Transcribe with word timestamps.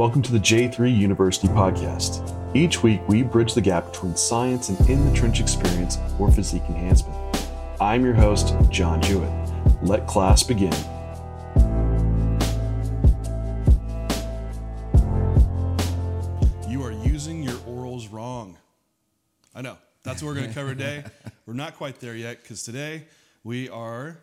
Welcome 0.00 0.22
to 0.22 0.32
the 0.32 0.38
J3 0.38 0.96
University 0.96 1.46
podcast. 1.48 2.34
Each 2.56 2.82
week, 2.82 3.06
we 3.06 3.22
bridge 3.22 3.52
the 3.52 3.60
gap 3.60 3.92
between 3.92 4.16
science 4.16 4.70
and 4.70 4.88
in 4.88 5.04
the 5.04 5.14
trench 5.14 5.40
experience 5.40 5.98
for 6.16 6.32
physique 6.32 6.62
enhancement. 6.70 7.14
I'm 7.82 8.02
your 8.02 8.14
host, 8.14 8.54
John 8.70 9.02
Jewett. 9.02 9.30
Let 9.82 10.06
class 10.06 10.42
begin. 10.42 10.72
You 16.66 16.82
are 16.82 16.92
using 16.92 17.42
your 17.42 17.56
orals 17.68 18.10
wrong. 18.10 18.56
I 19.54 19.60
know. 19.60 19.76
That's 20.02 20.22
what 20.22 20.28
we're 20.28 20.36
going 20.36 20.48
to 20.48 20.54
cover 20.54 20.70
today. 20.70 21.04
we're 21.44 21.52
not 21.52 21.76
quite 21.76 22.00
there 22.00 22.16
yet 22.16 22.42
because 22.42 22.62
today 22.62 23.04
we 23.44 23.68
are 23.68 24.16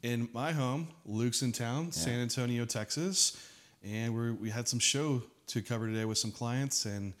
in 0.00 0.28
my 0.32 0.52
home, 0.52 0.86
Luke's 1.04 1.42
in 1.42 1.50
town, 1.50 1.90
San 1.90 2.20
Antonio, 2.20 2.64
Texas, 2.64 3.36
and 3.84 4.14
we 4.14 4.32
we 4.32 4.50
had 4.50 4.68
some 4.68 4.78
show 4.78 5.22
to 5.48 5.62
cover 5.62 5.86
today 5.86 6.04
with 6.04 6.18
some 6.18 6.30
clients, 6.30 6.84
and 6.84 7.14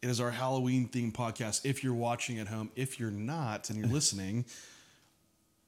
it 0.00 0.08
is 0.08 0.20
our 0.20 0.30
Halloween 0.30 0.88
themed 0.88 1.12
podcast. 1.12 1.64
If 1.64 1.82
you're 1.84 1.94
watching 1.94 2.38
at 2.38 2.48
home, 2.48 2.70
if 2.76 2.98
you're 2.98 3.10
not 3.10 3.70
and 3.70 3.78
you're 3.78 3.88
listening, 3.92 4.44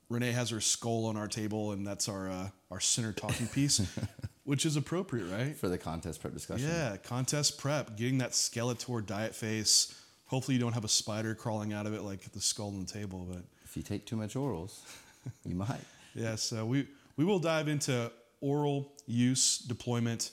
Renee 0.09 0.33
has 0.33 0.51
her 0.51 0.61
skull 0.61 1.07
on 1.07 1.17
our 1.17 1.29
table, 1.29 1.73
and 1.73 1.87
that's 1.87 2.09
our 2.09 2.31
uh, 2.31 2.49
our 2.71 2.81
center 2.81 3.13
talking 3.13 3.47
piece, 3.49 3.81
which 4.45 4.67
is 4.67 4.77
appropriate, 4.77 5.27
right? 5.27 5.57
for 5.57 5.69
the 5.69 5.79
contest 5.79 6.21
prep 6.21 6.35
discussion. 6.35 6.69
Yeah, 6.69 6.97
contest 6.97 7.59
prep, 7.59 7.97
getting 7.97 8.19
that 8.19 8.33
Skeletor 8.33 9.05
diet 9.05 9.35
face. 9.35 9.95
Hopefully, 10.27 10.57
you 10.57 10.61
don't 10.61 10.73
have 10.73 10.85
a 10.85 10.89
spider 10.89 11.35
crawling 11.35 11.73
out 11.73 11.87
of 11.87 11.95
it 11.95 12.03
like 12.03 12.33
the 12.33 12.41
skull 12.41 12.69
on 12.69 12.81
the 12.81 12.93
table, 12.93 13.27
but. 13.31 13.43
If 13.65 13.79
you 13.79 13.83
take 13.83 14.07
too 14.07 14.15
much 14.15 14.35
orals, 14.35 14.79
you 15.45 15.57
might. 15.57 15.81
Yeah, 16.15 16.37
so 16.37 16.65
we, 16.65 16.87
we 17.17 17.25
will 17.25 17.41
dive 17.41 17.67
into 17.67 18.13
oral 18.41 18.93
use, 19.07 19.59
deployment, 19.59 20.31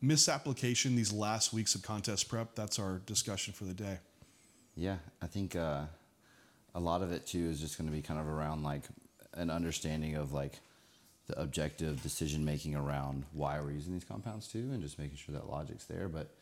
misapplication 0.00 0.96
these 0.96 1.12
last 1.12 1.52
weeks 1.52 1.74
of 1.74 1.82
contest 1.82 2.28
prep. 2.28 2.54
That's 2.54 2.78
our 2.78 3.00
discussion 3.06 3.54
for 3.54 3.64
the 3.64 3.74
day. 3.74 3.98
Yeah, 4.74 4.96
I 5.22 5.26
think 5.26 5.56
uh, 5.56 5.82
a 6.74 6.80
lot 6.80 7.02
of 7.02 7.12
it 7.12 7.26
too 7.26 7.48
is 7.48 7.60
just 7.60 7.78
going 7.78 7.88
to 7.88 7.94
be 7.94 8.02
kind 8.02 8.20
of 8.20 8.26
around 8.26 8.62
like 8.62 8.84
an 9.34 9.50
understanding 9.50 10.16
of 10.16 10.32
like 10.32 10.60
the 11.26 11.40
objective 11.40 12.02
decision 12.02 12.44
making 12.44 12.74
around 12.74 13.24
why 13.32 13.60
we're 13.60 13.72
using 13.72 13.92
these 13.92 14.04
compounds 14.04 14.48
too, 14.48 14.70
and 14.72 14.82
just 14.82 14.98
making 14.98 15.16
sure 15.16 15.34
that 15.34 15.48
logic's 15.48 15.84
there. 15.84 16.08
But 16.08 16.34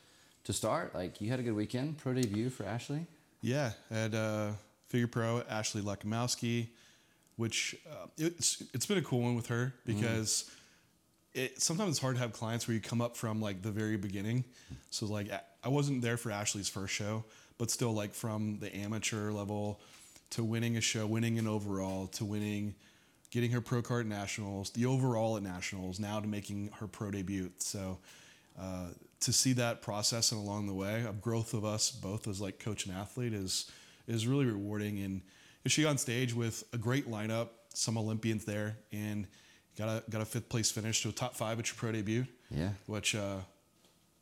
to 0.45 0.53
start, 0.53 0.95
like 0.95 1.20
you 1.20 1.31
had 1.31 1.41
a 1.41 1.42
good 1.42 1.55
weekend, 1.55 1.98
pro 1.98 2.15
debut 2.15 2.51
for 2.51 2.65
Ashley. 2.65 3.07
Yeah, 3.41 3.73
at 3.91 4.15
uh, 4.15 4.53
Figure 4.89 5.07
Pro, 5.07 5.42
Ashley 5.48 5.83
Lakamowski, 5.83 6.69
which 7.37 7.77
uh, 7.91 8.07
it's 8.17 8.63
it's 8.75 8.87
been 8.87 8.98
a 8.98 9.03
cool 9.03 9.20
one 9.20 9.35
with 9.35 9.47
her 9.48 9.75
because 9.85 10.51
it 11.39 11.62
sometimes 11.62 11.91
it's 11.91 11.98
hard 11.98 12.17
to 12.17 12.20
have 12.22 12.33
clients 12.33 12.67
where 12.67 12.75
you 12.75 12.81
come 12.81 13.00
up 13.00 13.17
from 13.17 13.41
like 13.41 13.62
the 13.62 13.70
very 13.70 13.97
beginning. 13.97 14.44
So 14.91 15.06
like 15.06 15.31
I- 15.31 15.69
wasn't 15.69 16.03
there 16.03 16.17
for 16.17 16.30
Ashley's 16.30 16.69
first 16.69 16.95
show, 16.95 17.25
but 17.58 17.70
still 17.70 17.92
like 17.92 18.14
from 18.14 18.58
the 18.58 18.75
amateur 18.75 19.30
level 19.30 19.80
to 20.30 20.42
winning 20.42 20.77
a 20.77 20.80
show, 20.80 21.06
winning 21.06 21.39
an 21.39 21.47
overall, 21.47 22.06
to 22.08 22.25
winning, 22.25 22.75
getting 23.30 23.50
her 23.53 23.61
pro 23.61 23.83
card 23.83 24.06
at 24.06 24.08
nationals, 24.08 24.70
the 24.70 24.86
overall 24.86 25.36
at 25.36 25.42
nationals, 25.42 26.00
now 26.00 26.20
to 26.20 26.27
making 26.27 26.70
her 26.80 26.86
pro 26.86 27.11
debut. 27.11 27.50
So 27.58 27.98
uh, 28.58 28.89
to 29.20 29.33
see 29.33 29.52
that 29.55 29.83
process 29.83 30.33
and 30.33 30.41
along 30.41 30.67
the 30.67 30.75
way 30.75 31.05
of 31.05 31.20
growth 31.20 31.55
of 31.55 31.64
us 31.64 31.91
both 31.91 32.27
as 32.27 32.41
like 32.41 32.58
coach 32.58 32.86
and 32.86 32.95
athlete 32.95 33.33
is 33.33 33.70
is 34.06 34.27
really 34.27 34.47
rewarding. 34.47 34.98
And 35.00 35.20
she 35.67 35.84
on 35.84 35.98
stage 35.98 36.34
with 36.34 36.64
a 36.73 36.78
great 36.78 37.11
lineup, 37.11 37.48
some 37.75 37.98
Olympians 37.98 38.45
there, 38.45 38.78
and 38.91 39.27
got 39.79 39.89
a 39.89 40.11
got 40.11 40.21
a 40.21 40.25
fifth 40.25 40.48
place 40.48 40.71
finish 40.71 41.03
to 41.03 41.09
a 41.09 41.12
top 41.12 41.34
five 41.34 41.59
at 41.59 41.69
your 41.69 41.77
pro 41.77 41.93
debut. 41.93 42.27
Yeah. 42.51 42.71
Which 42.87 43.15
uh, 43.15 43.37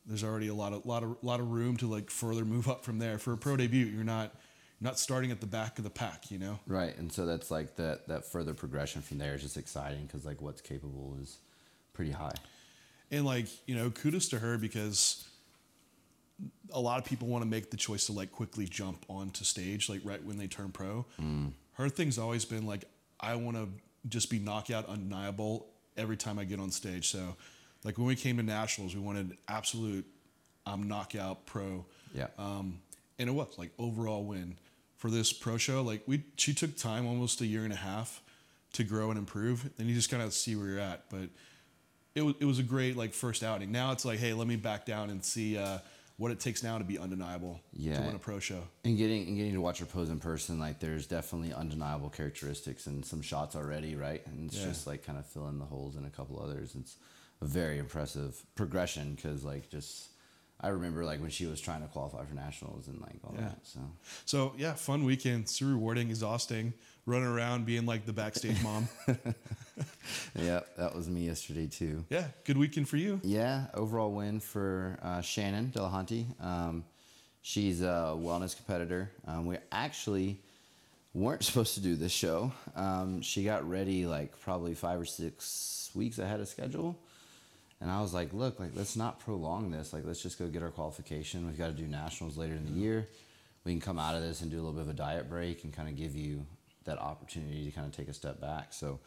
there's 0.05 0.23
already 0.23 0.49
a 0.49 0.55
lot 0.55 0.73
of 0.73 0.85
lot 0.87 1.03
of 1.03 1.17
lot 1.23 1.41
of 1.41 1.51
room 1.51 1.77
to 1.79 1.87
like 1.87 2.11
further 2.11 2.45
move 2.45 2.69
up 2.69 2.85
from 2.85 2.99
there. 2.99 3.19
For 3.19 3.33
a 3.33 3.37
pro 3.37 3.57
debut, 3.57 3.87
you're 3.87 4.05
not 4.05 4.35
you're 4.79 4.89
not 4.89 4.99
starting 4.99 5.31
at 5.31 5.41
the 5.41 5.47
back 5.47 5.79
of 5.79 5.85
the 5.85 5.91
pack, 5.91 6.31
you 6.31 6.39
know. 6.39 6.59
Right, 6.67 6.97
and 6.99 7.11
so 7.11 7.27
that's 7.27 7.51
like 7.51 7.77
that 7.77 8.07
that 8.09 8.25
further 8.27 8.55
progression 8.55 9.03
from 9.03 9.19
there 9.19 9.35
is 9.35 9.43
just 9.43 9.57
exciting 9.57 10.07
because 10.07 10.25
like 10.27 10.41
what's 10.41 10.61
capable 10.61 11.17
is 11.21 11.39
pretty 11.93 12.13
high. 12.13 12.35
And 13.11 13.25
like, 13.25 13.47
you 13.67 13.77
know, 13.77 13.91
kudos 13.91 14.29
to 14.31 14.39
her 14.41 14.59
because 14.59 15.27
a 16.73 16.81
lot 16.81 16.99
of 16.99 17.05
people 17.05 17.29
want 17.29 17.43
to 17.43 17.49
make 17.49 17.71
the 17.71 17.77
choice 17.77 18.07
to 18.07 18.13
like 18.13 18.33
quickly 18.33 18.67
jump 18.67 19.05
onto 19.09 19.45
stage 19.45 19.89
like 19.89 20.01
right 20.05 20.23
when 20.25 20.37
they 20.37 20.49
turn 20.49 20.71
pro. 20.71 21.07
Her 21.75 21.89
thing's 21.89 22.19
always 22.19 22.45
been 22.45 22.67
like 22.67 22.85
I 23.21 23.37
want 23.37 23.57
to 23.57 23.69
just 24.09 24.31
be 24.31 24.39
knockout 24.39 24.87
undeniable 24.87 25.67
every 25.97 26.17
time 26.17 26.39
I 26.39 26.45
get 26.45 26.61
on 26.61 26.71
stage. 26.71 27.09
So 27.09 27.37
like 27.85 27.99
when 27.99 28.07
we 28.07 28.17
came 28.17 28.37
to 28.37 28.43
nationals, 28.43 28.95
we 28.95 29.01
wanted 29.01 29.37
absolute 29.49 30.07
I'm 30.67 30.89
knockout 30.89 31.47
pro. 31.47 31.87
Yeah. 32.13 32.27
Um, 32.39 32.81
and 33.19 33.29
it 33.29 33.33
was 33.33 33.57
like 33.57 33.71
overall 33.79 34.25
win 34.25 34.57
for 34.97 35.11
this 35.11 35.33
pro 35.33 35.57
show. 35.57 35.83
Like 35.83 36.03
we, 36.07 36.25
she 36.37 36.53
took 36.55 36.77
time, 36.77 37.07
almost 37.07 37.41
a 37.41 37.47
year 37.47 37.65
and 37.65 37.73
a 37.73 37.77
half, 37.77 38.21
to 38.73 38.85
grow 38.85 39.11
and 39.11 39.19
improve. 39.19 39.71
Then 39.79 39.87
you 39.89 39.95
just 39.95 40.11
kind 40.11 40.23
of 40.23 40.35
see 40.35 40.57
where 40.57 40.67
you're 40.67 40.81
at. 40.81 41.09
But 41.09 41.31
it 42.15 42.23
was 42.23 42.35
it 42.41 42.45
was 42.45 42.59
a 42.59 42.63
great 42.63 42.97
like 42.97 43.15
first 43.15 43.43
outing. 43.43 43.71
Now 43.71 43.93
it's 43.93 44.05
like, 44.05 44.19
hey, 44.19 44.33
let 44.33 44.47
me 44.47 44.57
back 44.57 44.85
down 44.85 45.11
and 45.11 45.25
see 45.25 45.57
uh, 45.57 45.79
what 46.19 46.31
it 46.31 46.41
takes 46.41 46.63
now 46.63 46.79
to 46.79 46.85
be 46.85 46.99
undeniable 46.99 47.61
to 47.75 48.03
win 48.07 48.15
a 48.15 48.19
pro 48.19 48.39
show. 48.39 48.63
And 48.85 48.97
getting 48.97 49.27
and 49.29 49.37
getting 49.37 49.53
to 49.55 49.61
watch 49.61 49.79
her 49.81 49.87
pose 49.87 50.09
in 50.11 50.19
person, 50.19 50.59
like 50.59 50.81
there's 50.81 51.07
definitely 51.07 51.53
undeniable 51.53 52.09
characteristics 52.11 52.87
and 52.87 53.05
some 53.05 53.21
shots 53.23 53.55
already, 53.55 53.95
right? 53.97 54.27
And 54.27 54.49
it's 54.49 54.57
Yeah. 54.59 54.69
just 54.69 54.87
like 54.87 55.05
kind 55.05 55.19
of 55.19 55.27
filling 55.27 55.59
the 55.59 55.67
holes 55.67 55.97
in 55.97 56.05
a 56.07 56.11
couple 56.11 56.41
others. 56.43 56.75
It's 56.75 56.97
a 57.43 57.45
very 57.45 57.79
impressive 57.79 58.43
progression 58.55 59.15
because 59.15 59.45
like 59.45 59.69
just 59.69 60.09
I 60.59 60.69
remember 60.69 61.05
like 61.05 61.21
when 61.21 61.29
she 61.29 61.45
was 61.45 61.61
trying 61.61 61.83
to 61.83 61.89
qualify 61.89 62.25
for 62.25 62.35
nationals 62.35 62.89
and 62.89 62.99
like 63.01 63.19
all 63.23 63.35
Yeah. 63.35 63.49
that. 63.49 63.59
So 63.67 63.81
So 64.25 64.55
yeah, 64.57 64.73
fun 64.73 65.05
weekend, 65.05 65.51
super 65.51 65.73
rewarding, 65.73 66.09
exhausting, 66.09 66.73
running 67.07 67.29
around 67.29 67.65
being 67.65 67.87
like 67.87 68.05
the 68.05 68.13
backstage 68.13 68.61
mom. 68.63 68.89
yeah, 70.35 70.61
that 70.77 70.95
was 70.95 71.09
me 71.09 71.27
yesterday 71.27 71.67
too. 71.67 72.05
yeah, 72.11 72.27
good 72.45 72.59
weekend 72.59 72.89
for 72.89 72.97
you. 72.97 73.21
Yeah, 73.23 73.67
overall 73.75 74.13
win 74.13 74.41
for 74.41 74.99
uh, 75.03 75.21
Shannon 75.21 75.73
Delahanty. 75.75 76.27
Um, 76.45 76.85
she's 77.43 77.81
a 77.81 78.15
wellness 78.17 78.57
competitor. 78.57 79.11
Um, 79.27 79.47
we 79.47 79.57
actually 79.71 80.41
weren't 81.15 81.45
supposed 81.45 81.75
to 81.75 81.81
do 81.81 81.95
this 81.95 82.13
show. 82.13 82.53
Um, 82.75 83.23
she 83.23 83.45
got 83.45 83.69
ready 83.69 84.05
like 84.05 84.39
probably 84.41 84.75
five 84.75 85.01
or 85.01 85.07
six 85.07 85.91
weeks 85.95 86.19
ahead 86.19 86.41
of 86.41 86.49
schedule. 86.49 86.99
And 87.81 87.91
I 87.91 88.01
was 88.01 88.13
like, 88.13 88.33
look, 88.33 88.59
like 88.59 88.71
let's 88.75 88.97
not 88.97 89.21
prolong 89.21 89.71
this. 89.71 89.93
Like 89.93 90.05
let's 90.05 90.23
just 90.23 90.39
go 90.39 90.49
get 90.49 90.63
our 90.63 90.71
qualification. 90.71 91.47
We've 91.47 91.59
got 91.59 91.69
to 91.69 91.73
do 91.73 91.87
nationals 91.87 92.37
later 92.37 92.55
in 92.55 92.65
the 92.67 92.81
year. 92.81 93.07
We 93.65 93.73
can 93.73 93.81
come 93.81 93.99
out 93.99 94.15
of 94.15 94.23
this 94.23 94.43
and 94.43 94.51
do 94.51 94.57
a 94.57 94.63
little 94.63 94.73
bit 94.73 94.83
of 94.83 94.89
a 94.89 94.95
diet 94.95 95.29
break 95.29 95.65
and 95.65 95.73
kind 95.73 95.89
of 95.89 95.97
give 95.97 96.15
you 96.15 96.47
that 96.87 96.99
opportunity 96.99 97.65
to 97.65 97.71
kind 97.71 97.87
of 97.87 97.95
take 97.95 98.09
a 98.09 98.15
step 98.15 98.41
back. 98.41 98.73
So 98.73 99.01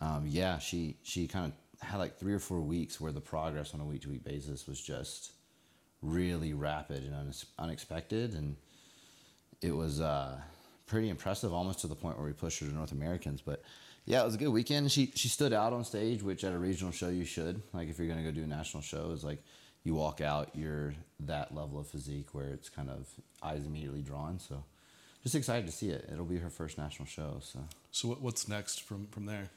um, 0.00 0.24
yeah, 0.26 0.58
she 0.58 0.96
she 1.02 1.26
kind 1.26 1.52
of 1.52 1.88
had 1.88 1.98
like 1.98 2.18
three 2.18 2.32
or 2.32 2.38
four 2.38 2.60
weeks 2.60 3.00
where 3.00 3.12
the 3.12 3.20
progress 3.20 3.74
on 3.74 3.80
a 3.80 3.84
week 3.84 4.02
to 4.02 4.08
week 4.08 4.24
basis 4.24 4.66
was 4.66 4.80
just 4.80 5.32
really 6.02 6.52
rapid 6.52 7.02
and 7.04 7.12
unex- 7.12 7.46
unexpected, 7.58 8.34
and 8.34 8.56
it 9.60 9.72
was 9.72 10.00
uh, 10.00 10.36
pretty 10.86 11.08
impressive, 11.08 11.52
almost 11.52 11.80
to 11.80 11.86
the 11.86 11.94
point 11.94 12.16
where 12.16 12.26
we 12.26 12.32
pushed 12.32 12.60
her 12.60 12.66
to 12.66 12.74
North 12.74 12.92
Americans. 12.92 13.40
But 13.40 13.62
yeah, 14.04 14.22
it 14.22 14.24
was 14.24 14.34
a 14.34 14.38
good 14.38 14.48
weekend. 14.48 14.90
She 14.92 15.12
she 15.14 15.28
stood 15.28 15.52
out 15.52 15.72
on 15.72 15.84
stage, 15.84 16.22
which 16.22 16.44
at 16.44 16.52
a 16.52 16.58
regional 16.58 16.92
show 16.92 17.08
you 17.08 17.24
should. 17.24 17.62
Like 17.72 17.88
if 17.88 17.98
you're 17.98 18.08
gonna 18.08 18.22
go 18.22 18.30
do 18.30 18.44
a 18.44 18.46
national 18.46 18.82
show, 18.82 19.10
is 19.10 19.24
like 19.24 19.42
you 19.84 19.94
walk 19.94 20.20
out, 20.20 20.50
you're 20.54 20.94
that 21.20 21.54
level 21.54 21.80
of 21.80 21.88
physique 21.88 22.34
where 22.34 22.48
it's 22.48 22.68
kind 22.68 22.88
of 22.90 23.08
eyes 23.42 23.64
immediately 23.64 24.02
drawn. 24.02 24.38
So 24.38 24.64
just 25.28 25.36
excited 25.36 25.66
to 25.66 25.72
see 25.72 25.90
it. 25.90 26.08
It'll 26.10 26.24
be 26.24 26.38
her 26.38 26.48
first 26.48 26.78
national 26.78 27.06
show, 27.06 27.40
so. 27.42 27.60
So 27.90 28.08
what, 28.08 28.22
what's 28.22 28.48
next 28.48 28.82
from 28.82 29.08
from 29.08 29.26
there? 29.26 29.50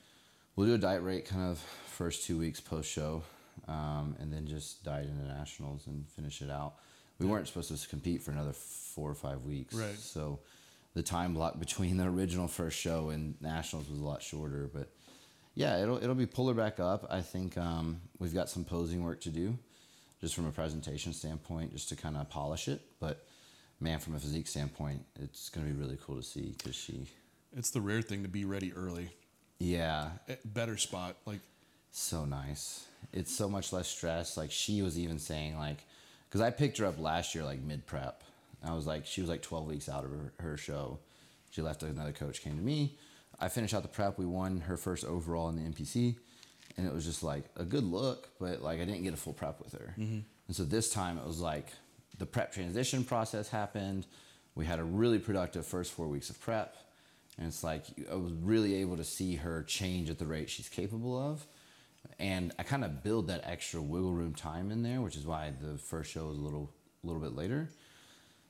We'll 0.55 0.67
do 0.67 0.73
a 0.73 0.77
diet 0.77 1.01
rate 1.01 1.25
kind 1.25 1.49
of 1.49 1.59
first 1.87 2.25
two 2.25 2.37
weeks 2.37 2.59
post 2.59 2.91
show, 2.91 3.23
um, 3.69 4.17
and 4.19 4.33
then 4.33 4.47
just 4.47 4.83
diet 4.83 5.07
into 5.07 5.23
nationals 5.23 5.87
and 5.87 6.05
finish 6.09 6.41
it 6.41 6.49
out. 6.49 6.73
We 7.19 7.25
weren't 7.25 7.47
supposed 7.47 7.71
to 7.71 7.87
compete 7.87 8.21
for 8.21 8.31
another 8.31 8.51
four 8.51 9.09
or 9.09 9.15
five 9.15 9.43
weeks, 9.43 9.73
Right. 9.73 9.97
So 9.97 10.39
the 10.93 11.03
time 11.03 11.33
block 11.33 11.57
between 11.65 11.95
the 11.95 12.05
original 12.05 12.49
first 12.49 12.77
show 12.77 13.09
and 13.09 13.39
nationals 13.41 13.89
was 13.89 13.99
a 13.99 14.03
lot 14.03 14.21
shorter. 14.21 14.69
But 14.73 14.91
yeah, 15.55 15.81
it'll 15.81 16.03
it'll 16.03 16.15
be 16.15 16.25
pull 16.25 16.49
her 16.49 16.53
back 16.53 16.81
up. 16.81 17.07
I 17.09 17.21
think 17.21 17.57
um, 17.57 18.01
we've 18.19 18.33
got 18.33 18.49
some 18.49 18.65
posing 18.65 19.03
work 19.03 19.21
to 19.21 19.29
do, 19.29 19.57
just 20.19 20.35
from 20.35 20.47
a 20.47 20.51
presentation 20.51 21.13
standpoint, 21.13 21.71
just 21.71 21.87
to 21.89 21.95
kind 21.95 22.17
of 22.17 22.29
polish 22.29 22.67
it. 22.67 22.81
But 22.99 23.25
man, 23.81 23.99
from 23.99 24.15
a 24.15 24.19
physique 24.19 24.47
standpoint, 24.47 25.03
it's 25.19 25.49
gonna 25.49 25.65
be 25.67 25.73
really 25.73 25.97
cool 26.05 26.15
to 26.15 26.23
see 26.23 26.55
because 26.57 26.75
she, 26.75 27.07
It's 27.57 27.71
the 27.71 27.81
rare 27.81 28.01
thing 28.01 28.23
to 28.23 28.29
be 28.29 28.45
ready 28.45 28.71
early. 28.73 29.09
yeah, 29.59 30.11
Better 30.45 30.77
spot, 30.77 31.17
like 31.25 31.39
so 31.91 32.23
nice. 32.25 32.85
It's 33.11 33.35
so 33.35 33.49
much 33.49 33.73
less 33.73 33.87
stress. 33.87 34.37
Like 34.37 34.51
she 34.51 34.81
was 34.81 34.97
even 34.97 35.19
saying 35.19 35.57
like, 35.57 35.83
because 36.29 36.41
I 36.41 36.49
picked 36.51 36.77
her 36.77 36.85
up 36.85 36.99
last 36.99 37.35
year 37.35 37.43
like 37.43 37.61
mid 37.61 37.85
prep. 37.85 38.23
I 38.63 38.73
was 38.73 38.85
like, 38.85 39.05
she 39.07 39.21
was 39.21 39.29
like 39.29 39.41
12 39.41 39.65
weeks 39.67 39.89
out 39.89 40.05
of 40.05 40.11
her, 40.11 40.33
her 40.39 40.55
show. 40.57 40.99
She 41.49 41.61
left. 41.61 41.81
Another 41.83 42.11
coach 42.13 42.41
came 42.41 42.55
to 42.55 42.61
me. 42.63 42.95
I 43.39 43.49
finished 43.49 43.73
out 43.73 43.81
the 43.81 43.89
prep. 43.89 44.17
We 44.19 44.25
won 44.25 44.61
her 44.61 44.77
first 44.77 45.03
overall 45.03 45.49
in 45.49 45.55
the 45.55 45.63
NPC, 45.69 46.15
and 46.77 46.85
it 46.87 46.93
was 46.93 47.03
just 47.03 47.23
like 47.23 47.45
a 47.57 47.65
good 47.65 47.83
look, 47.83 48.29
but 48.39 48.61
like 48.61 48.79
I 48.79 48.85
didn't 48.85 49.03
get 49.03 49.13
a 49.13 49.17
full 49.17 49.33
prep 49.33 49.59
with 49.61 49.73
her. 49.73 49.95
Mm-hmm. 49.97 50.19
And 50.47 50.55
so 50.55 50.63
this 50.63 50.93
time 50.93 51.17
it 51.17 51.25
was 51.25 51.39
like 51.41 51.67
the 52.21 52.25
prep 52.27 52.53
transition 52.53 53.03
process 53.03 53.49
happened. 53.49 54.05
We 54.53 54.67
had 54.67 54.77
a 54.77 54.83
really 54.83 55.17
productive 55.17 55.65
first 55.65 55.91
four 55.91 56.07
weeks 56.07 56.29
of 56.29 56.39
prep, 56.39 56.77
and 57.39 57.47
it's 57.47 57.63
like 57.63 57.83
I 58.11 58.13
was 58.13 58.31
really 58.33 58.75
able 58.75 58.95
to 58.97 59.03
see 59.03 59.35
her 59.37 59.63
change 59.63 60.11
at 60.11 60.19
the 60.19 60.27
rate 60.27 60.47
she's 60.47 60.69
capable 60.69 61.17
of. 61.19 61.45
And 62.19 62.53
I 62.59 62.63
kind 62.63 62.85
of 62.85 63.03
build 63.03 63.27
that 63.27 63.41
extra 63.43 63.81
wiggle 63.81 64.11
room 64.11 64.35
time 64.35 64.69
in 64.69 64.83
there, 64.83 65.01
which 65.01 65.15
is 65.15 65.25
why 65.25 65.51
the 65.61 65.79
first 65.79 66.11
show 66.11 66.27
was 66.27 66.37
a 66.37 66.41
little, 66.41 66.71
little 67.03 67.21
bit 67.21 67.35
later. 67.35 67.69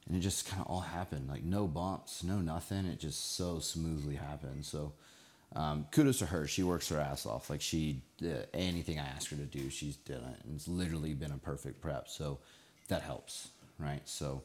And 0.06 0.18
it 0.18 0.20
just 0.20 0.50
kind 0.50 0.62
of 0.62 0.68
all 0.68 0.82
happened 0.82 1.30
like 1.30 1.44
no 1.44 1.66
bumps 1.66 2.24
no 2.26 2.40
nothing. 2.40 2.86
It 2.86 3.00
just 3.00 3.38
so 3.38 3.60
smoothly 3.60 4.16
happened. 4.16 4.66
So 4.66 4.94
um, 5.56 5.86
kudos 5.92 6.20
to 6.20 6.26
her. 6.26 6.46
She 6.46 6.64
works 6.64 6.90
her 6.90 7.00
ass 7.00 7.26
off. 7.26 7.50
Like 7.50 7.62
she 7.62 8.02
did 8.18 8.48
anything 8.54 9.00
i 9.00 9.06
asked 9.06 9.30
her 9.30 9.38
to 9.38 9.46
do 9.46 9.70
she's 9.70 9.96
done 9.96 10.18
it 10.18 10.46
and 10.46 10.56
it's 10.56 10.68
literally 10.68 11.14
been 11.14 11.32
a 11.32 11.38
perfect 11.38 11.80
prep. 11.80 12.10
So 12.10 12.40
that 12.90 13.02
helps 13.02 13.48
right 13.82 14.08
so 14.08 14.42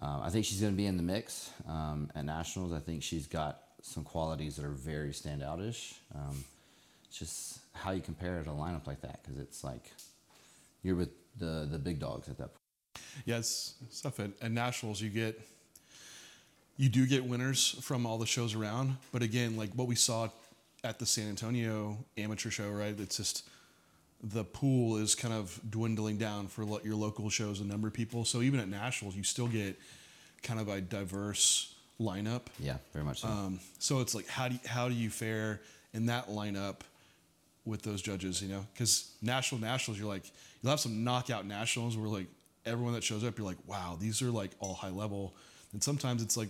um, 0.00 0.20
i 0.22 0.30
think 0.30 0.44
she's 0.44 0.60
going 0.60 0.72
to 0.72 0.76
be 0.76 0.86
in 0.86 0.96
the 0.96 1.02
mix 1.02 1.50
um, 1.68 2.10
at 2.14 2.24
nationals 2.24 2.72
i 2.72 2.78
think 2.78 3.02
she's 3.02 3.26
got 3.26 3.60
some 3.82 4.04
qualities 4.04 4.56
that 4.56 4.64
are 4.64 4.70
very 4.70 5.10
standoutish 5.10 5.94
um, 6.14 6.44
just 7.12 7.60
how 7.74 7.90
you 7.90 8.00
compare 8.00 8.38
it 8.40 8.44
to 8.44 8.50
a 8.50 8.54
lineup 8.54 8.86
like 8.86 9.00
that 9.02 9.22
because 9.22 9.38
it's 9.38 9.64
like 9.64 9.92
you're 10.82 10.96
with 10.96 11.10
the 11.38 11.68
the 11.70 11.78
big 11.78 11.98
dogs 11.98 12.28
at 12.28 12.38
that 12.38 12.48
point 12.54 12.56
Yeah, 13.24 13.40
stuff 13.42 14.20
at, 14.20 14.30
at 14.40 14.50
nationals. 14.52 15.00
You 15.00 15.10
get, 15.10 15.40
you 16.76 16.88
do 16.88 17.06
get 17.06 17.24
winners 17.24 17.76
from 17.82 18.06
all 18.06 18.18
the 18.18 18.26
shows 18.26 18.54
around, 18.54 18.96
but 19.12 19.22
again, 19.22 19.56
like 19.56 19.70
what 19.74 19.86
we 19.86 19.94
saw 19.94 20.28
at 20.84 20.98
the 20.98 21.06
San 21.06 21.28
Antonio 21.28 21.98
amateur 22.16 22.50
show, 22.50 22.70
right? 22.70 22.98
It's 22.98 23.16
just 23.16 23.48
the 24.22 24.44
pool 24.44 24.98
is 24.98 25.14
kind 25.14 25.34
of 25.34 25.58
dwindling 25.68 26.16
down 26.16 26.46
for 26.46 26.64
lo- 26.64 26.80
your 26.84 26.94
local 26.94 27.28
shows, 27.30 27.60
a 27.60 27.64
number 27.64 27.88
of 27.88 27.94
people. 27.94 28.24
So 28.24 28.40
even 28.42 28.60
at 28.60 28.68
nationals, 28.68 29.16
you 29.16 29.24
still 29.24 29.48
get 29.48 29.76
kind 30.42 30.60
of 30.60 30.68
a 30.68 30.80
diverse 30.80 31.74
lineup. 32.00 32.42
yeah 32.58 32.76
very 32.92 33.04
much 33.04 33.20
so 33.20 33.28
Um, 33.28 33.60
so 33.78 34.00
it's 34.00 34.14
like, 34.14 34.26
how 34.28 34.48
do 34.48 34.54
you, 34.54 34.60
how 34.68 34.88
do 34.88 34.94
you 34.94 35.10
fare 35.10 35.60
in 35.92 36.06
that 36.06 36.28
lineup 36.28 36.80
with 37.64 37.82
those 37.82 38.00
judges? 38.02 38.40
You 38.42 38.48
know, 38.48 38.66
because 38.72 39.10
national 39.22 39.60
nationals, 39.60 39.98
you're 39.98 40.08
like, 40.08 40.24
you'll 40.62 40.70
have 40.70 40.80
some 40.80 41.04
knockout 41.04 41.46
nationals 41.46 41.96
where 41.96 42.08
like 42.08 42.26
everyone 42.64 42.94
that 42.94 43.02
shows 43.04 43.24
up, 43.24 43.38
you're 43.38 43.46
like, 43.46 43.58
wow, 43.66 43.96
these 44.00 44.22
are 44.22 44.30
like 44.30 44.50
all 44.60 44.74
high 44.74 44.90
level. 44.90 45.34
And 45.72 45.82
sometimes 45.82 46.22
it's 46.22 46.36
like 46.36 46.48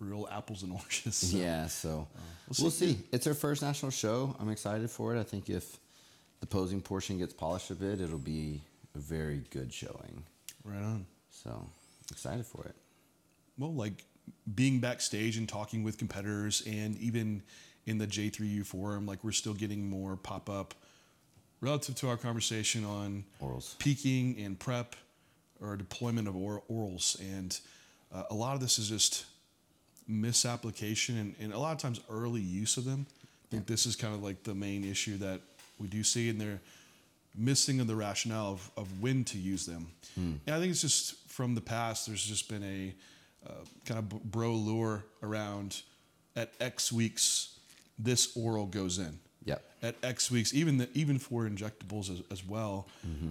real 0.00 0.28
apples 0.30 0.62
and 0.62 0.72
oranges. 0.72 1.16
So, 1.16 1.36
yeah, 1.38 1.66
so 1.68 1.88
we'll 2.48 2.56
we'll 2.60 2.70
see. 2.70 2.92
see. 2.94 2.98
It's 3.12 3.26
our 3.26 3.34
first 3.34 3.62
national 3.62 3.92
show. 3.92 4.36
I'm 4.38 4.50
excited 4.50 4.90
for 4.90 5.14
it. 5.16 5.20
I 5.20 5.22
think 5.24 5.48
if 5.48 5.78
the 6.44 6.50
posing 6.50 6.82
portion 6.82 7.16
gets 7.16 7.32
polished 7.32 7.70
a 7.70 7.74
bit, 7.74 8.02
it'll 8.02 8.18
be 8.18 8.60
a 8.94 8.98
very 8.98 9.42
good 9.48 9.72
showing. 9.72 10.24
Right 10.62 10.82
on. 10.82 11.06
So 11.30 11.66
excited 12.10 12.44
for 12.44 12.66
it. 12.66 12.74
Well, 13.56 13.72
like 13.72 14.04
being 14.54 14.78
backstage 14.78 15.38
and 15.38 15.48
talking 15.48 15.82
with 15.82 15.96
competitors, 15.96 16.62
and 16.66 16.98
even 16.98 17.42
in 17.86 17.96
the 17.96 18.06
J3U 18.06 18.66
forum, 18.66 19.06
like 19.06 19.24
we're 19.24 19.32
still 19.32 19.54
getting 19.54 19.88
more 19.88 20.16
pop 20.16 20.50
up 20.50 20.74
relative 21.62 21.94
to 21.94 22.10
our 22.10 22.18
conversation 22.18 22.84
on 22.84 23.24
Orals. 23.42 23.78
peaking 23.78 24.38
and 24.38 24.58
prep 24.58 24.96
or 25.62 25.78
deployment 25.78 26.28
of 26.28 26.36
or- 26.36 26.62
orals. 26.70 27.18
And 27.20 27.58
uh, 28.14 28.24
a 28.30 28.34
lot 28.34 28.54
of 28.54 28.60
this 28.60 28.78
is 28.78 28.90
just 28.90 29.24
misapplication 30.06 31.16
and, 31.16 31.34
and 31.40 31.54
a 31.54 31.58
lot 31.58 31.72
of 31.72 31.78
times 31.78 32.00
early 32.10 32.42
use 32.42 32.76
of 32.76 32.84
them. 32.84 33.06
I 33.46 33.46
think 33.50 33.66
this 33.66 33.86
is 33.86 33.96
kind 33.96 34.14
of 34.14 34.22
like 34.22 34.42
the 34.42 34.54
main 34.54 34.84
issue 34.84 35.16
that 35.18 35.40
we 35.78 35.88
do 35.88 36.02
see, 36.02 36.28
and 36.28 36.40
they're 36.40 36.60
missing 37.36 37.80
of 37.80 37.86
the 37.86 37.96
rationale 37.96 38.52
of, 38.52 38.70
of 38.76 39.00
when 39.00 39.24
to 39.24 39.38
use 39.38 39.66
them. 39.66 39.88
And 40.16 40.40
I 40.48 40.58
think 40.60 40.70
it's 40.70 40.80
just 40.80 41.16
from 41.28 41.54
the 41.56 41.60
past, 41.60 42.06
there's 42.06 42.24
just 42.24 42.48
been 42.48 42.62
a 42.62 42.94
uh, 43.48 43.52
kind 43.84 43.98
of 43.98 44.08
bro 44.30 44.52
lure 44.52 45.04
around 45.22 45.82
at 46.36 46.52
X 46.60 46.92
weeks, 46.92 47.58
this 47.98 48.36
oral 48.36 48.66
goes 48.66 48.98
in 48.98 49.18
Yep. 49.44 49.62
at 49.82 49.96
X 50.02 50.30
weeks, 50.30 50.54
even 50.54 50.78
the, 50.78 50.88
even 50.94 51.18
for 51.18 51.48
injectables 51.48 52.10
as, 52.10 52.22
as 52.30 52.46
well. 52.46 52.88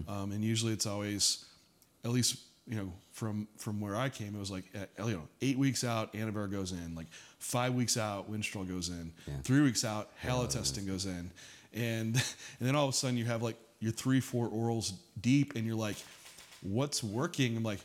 Um, 0.07 0.31
and 0.31 0.43
usually 0.43 0.73
it's 0.73 0.85
always, 0.85 1.45
at 2.05 2.11
least 2.11 2.37
you 2.67 2.75
know 2.77 2.93
from 3.11 3.47
from 3.57 3.81
where 3.81 3.95
I 3.95 4.07
came, 4.09 4.35
it 4.35 4.39
was 4.39 4.51
like 4.51 4.65
at, 4.75 4.89
you 4.99 5.13
know 5.13 5.27
eight 5.41 5.57
weeks 5.57 5.83
out, 5.83 6.13
Anavar 6.13 6.49
goes 6.51 6.71
in, 6.73 6.93
like 6.95 7.07
five 7.39 7.73
weeks 7.73 7.97
out, 7.97 8.29
Winstrol 8.31 8.67
goes 8.67 8.89
in, 8.89 9.11
Yeah. 9.27 9.33
three 9.43 9.61
weeks 9.61 9.83
out, 9.83 10.11
halotestin 10.23 10.85
goes 10.87 11.05
in, 11.05 11.31
and 11.73 12.15
and 12.59 12.67
then 12.67 12.75
all 12.75 12.87
of 12.87 12.93
a 12.93 12.97
sudden 12.97 13.17
you 13.17 13.25
have 13.25 13.41
like 13.41 13.57
your 13.79 13.91
three 13.91 14.19
four 14.19 14.49
orals 14.49 14.93
deep, 15.19 15.55
and 15.55 15.65
you're 15.65 15.75
like, 15.75 15.97
what's 16.61 17.03
working? 17.03 17.57
I'm 17.57 17.63
like, 17.63 17.79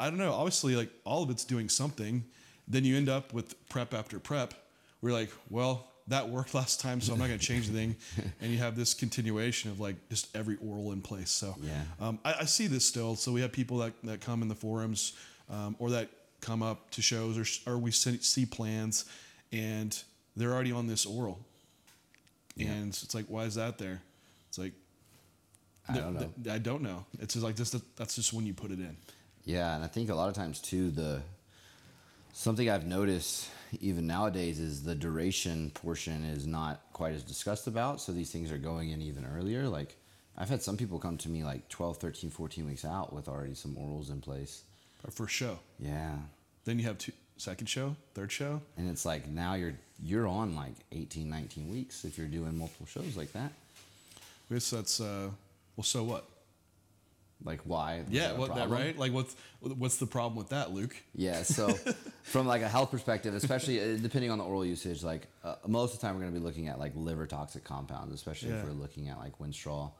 I 0.00 0.08
don't 0.08 0.18
know. 0.18 0.32
Obviously, 0.32 0.76
like 0.76 0.90
all 1.04 1.22
of 1.22 1.30
it's 1.30 1.44
doing 1.44 1.68
something. 1.68 2.24
Then 2.68 2.84
you 2.84 2.96
end 2.96 3.08
up 3.08 3.32
with 3.32 3.54
prep 3.68 3.94
after 3.94 4.18
prep. 4.18 4.54
We're 5.00 5.12
like, 5.12 5.30
well, 5.50 5.86
that 6.08 6.28
worked 6.28 6.54
last 6.60 6.80
time, 6.80 7.00
so 7.00 7.12
I'm 7.12 7.18
not 7.18 7.28
going 7.28 7.38
to 7.38 7.44
change 7.44 7.68
anything. 7.68 7.96
and 8.40 8.50
you 8.50 8.58
have 8.58 8.76
this 8.76 8.94
continuation 8.94 9.70
of 9.70 9.78
like 9.78 9.96
just 10.08 10.34
every 10.36 10.56
oral 10.66 10.92
in 10.92 11.00
place. 11.02 11.30
So 11.30 11.54
Yeah. 11.62 11.82
um, 12.00 12.18
I, 12.24 12.34
I 12.40 12.44
see 12.44 12.66
this 12.66 12.84
still. 12.84 13.14
So 13.16 13.30
we 13.32 13.40
have 13.42 13.52
people 13.52 13.78
that, 13.78 13.92
that 14.04 14.20
come 14.20 14.42
in 14.42 14.48
the 14.48 14.54
forums 14.54 15.12
um, 15.50 15.76
or 15.78 15.90
that 15.90 16.08
come 16.40 16.62
up 16.62 16.90
to 16.90 17.02
shows 17.02 17.38
or, 17.66 17.70
or 17.72 17.78
we 17.78 17.90
see, 17.90 18.18
see 18.18 18.46
plans 18.46 19.04
and 19.52 19.96
they're 20.36 20.52
already 20.52 20.72
on 20.72 20.86
this 20.86 21.06
oral. 21.06 21.38
And 22.58 22.88
it's 22.88 23.14
like, 23.14 23.26
why 23.26 23.44
is 23.44 23.56
that 23.56 23.78
there? 23.78 24.00
It's 24.48 24.58
like, 24.58 24.72
I 25.88 25.92
th- 25.92 26.04
don't 26.04 26.14
know. 26.14 26.32
th- 26.42 26.54
I 26.54 26.58
don't 26.58 26.82
know. 26.82 27.04
It's 27.20 27.34
just 27.34 27.44
like 27.44 27.56
this. 27.56 27.70
That's 27.96 28.14
just 28.14 28.32
when 28.32 28.46
you 28.46 28.54
put 28.54 28.70
it 28.70 28.78
in. 28.78 28.96
Yeah, 29.44 29.74
and 29.74 29.84
I 29.84 29.86
think 29.86 30.10
a 30.10 30.14
lot 30.14 30.28
of 30.28 30.34
times 30.34 30.60
too 30.60 30.90
the 30.90 31.22
something 32.32 32.68
I've 32.68 32.86
noticed 32.86 33.48
even 33.80 34.06
nowadays 34.06 34.58
is 34.60 34.82
the 34.82 34.94
duration 34.94 35.70
portion 35.74 36.24
is 36.24 36.46
not 36.46 36.80
quite 36.92 37.14
as 37.14 37.22
discussed 37.22 37.66
about, 37.66 38.00
so 38.00 38.12
these 38.12 38.30
things 38.30 38.50
are 38.52 38.58
going 38.58 38.90
in 38.90 39.00
even 39.02 39.24
earlier. 39.24 39.68
Like 39.68 39.96
I've 40.36 40.48
had 40.48 40.62
some 40.62 40.76
people 40.76 40.98
come 40.98 41.16
to 41.18 41.28
me 41.28 41.44
like 41.44 41.68
12, 41.68 41.98
13, 41.98 42.30
14 42.30 42.66
weeks 42.66 42.84
out 42.84 43.12
with 43.12 43.28
already 43.28 43.54
some 43.54 43.74
orals 43.74 44.10
in 44.10 44.20
place. 44.20 44.64
First 45.10 45.34
show. 45.34 45.60
Yeah. 45.78 46.16
Then 46.64 46.78
you 46.80 46.86
have 46.86 46.98
two, 46.98 47.12
second 47.36 47.66
show, 47.68 47.96
third 48.14 48.32
show. 48.32 48.60
And 48.76 48.88
it's 48.90 49.04
like 49.04 49.28
now 49.28 49.54
you're 49.54 49.74
you're 50.02 50.26
on 50.26 50.54
like 50.54 50.74
18, 50.92 51.28
19 51.30 51.70
weeks 51.70 52.04
if 52.04 52.18
you're 52.18 52.26
doing 52.26 52.56
multiple 52.58 52.86
shows 52.86 53.16
like 53.16 53.32
that. 53.32 53.50
I 54.50 54.54
guess 54.54 54.70
that's 54.70 55.00
uh, 55.00 55.30
well. 55.76 55.84
So 55.84 56.04
what? 56.04 56.28
Like 57.44 57.60
why? 57.64 58.02
Yeah, 58.08 58.32
what 58.32 58.54
that 58.54 58.70
right? 58.70 58.98
Like 58.98 59.12
what's 59.12 59.36
what's 59.60 59.98
the 59.98 60.06
problem 60.06 60.36
with 60.36 60.48
that, 60.50 60.72
Luke? 60.72 60.96
Yeah, 61.14 61.42
so 61.42 61.68
from 62.22 62.46
like 62.46 62.62
a 62.62 62.68
health 62.68 62.90
perspective, 62.90 63.34
especially 63.34 63.80
uh, 63.80 63.98
depending 63.98 64.30
on 64.30 64.38
the 64.38 64.44
oral 64.44 64.64
usage, 64.64 65.02
like 65.04 65.26
uh, 65.44 65.56
most 65.66 65.94
of 65.94 66.00
the 66.00 66.06
time 66.06 66.14
we're 66.16 66.22
going 66.22 66.32
to 66.32 66.40
be 66.40 66.44
looking 66.44 66.68
at 66.68 66.78
like 66.78 66.92
liver 66.94 67.26
toxic 67.26 67.62
compounds, 67.62 68.14
especially 68.14 68.50
Yeah. 68.50 68.60
if 68.60 68.64
we're 68.64 68.70
looking 68.72 69.08
at 69.08 69.18
like 69.18 69.38
Winstrol 69.38 69.92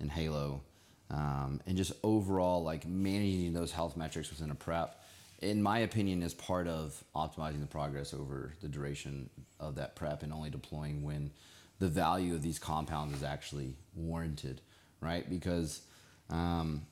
and 0.00 0.10
Halo, 0.10 0.62
um, 1.10 1.60
and 1.66 1.76
just 1.76 1.92
overall 2.02 2.62
like 2.62 2.86
managing 2.86 3.52
those 3.52 3.72
health 3.72 3.96
metrics 3.96 4.30
within 4.30 4.50
a 4.50 4.54
prep. 4.54 4.99
In 5.40 5.62
my 5.62 5.78
opinion, 5.78 6.22
is 6.22 6.34
part 6.34 6.68
of 6.68 7.02
optimizing 7.14 7.60
the 7.60 7.66
progress 7.66 8.12
over 8.12 8.52
the 8.60 8.68
duration 8.68 9.30
of 9.58 9.76
that 9.76 9.96
prep 9.96 10.22
and 10.22 10.32
only 10.32 10.50
deploying 10.50 11.02
when 11.02 11.30
the 11.78 11.88
value 11.88 12.34
of 12.34 12.42
these 12.42 12.58
compounds 12.58 13.16
is 13.16 13.22
actually 13.22 13.74
warranted, 13.94 14.60
right? 15.00 15.28
Because 15.28 15.80
um, 16.28 16.82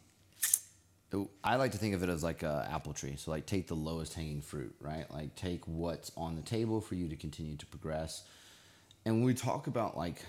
I 1.44 1.56
like 1.56 1.72
to 1.72 1.78
think 1.78 1.94
of 1.94 2.02
it 2.02 2.08
as 2.08 2.22
like 2.22 2.42
a 2.42 2.68
apple 2.70 2.92
tree. 2.92 3.16
So 3.16 3.30
like 3.30 3.46
take 3.46 3.66
the 3.66 3.74
lowest 3.74 4.14
hanging 4.14 4.42
fruit, 4.42 4.74
right? 4.80 5.10
Like 5.10 5.34
take 5.36 5.66
what's 5.66 6.10
on 6.16 6.34
the 6.34 6.42
table 6.42 6.80
for 6.80 6.94
you 6.94 7.08
to 7.08 7.16
continue 7.16 7.56
to 7.56 7.66
progress. 7.66 8.24
And 9.04 9.16
when 9.16 9.24
we 9.24 9.34
talk 9.34 9.66
about 9.66 9.96
like 9.96 10.22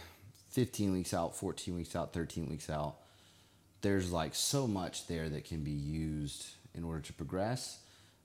15 0.51 0.93
weeks 0.93 1.13
out, 1.13 1.35
14 1.35 1.75
weeks 1.75 1.95
out, 1.95 2.13
13 2.13 2.47
weeks 2.49 2.69
out, 2.69 2.95
there's 3.81 4.11
like 4.11 4.35
so 4.35 4.67
much 4.67 5.07
there 5.07 5.29
that 5.29 5.45
can 5.45 5.63
be 5.63 5.71
used 5.71 6.47
in 6.73 6.83
order 6.83 7.01
to 7.01 7.13
progress 7.13 7.79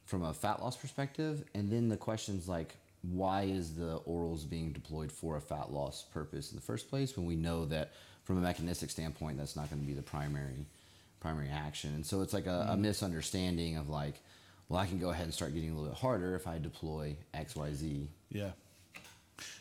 from 0.04 0.22
a 0.22 0.32
fat 0.32 0.60
loss 0.60 0.76
perspective. 0.76 1.44
And 1.54 1.70
then 1.70 1.88
the 1.88 1.96
question's 1.96 2.48
like, 2.48 2.76
why 3.02 3.42
is 3.42 3.74
the 3.74 4.00
orals 4.08 4.48
being 4.48 4.72
deployed 4.72 5.12
for 5.12 5.36
a 5.36 5.40
fat 5.40 5.70
loss 5.72 6.02
purpose 6.02 6.50
in 6.50 6.56
the 6.56 6.62
first 6.62 6.88
place 6.88 7.16
when 7.16 7.26
we 7.26 7.36
know 7.36 7.66
that 7.66 7.92
from 8.24 8.38
a 8.38 8.40
mechanistic 8.40 8.90
standpoint 8.90 9.36
that's 9.36 9.56
not 9.56 9.68
going 9.68 9.80
to 9.80 9.86
be 9.86 9.92
the 9.92 10.02
primary 10.02 10.66
primary 11.20 11.50
action 11.50 11.92
and 11.94 12.04
so 12.04 12.22
it's 12.22 12.32
like 12.32 12.46
a, 12.46 12.50
a 12.50 12.72
mm-hmm. 12.72 12.82
misunderstanding 12.82 13.76
of 13.76 13.90
like 13.90 14.14
well 14.68 14.80
i 14.80 14.86
can 14.86 14.98
go 14.98 15.10
ahead 15.10 15.24
and 15.24 15.34
start 15.34 15.52
getting 15.52 15.70
a 15.70 15.74
little 15.74 15.88
bit 15.90 15.98
harder 15.98 16.34
if 16.34 16.46
i 16.46 16.58
deploy 16.58 17.14
xyz 17.34 18.06
Yeah, 18.30 18.50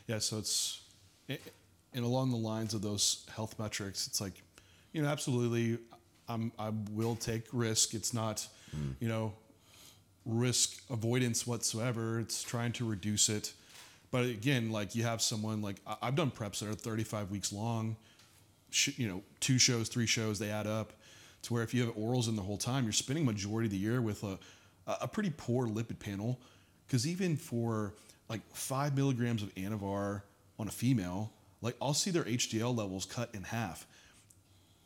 yeah. 0.07 0.19
So 0.19 0.37
it's 0.37 0.81
it, 1.27 1.41
and 1.93 2.03
along 2.03 2.31
the 2.31 2.37
lines 2.37 2.73
of 2.73 2.81
those 2.81 3.25
health 3.33 3.57
metrics, 3.59 4.07
it's 4.07 4.19
like 4.19 4.33
you 4.91 5.01
know, 5.01 5.07
absolutely, 5.07 5.79
I'm 6.27 6.51
I 6.59 6.71
will 6.91 7.15
take 7.15 7.45
risk. 7.51 7.93
It's 7.93 8.13
not 8.13 8.47
mm. 8.75 8.93
you 8.99 9.07
know 9.07 9.33
risk 10.25 10.81
avoidance 10.89 11.45
whatsoever. 11.45 12.19
It's 12.19 12.43
trying 12.43 12.71
to 12.73 12.85
reduce 12.85 13.29
it. 13.29 13.53
But 14.11 14.25
again, 14.25 14.71
like 14.71 14.95
you 14.95 15.03
have 15.03 15.21
someone 15.21 15.61
like 15.61 15.77
I've 16.01 16.15
done 16.15 16.31
preps 16.31 16.59
that 16.59 16.69
are 16.69 16.73
35 16.73 17.31
weeks 17.31 17.51
long. 17.51 17.95
you 18.95 19.07
know, 19.07 19.23
two 19.39 19.57
shows, 19.57 19.89
three 19.89 20.05
shows, 20.05 20.39
they 20.39 20.49
add 20.49 20.67
up 20.67 20.93
to 21.43 21.53
where 21.53 21.63
if 21.63 21.73
you 21.73 21.85
have 21.85 21.95
orals 21.95 22.27
in 22.27 22.35
the 22.35 22.41
whole 22.41 22.57
time, 22.57 22.83
you're 22.83 22.93
spending 22.93 23.25
majority 23.25 23.67
of 23.67 23.71
the 23.71 23.77
year 23.77 24.01
with 24.01 24.23
a, 24.23 24.39
a 24.87 25.07
pretty 25.07 25.31
poor 25.35 25.67
lipid 25.67 25.99
panel. 25.99 26.39
Because 26.87 27.07
even 27.07 27.35
for 27.35 27.93
like 28.29 28.41
five 28.53 28.95
milligrams 28.95 29.43
of 29.43 29.53
Anavar 29.55 30.21
on 30.59 30.67
a 30.67 30.71
female, 30.71 31.31
like 31.61 31.75
I'll 31.81 31.93
see 31.93 32.11
their 32.11 32.23
HDL 32.23 32.75
levels 32.75 33.05
cut 33.05 33.29
in 33.33 33.43
half. 33.43 33.85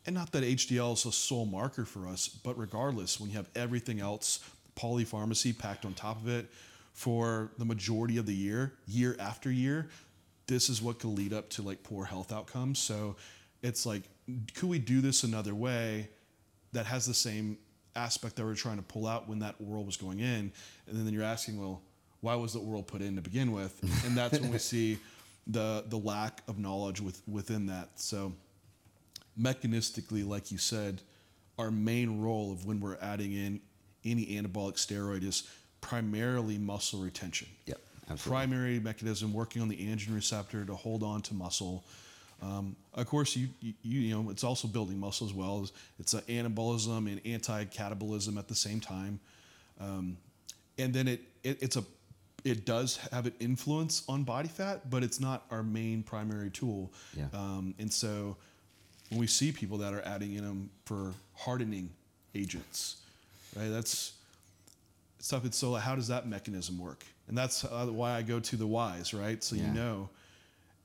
And 0.06 0.14
not 0.14 0.32
that 0.32 0.42
HDL 0.42 0.94
is 0.94 1.04
a 1.04 1.12
sole 1.12 1.44
marker 1.44 1.84
for 1.84 2.06
us, 2.08 2.28
but 2.28 2.58
regardless, 2.58 3.20
when 3.20 3.30
you 3.30 3.36
have 3.36 3.48
everything 3.54 4.00
else, 4.00 4.40
polypharmacy 4.78 5.56
packed 5.56 5.84
on 5.84 5.92
top 5.94 6.20
of 6.22 6.28
it 6.28 6.46
for 6.92 7.50
the 7.58 7.64
majority 7.64 8.16
of 8.18 8.26
the 8.26 8.34
year, 8.34 8.72
year 8.86 9.16
after 9.18 9.50
year, 9.50 9.88
this 10.46 10.68
is 10.68 10.80
what 10.80 10.98
could 10.98 11.10
lead 11.10 11.32
up 11.32 11.48
to 11.50 11.62
like 11.62 11.82
poor 11.82 12.04
health 12.04 12.32
outcomes. 12.32 12.78
So 12.78 13.16
it's 13.62 13.84
like, 13.84 14.02
could 14.54 14.68
we 14.68 14.78
do 14.78 15.00
this 15.00 15.24
another 15.24 15.54
way 15.54 16.08
that 16.72 16.86
has 16.86 17.06
the 17.06 17.14
same 17.14 17.58
aspect 17.94 18.36
that 18.36 18.44
we're 18.44 18.54
trying 18.54 18.76
to 18.76 18.82
pull 18.82 19.06
out 19.06 19.28
when 19.28 19.40
that 19.40 19.56
oral 19.64 19.84
was 19.84 19.96
going 19.96 20.20
in? 20.20 20.52
And 20.86 21.06
then 21.06 21.12
you're 21.12 21.22
asking, 21.22 21.60
well, 21.60 21.82
why 22.20 22.34
was 22.34 22.52
the 22.52 22.60
oral 22.60 22.82
put 22.82 23.00
in 23.00 23.16
to 23.16 23.22
begin 23.22 23.52
with? 23.52 23.80
And 24.04 24.16
that's 24.16 24.40
when 24.40 24.50
we 24.50 24.58
see 24.58 24.98
the 25.46 25.84
the 25.88 25.96
lack 25.96 26.42
of 26.46 26.58
knowledge 26.58 27.00
with 27.00 27.22
within 27.26 27.66
that. 27.66 27.90
So 27.96 28.32
mechanistically, 29.40 30.26
like 30.26 30.50
you 30.50 30.58
said, 30.58 31.00
our 31.58 31.70
main 31.70 32.20
role 32.20 32.52
of 32.52 32.66
when 32.66 32.80
we're 32.80 32.98
adding 33.00 33.32
in 33.32 33.60
any 34.10 34.26
anabolic 34.26 34.74
steroid 34.74 35.22
is 35.22 35.48
primarily 35.80 36.58
muscle 36.58 37.00
retention. 37.00 37.48
Yep, 37.66 37.78
absolutely. 38.10 38.30
Primary 38.30 38.80
mechanism 38.80 39.32
working 39.32 39.62
on 39.62 39.68
the 39.68 39.76
androgen 39.76 40.14
receptor 40.14 40.64
to 40.64 40.74
hold 40.74 41.02
on 41.02 41.22
to 41.22 41.34
muscle. 41.34 41.84
Um, 42.40 42.76
of 42.94 43.06
course, 43.06 43.36
you, 43.36 43.48
you 43.60 43.74
you 43.82 44.14
know 44.14 44.30
it's 44.30 44.44
also 44.44 44.68
building 44.68 44.98
muscle 44.98 45.26
as 45.26 45.34
well. 45.34 45.68
It's 45.98 46.14
an 46.14 46.22
anabolism 46.28 47.10
and 47.10 47.20
anti-catabolism 47.24 48.38
at 48.38 48.46
the 48.46 48.54
same 48.54 48.80
time, 48.80 49.18
um, 49.80 50.16
and 50.78 50.94
then 50.94 51.08
it, 51.08 51.20
it 51.42 51.62
it's 51.62 51.76
a 51.76 51.84
it 52.44 52.64
does 52.64 52.98
have 53.12 53.26
an 53.26 53.34
influence 53.40 54.04
on 54.08 54.22
body 54.22 54.48
fat, 54.48 54.88
but 54.88 55.02
it's 55.02 55.18
not 55.18 55.44
our 55.50 55.62
main 55.62 56.02
primary 56.02 56.50
tool. 56.50 56.92
Yeah. 57.16 57.24
Um, 57.34 57.74
and 57.80 57.92
so 57.92 58.36
when 59.10 59.18
we 59.18 59.26
see 59.26 59.50
people 59.50 59.78
that 59.78 59.92
are 59.92 60.02
adding 60.02 60.34
in 60.34 60.44
them 60.44 60.70
for 60.84 61.14
hardening 61.34 61.90
agents, 62.34 62.98
right? 63.56 63.68
That's 63.68 64.12
stuff. 65.18 65.44
It's 65.44 65.56
so 65.56 65.74
how 65.74 65.94
does 65.94 66.08
that 66.08 66.26
mechanism 66.26 66.78
work? 66.78 67.04
And 67.28 67.36
that's 67.36 67.62
why 67.62 68.12
I 68.12 68.22
go 68.22 68.40
to 68.40 68.56
the 68.56 68.66
whys, 68.66 69.12
right? 69.12 69.42
So 69.42 69.56
Yeah. 69.56 69.66
you 69.66 69.72
know, 69.72 70.08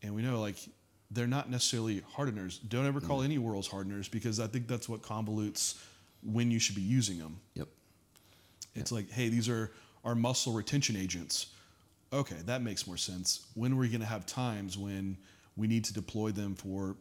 and 0.02 0.14
we 0.14 0.22
know 0.22 0.40
like 0.42 0.58
they're 1.12 1.28
not 1.28 1.50
necessarily 1.50 2.04
hardeners. 2.14 2.58
Don't 2.58 2.86
ever 2.86 3.00
call 3.00 3.20
mm. 3.20 3.26
any 3.26 3.38
orals 3.38 3.68
hardeners 3.68 4.10
because 4.10 4.40
I 4.40 4.48
think 4.48 4.68
that's 4.68 4.90
what 4.90 5.02
convolutes 5.02 5.76
when 6.24 6.52
you 6.52 6.60
should 6.60 6.76
be 6.76 6.82
using 6.82 7.20
them. 7.20 7.38
Yep. 7.54 7.68
It's 8.76 8.92
like, 8.92 9.12
hey, 9.12 9.30
these 9.30 9.48
are 9.48 9.72
our 10.04 10.16
muscle 10.16 10.54
retention 10.54 10.96
agents. 10.96 11.48
Okay, 12.12 12.38
that 12.46 12.62
makes 12.62 12.88
more 12.88 12.98
sense. 12.98 13.46
When 13.54 13.74
are 13.74 13.76
we 13.76 13.90
going 13.90 14.02
to 14.02 14.08
have 14.08 14.26
times 14.26 14.78
when 14.78 15.18
we 15.56 15.68
need 15.68 15.86
to 15.86 15.94
deploy 15.94 16.32
them 16.32 16.56
for 16.56 16.96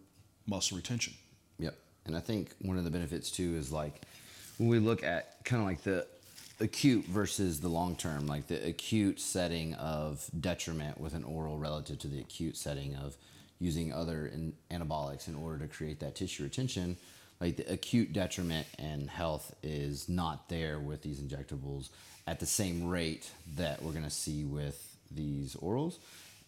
muscle 0.47 0.77
retention? 0.77 1.15
Yep. 1.59 1.75
And 2.07 2.17
I 2.17 2.21
think 2.21 2.51
one 2.61 2.79
of 2.79 2.85
the 2.85 2.91
benefits 2.91 3.31
too 3.31 3.55
is 3.57 3.73
like 3.73 4.03
when 4.59 4.69
we 4.69 4.79
look 4.79 5.03
at 5.03 5.32
kind 5.45 5.63
of 5.63 5.69
like 5.69 5.83
the 5.83 6.07
acute 6.61 7.05
versus 7.07 7.61
the 7.61 7.69
long 7.69 7.97
term, 7.97 8.27
like 8.27 8.47
the 8.47 8.67
acute 8.67 9.21
setting 9.21 9.75
of 9.75 10.29
detriment 10.39 11.01
with 11.01 11.15
an 11.15 11.25
oral 11.25 11.59
relative 11.59 11.99
to 12.01 12.09
the 12.09 12.21
acute 12.21 12.57
setting 12.57 12.95
of 12.97 13.17
using 13.59 13.93
other 13.93 14.27
in, 14.27 14.53
anabolics 14.71 15.29
in 15.29 15.35
order 15.35 15.59
to 15.59 15.73
create 15.73 16.01
that 16.01 16.15
tissue 16.15 16.43
retention. 16.45 16.97
Like 17.41 17.57
the 17.57 17.73
acute 17.73 18.13
detriment 18.13 18.67
and 18.79 19.11
health 19.11 19.55
is 19.63 20.09
not 20.09 20.49
there 20.49 20.79
with 20.79 21.03
these 21.03 21.21
injectables 21.21 21.89
at 22.27 22.39
the 22.39 22.47
same 22.47 22.89
rate 22.89 23.31
that 23.57 23.83
we're 23.83 23.93
going 23.93 24.05
to 24.05 24.11
see 24.11 24.45
with 24.45 24.97
these 25.11 25.57
orals. 25.57 25.99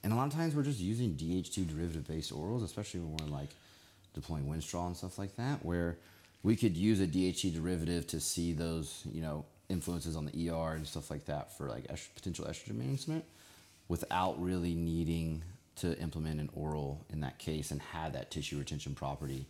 And 0.03 0.13
a 0.13 0.17
lot 0.17 0.27
of 0.27 0.35
times 0.35 0.55
we're 0.55 0.63
just 0.63 0.81
using 0.81 1.15
DHT 1.15 1.69
derivative 1.69 2.07
based 2.07 2.33
orals, 2.33 2.63
especially 2.63 3.01
when 3.01 3.17
we're 3.17 3.37
like 3.37 3.51
deploying 4.15 4.45
Winstrol 4.45 4.87
and 4.87 4.97
stuff 4.97 5.19
like 5.19 5.35
that, 5.37 5.65
where 5.65 5.99
we 6.45 6.55
could 6.55 6.77
use 6.77 7.01
a 7.01 7.07
DHT 7.07 7.53
derivative 7.55 8.07
to 8.09 8.21
see 8.21 8.53
those, 8.53 9.03
you 9.13 9.21
know, 9.23 9.45
influences 9.69 10.15
on 10.15 10.27
the 10.27 10.51
ER 10.51 10.75
and 10.75 10.87
stuff 10.87 11.11
like 11.11 11.25
that 11.25 11.57
for 11.57 11.69
like 11.69 11.87
est- 11.91 12.15
potential 12.15 12.45
estrogen 12.45 12.77
management 12.77 13.25
without 13.89 14.41
really 14.41 14.75
needing 14.75 15.43
to 15.77 15.99
implement 15.99 16.39
an 16.41 16.51
oral 16.55 17.05
in 17.11 17.21
that 17.21 17.39
case 17.39 17.71
and 17.71 17.81
have 17.81 18.13
that 18.13 18.31
tissue 18.31 18.59
retention 18.59 18.95
property 18.95 19.47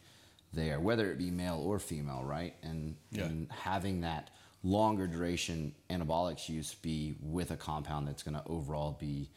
there, 0.53 0.79
whether 0.81 1.11
it 1.11 1.19
be 1.19 1.31
male 1.31 1.61
or 1.63 1.79
female, 1.81 2.23
right? 2.25 2.55
And, 2.63 2.95
Yeah. 3.11 3.25
and 3.25 3.51
having 3.51 4.01
that 4.03 4.31
longer 4.63 5.07
duration 5.09 5.75
anabolics 5.91 6.49
use 6.49 6.75
be 6.77 7.17
with 7.21 7.51
a 7.51 7.57
compound 7.57 8.07
that's 8.09 8.23
going 8.23 8.37
to 8.37 8.43
overall 8.47 8.97
be 8.99 9.29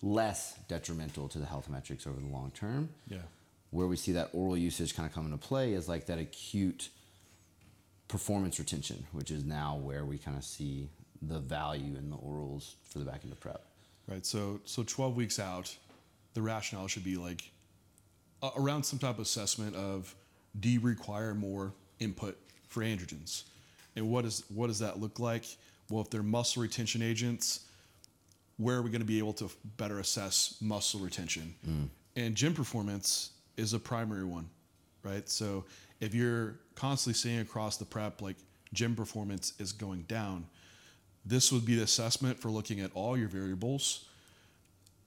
less 0.00 0.54
detrimental 0.68 1.28
to 1.28 1.38
the 1.38 1.46
health 1.46 1.68
metrics 1.68 2.06
over 2.06 2.20
the 2.20 2.26
long 2.28 2.50
term 2.52 2.88
Yeah. 3.08 3.18
Where 3.74 3.88
we 3.88 3.96
see 3.96 4.12
that 4.12 4.30
oral 4.32 4.56
usage 4.56 4.94
kind 4.94 5.04
of 5.04 5.12
come 5.12 5.24
into 5.24 5.36
play 5.36 5.72
is 5.72 5.88
like 5.88 6.06
that 6.06 6.16
acute 6.16 6.90
performance 8.06 8.60
retention, 8.60 9.04
which 9.10 9.32
is 9.32 9.44
now 9.44 9.74
where 9.74 10.04
we 10.04 10.16
kind 10.16 10.36
of 10.36 10.44
see 10.44 10.88
the 11.20 11.40
value 11.40 11.96
in 11.96 12.08
the 12.08 12.16
orals 12.16 12.74
for 12.84 13.00
the 13.00 13.04
back 13.04 13.22
end 13.24 13.32
of 13.32 13.40
prep. 13.40 13.64
Right. 14.06 14.24
So 14.24 14.60
so 14.64 14.84
12 14.84 15.16
weeks 15.16 15.40
out, 15.40 15.76
the 16.34 16.42
rationale 16.42 16.86
should 16.86 17.02
be 17.02 17.16
like 17.16 17.50
a- 18.44 18.52
around 18.56 18.84
some 18.84 19.00
type 19.00 19.16
of 19.16 19.20
assessment 19.20 19.74
of 19.74 20.14
do 20.60 20.68
you 20.68 20.78
require 20.78 21.34
more 21.34 21.72
input 21.98 22.38
for 22.68 22.84
androgens? 22.84 23.42
And 23.96 24.08
what 24.08 24.24
is 24.24 24.44
what 24.50 24.68
does 24.68 24.78
that 24.78 25.00
look 25.00 25.18
like? 25.18 25.46
Well, 25.90 26.00
if 26.00 26.10
they're 26.10 26.22
muscle 26.22 26.62
retention 26.62 27.02
agents, 27.02 27.64
where 28.56 28.76
are 28.76 28.82
we 28.82 28.90
going 28.90 29.00
to 29.00 29.06
be 29.06 29.18
able 29.18 29.32
to 29.34 29.50
better 29.76 29.98
assess 29.98 30.58
muscle 30.60 31.00
retention? 31.00 31.56
Mm. 31.68 31.88
And 32.14 32.34
gym 32.36 32.54
performance 32.54 33.30
is 33.56 33.72
a 33.72 33.78
primary 33.78 34.24
one, 34.24 34.48
right? 35.02 35.28
So 35.28 35.64
if 36.00 36.14
you're 36.14 36.56
constantly 36.74 37.16
seeing 37.16 37.40
across 37.40 37.76
the 37.76 37.84
prep 37.84 38.20
like 38.20 38.36
gym 38.72 38.94
performance 38.94 39.54
is 39.58 39.72
going 39.72 40.02
down, 40.02 40.46
this 41.24 41.50
would 41.52 41.64
be 41.64 41.76
the 41.76 41.82
assessment 41.82 42.38
for 42.38 42.50
looking 42.50 42.80
at 42.80 42.90
all 42.94 43.16
your 43.16 43.28
variables. 43.28 44.06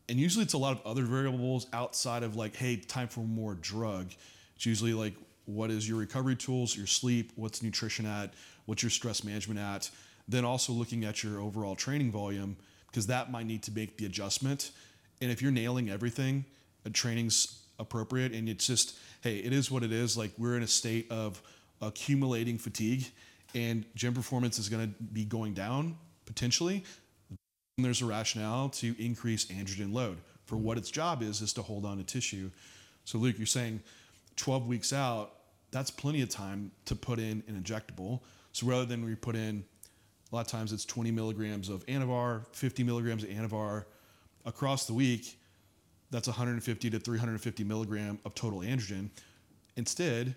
And 0.10 0.18
usually 0.18 0.44
it's 0.44 0.54
a 0.54 0.58
lot 0.58 0.72
of 0.72 0.86
other 0.86 1.04
variables 1.04 1.68
outside 1.74 2.24
of 2.24 2.36
like, 2.36 2.56
hey, 2.56 2.78
time 2.78 3.08
for 3.08 3.20
more 3.20 3.56
drug. 3.56 4.12
It's 4.56 4.66
usually 4.66 4.94
like, 4.94 5.14
what 5.46 5.70
is 5.70 5.88
your 5.88 5.98
recovery 5.98 6.36
tools, 6.36 6.76
your 6.76 6.88
sleep, 6.88 7.32
what's 7.36 7.62
nutrition 7.62 8.06
at, 8.06 8.34
what's 8.66 8.84
your 8.84 8.90
stress 8.90 9.24
management 9.24 9.60
at. 9.60 9.90
Then 10.28 10.44
also 10.44 10.74
looking 10.74 11.06
at 11.06 11.24
your 11.24 11.40
overall 11.40 11.76
training 11.76 12.12
volume, 12.12 12.58
because 12.88 13.08
that 13.08 13.32
might 13.32 13.46
need 13.46 13.64
to 13.64 13.72
make 13.72 13.98
the 13.98 14.06
adjustment. 14.06 14.72
And 15.22 15.32
if 15.32 15.42
you're 15.42 15.52
nailing 15.52 15.90
everything, 15.90 16.46
training's 16.94 17.64
appropriate, 17.80 18.34
and 18.34 18.50
it's 18.50 18.68
just, 18.68 18.98
hey, 19.22 19.38
it 19.38 19.54
is 19.54 19.70
what 19.70 19.84
it 19.84 19.92
is. 19.92 20.18
Like 20.18 20.32
we're 20.38 20.56
in 20.56 20.64
a 20.64 20.68
state 20.68 21.12
of 21.12 21.42
accumulating 21.82 22.58
fatigue, 22.58 23.06
and 23.54 23.86
gym 23.96 24.14
performance 24.14 24.60
is 24.60 24.70
going 24.70 24.88
to 24.88 25.04
be 25.04 25.26
going 25.26 25.54
down 25.54 25.98
potentially. 26.26 26.84
And 27.30 27.86
there's 27.86 28.02
a 28.02 28.06
rationale 28.06 28.70
to 28.70 28.96
increase 29.04 29.46
androgen 29.46 29.94
load. 29.94 30.18
For 30.46 30.56
what 30.56 30.78
its 30.78 30.90
job 30.90 31.22
is 31.22 31.42
is 31.42 31.54
to 31.54 31.62
hold 31.62 31.86
on 31.86 31.98
to 31.98 32.04
tissue. 32.04 32.50
So 33.04 33.18
luke 33.18 33.38
you're 33.38 33.46
saying 33.46 33.82
12 34.38 34.68
weeks 34.68 34.94
out 34.94 35.34
that's 35.72 35.92
plenty 35.92 36.22
of 36.22 36.30
time 36.30 36.72
to 36.86 36.96
put 36.96 37.20
in 37.20 37.44
an 37.48 37.62
injectable. 37.62 38.22
So 38.54 38.66
rather 38.66 38.86
than 38.86 39.04
we 39.04 39.16
put 39.16 39.36
in 39.36 39.64
a 40.32 40.36
lot 40.36 40.42
of 40.42 40.48
times 40.48 40.74
it's 40.74 40.86
20 40.86 41.12
milligrams 41.12 41.70
of 41.70 41.86
anavar 41.86 42.46
50 42.54 42.84
milligrams 42.84 43.24
of 43.24 43.30
anavar 43.30 43.86
across 44.46 44.86
the 44.86 44.94
week 44.94 45.37
that's 46.12 46.28
150 46.28 46.90
to 46.90 47.00
350 47.00 47.64
milligram 47.64 48.20
of 48.26 48.34
total 48.36 48.60
androgen 48.60 49.10
instead 49.76 50.36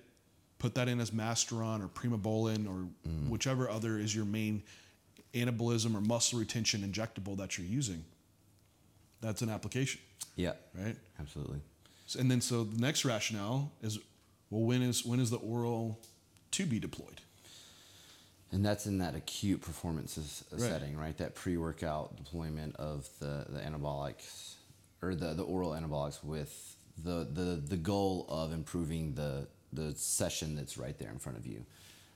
put 0.58 0.74
that 0.74 0.88
in 0.88 1.00
as 1.00 1.10
masteron 1.10 1.82
or 1.82 1.88
primobolan 1.88 2.68
or 2.68 2.86
mm. 3.08 3.28
whichever 3.28 3.68
other 3.68 3.98
is 3.98 4.14
your 4.14 4.26
main 4.26 4.62
anabolism 5.34 5.94
or 5.94 6.00
muscle 6.00 6.38
retention 6.38 6.82
injectable 6.82 7.36
that 7.36 7.56
you're 7.56 7.66
using. 7.66 8.04
That's 9.20 9.42
an 9.42 9.48
application, 9.50 10.00
Yeah, 10.36 10.52
right? 10.74 10.96
absolutely. 11.18 11.60
So- 12.06 12.20
And 12.20 12.30
then 12.30 12.40
so 12.40 12.64
the 12.64 12.78
next 12.78 13.04
rationale 13.04 13.72
is, 13.82 13.98
well, 14.50 14.62
when 14.62 14.82
is 14.82 15.04
when 15.04 15.20
is 15.20 15.30
the 15.30 15.38
oral 15.38 16.00
to 16.52 16.66
be 16.66 16.78
deployed? 16.78 17.20
And 18.52 18.64
that's 18.64 18.86
in 18.86 18.98
that 18.98 19.14
acute 19.14 19.60
performance 19.60 20.18
Right. 20.50 20.60
setting, 20.60 20.96
right? 20.96 21.16
That 21.18 21.36
pre-workout 21.36 22.16
deployment 22.16 22.74
of 22.76 23.08
the, 23.20 23.46
the 23.48 23.60
anabolics 23.60 24.54
or 25.02 25.14
the, 25.14 25.34
the 25.34 25.42
oral 25.42 25.70
anabolics 25.70 26.22
with 26.22 26.76
the, 27.02 27.26
the, 27.32 27.62
the 27.66 27.76
goal 27.76 28.26
of 28.28 28.52
improving 28.52 29.14
the, 29.14 29.46
the 29.72 29.94
session 29.94 30.56
that's 30.56 30.76
right 30.76 30.98
there 30.98 31.10
in 31.10 31.18
front 31.18 31.38
of 31.38 31.46
you. 31.46 31.64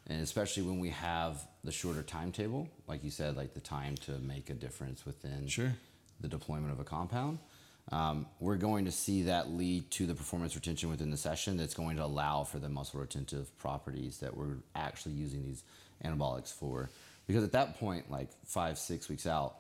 And 0.07 0.21
especially 0.21 0.65
when 0.65 0.81
we 0.81 0.91
have 0.91 1.47
the 1.63 1.73
shorter 1.73 2.03
timetable, 2.03 2.69
like 2.87 3.03
you 3.03 3.11
said, 3.11 3.37
like 3.37 3.55
the 3.55 3.61
time 3.61 3.97
to 3.99 4.13
make 4.19 4.51
a 4.51 4.55
difference 4.55 5.07
within 5.07 5.47
Sure. 5.49 5.73
the 6.21 6.29
deployment 6.29 6.73
of 6.73 6.81
a 6.81 6.85
compound. 6.85 7.39
um, 7.93 8.27
we're 8.41 8.57
going 8.57 8.85
to 8.87 8.93
see 8.93 9.23
that 9.25 9.51
lead 9.51 9.91
to 9.91 10.07
the 10.07 10.15
performance 10.15 10.55
retention 10.55 10.89
within 10.91 11.11
the 11.11 11.17
session 11.19 11.57
that's 11.57 11.75
going 11.75 11.97
to 11.97 12.05
allow 12.05 12.43
for 12.45 12.59
the 12.59 12.69
muscle 12.69 12.99
retentive 13.01 13.57
properties 13.59 14.19
that 14.19 14.35
we're 14.37 14.57
actually 14.75 15.13
using 15.15 15.43
these 15.45 15.63
anabolics 16.03 16.53
for. 16.53 16.91
Because 17.27 17.45
at 17.45 17.53
that 17.53 17.79
point, 17.79 18.11
like 18.11 18.29
five, 18.47 18.79
six 18.79 19.09
weeks 19.09 19.27
out, 19.27 19.57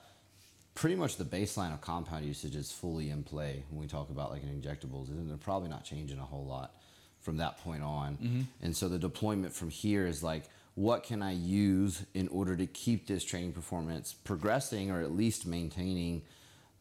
pretty 0.75 0.97
much 0.97 1.16
the 1.16 1.25
baseline 1.25 1.73
of 1.73 1.81
compound 1.81 2.25
usage 2.25 2.57
is 2.57 2.73
fully 2.73 3.11
in 3.11 3.23
play 3.23 3.64
when 3.71 3.81
we 3.81 3.87
talk 3.87 4.11
about 4.11 4.31
like 4.31 4.43
in 4.43 4.49
injectables, 4.49 5.09
and 5.09 5.28
they're 5.31 5.37
probably 5.37 5.69
not 5.69 5.85
changing 5.85 6.19
a 6.19 6.25
whole 6.25 6.45
lot 6.45 6.75
from 7.21 7.37
that 7.38 7.59
point 7.59 7.83
on. 7.83 8.47
And 8.61 8.76
so 8.76 8.88
the 8.88 8.99
deployment 8.99 9.54
from 9.54 9.71
here 9.71 10.07
is 10.07 10.23
like, 10.23 10.45
what 10.75 11.04
can 11.04 11.23
I 11.23 11.33
use 11.33 12.02
in 12.14 12.28
order 12.28 12.57
to 12.57 12.66
keep 12.66 13.07
this 13.07 13.25
training 13.25 13.52
performance 13.52 14.12
progressing 14.12 14.90
or 14.90 15.00
at 15.00 15.12
least 15.12 15.47
maintaining 15.47 16.23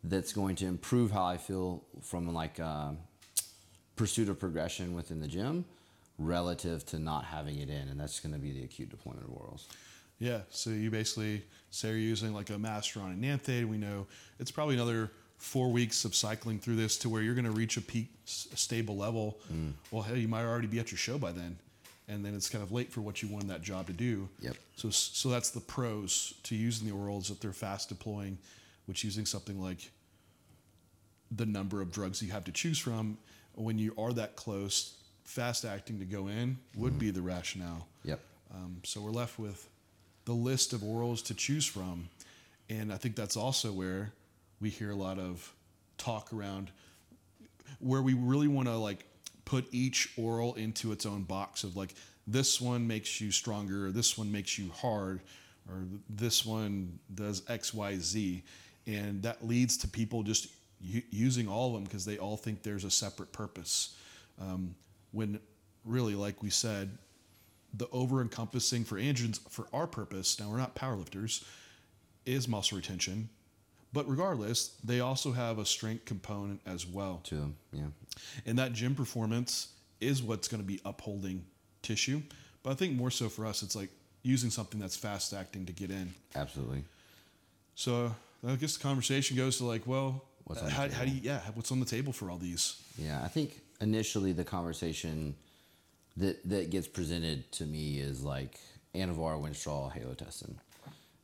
that's 0.03 0.33
going 0.33 0.55
to 0.57 0.65
improve 0.65 1.11
how 1.11 1.23
I 1.25 1.37
feel 1.37 1.83
from 2.01 2.33
like 2.33 2.59
um 2.59 2.97
pursuit 3.95 4.27
of 4.27 4.39
progression 4.39 4.95
within 4.95 5.19
the 5.19 5.27
gym 5.27 5.65
relative 6.17 6.83
to 6.87 6.97
not 6.99 7.25
having 7.25 7.59
it 7.59 7.69
in. 7.69 7.87
And 7.87 7.99
that's 7.99 8.19
going 8.19 8.33
to 8.33 8.39
be 8.39 8.51
the 8.51 8.63
acute 8.63 8.89
deployment 8.89 9.25
of 9.25 9.31
orals. 9.31 9.67
Yeah, 10.23 10.39
so 10.49 10.69
you 10.69 10.89
basically 10.89 11.43
say 11.69 11.89
you're 11.89 11.97
using 11.97 12.33
like 12.33 12.49
a 12.49 12.53
Masteron 12.53 13.07
and 13.07 13.21
Nanthade. 13.21 13.65
We 13.67 13.77
know 13.77 14.07
it's 14.39 14.51
probably 14.51 14.75
another 14.75 15.11
four 15.37 15.69
weeks 15.69 16.05
of 16.05 16.15
cycling 16.15 16.59
through 16.59 16.77
this 16.77 16.97
to 16.99 17.09
where 17.09 17.21
you're 17.21 17.35
going 17.35 17.43
to 17.43 17.51
reach 17.51 17.75
a 17.75 17.81
peak 17.81 18.07
s- 18.25 18.47
stable 18.55 18.95
level. 18.95 19.37
Well, 19.91 20.03
hey, 20.03 20.19
you 20.19 20.29
might 20.29 20.43
already 20.45 20.67
be 20.67 20.79
at 20.79 20.91
your 20.91 20.97
show 20.97 21.17
by 21.17 21.33
then, 21.33 21.57
and 22.07 22.23
then 22.23 22.35
it's 22.35 22.47
kind 22.49 22.63
of 22.63 22.71
late 22.71 22.89
for 22.89 23.01
what 23.01 23.21
you 23.21 23.27
wanted 23.27 23.49
that 23.49 23.61
job 23.61 23.87
to 23.87 23.93
do. 23.93 24.29
Yep. 24.39 24.55
So 24.77 24.89
so 24.91 25.27
that's 25.27 25.49
the 25.49 25.59
pros 25.59 26.35
to 26.43 26.55
using 26.55 26.87
the 26.87 26.93
orals 26.95 27.27
that 27.27 27.41
they're 27.41 27.51
fast 27.51 27.89
deploying, 27.89 28.37
which 28.85 29.03
using 29.03 29.25
something 29.25 29.61
like 29.61 29.91
the 31.31 31.45
number 31.45 31.81
of 31.81 31.91
drugs 31.91 32.21
you 32.21 32.31
have 32.31 32.45
to 32.45 32.51
choose 32.53 32.79
from 32.79 33.17
when 33.55 33.77
you 33.77 33.93
are 33.97 34.13
that 34.13 34.37
close, 34.37 34.93
fast 35.25 35.65
acting 35.65 35.99
to 35.99 36.05
go 36.05 36.27
in 36.27 36.57
would 36.77 36.97
be 36.97 37.11
the 37.11 37.21
rationale. 37.21 37.87
Yep. 38.05 38.21
Um, 38.53 38.77
so 38.83 39.01
we're 39.01 39.11
left 39.11 39.37
with 39.37 39.67
the 40.25 40.33
list 40.33 40.73
of 40.73 40.81
orals 40.81 41.23
to 41.25 41.33
choose 41.33 41.65
from. 41.65 42.09
And 42.69 42.91
I 42.91 42.97
think 42.97 43.15
that's 43.15 43.37
also 43.37 43.71
where 43.71 44.13
we 44.59 44.69
hear 44.69 44.91
a 44.91 44.95
lot 44.95 45.19
of 45.19 45.53
talk 45.97 46.33
around 46.33 46.71
where 47.79 48.01
we 48.01 48.13
really 48.13 48.47
want 48.47 48.67
to 48.67 48.75
like 48.75 49.05
put 49.45 49.65
each 49.71 50.13
oral 50.17 50.53
into 50.55 50.91
its 50.91 51.05
own 51.05 51.23
box 51.23 51.63
of 51.63 51.75
like 51.75 51.93
this 52.25 52.61
one 52.61 52.87
makes 52.87 53.19
you 53.19 53.31
stronger, 53.31 53.87
or 53.87 53.91
this 53.91 54.17
one 54.17 54.31
makes 54.31 54.57
you 54.57 54.69
hard, 54.71 55.19
or 55.69 55.83
this 56.09 56.45
one 56.45 56.99
does 57.13 57.43
X, 57.49 57.73
Y, 57.73 57.97
Z. 57.97 58.43
And 58.87 59.21
that 59.23 59.45
leads 59.45 59.77
to 59.77 59.87
people 59.87 60.23
just 60.23 60.47
u- 60.79 61.03
using 61.09 61.49
all 61.49 61.67
of 61.67 61.73
them 61.73 61.83
because 61.83 62.05
they 62.05 62.17
all 62.17 62.37
think 62.37 62.63
there's 62.63 62.85
a 62.85 62.91
separate 62.91 63.33
purpose. 63.33 63.97
Um, 64.41 64.75
when 65.11 65.39
really, 65.85 66.15
like 66.15 66.41
we 66.41 66.49
said, 66.49 66.97
the 67.73 67.87
over 67.91 68.21
encompassing 68.21 68.83
for 68.83 68.97
androgens 68.97 69.39
for 69.49 69.67
our 69.73 69.87
purpose, 69.87 70.39
now 70.39 70.49
we're 70.49 70.57
not 70.57 70.75
powerlifters, 70.75 71.43
is 72.25 72.47
muscle 72.47 72.77
retention. 72.77 73.29
But 73.91 74.09
regardless, 74.09 74.75
they 74.83 75.01
also 75.01 75.31
have 75.33 75.59
a 75.59 75.65
strength 75.65 76.05
component 76.05 76.61
as 76.65 76.85
well. 76.87 77.21
To 77.25 77.35
them. 77.35 77.55
Yeah. 77.71 77.87
And 78.45 78.57
that 78.57 78.73
gym 78.73 78.95
performance 78.95 79.69
is 80.01 80.23
what's 80.23 80.47
going 80.47 80.61
to 80.61 80.67
be 80.67 80.81
upholding 80.83 81.45
tissue. 81.83 82.21
But 82.63 82.71
I 82.71 82.73
think 82.73 82.93
more 82.93 83.11
so 83.11 83.29
for 83.29 83.45
us, 83.45 83.61
it's 83.61 83.75
like 83.75 83.89
using 84.23 84.49
something 84.49 84.79
that's 84.79 84.95
fast 84.95 85.33
acting 85.33 85.65
to 85.67 85.73
get 85.73 85.91
in. 85.91 86.13
Absolutely. 86.35 86.83
So 87.75 88.15
I 88.47 88.55
guess 88.55 88.77
the 88.77 88.83
conversation 88.83 89.37
goes 89.37 89.57
to 89.57 89.65
like, 89.65 89.85
well, 89.85 90.23
uh, 90.49 90.55
the 90.55 90.69
how, 90.69 90.89
how 90.89 91.05
do 91.05 91.11
you, 91.11 91.21
yeah, 91.21 91.41
what's 91.53 91.71
on 91.71 91.79
the 91.79 91.85
table 91.85 92.13
for 92.13 92.31
all 92.31 92.37
these? 92.37 92.81
Yeah, 92.97 93.21
I 93.23 93.27
think 93.27 93.61
initially 93.79 94.31
the 94.31 94.43
conversation 94.43 95.35
that 96.17 96.47
that 96.49 96.69
gets 96.69 96.87
presented 96.87 97.51
to 97.53 97.65
me 97.65 97.99
is 97.99 98.23
like 98.23 98.59
Anavar, 98.95 99.41
Winstraw, 99.41 99.91
Halo 99.91 100.13
testing, 100.13 100.59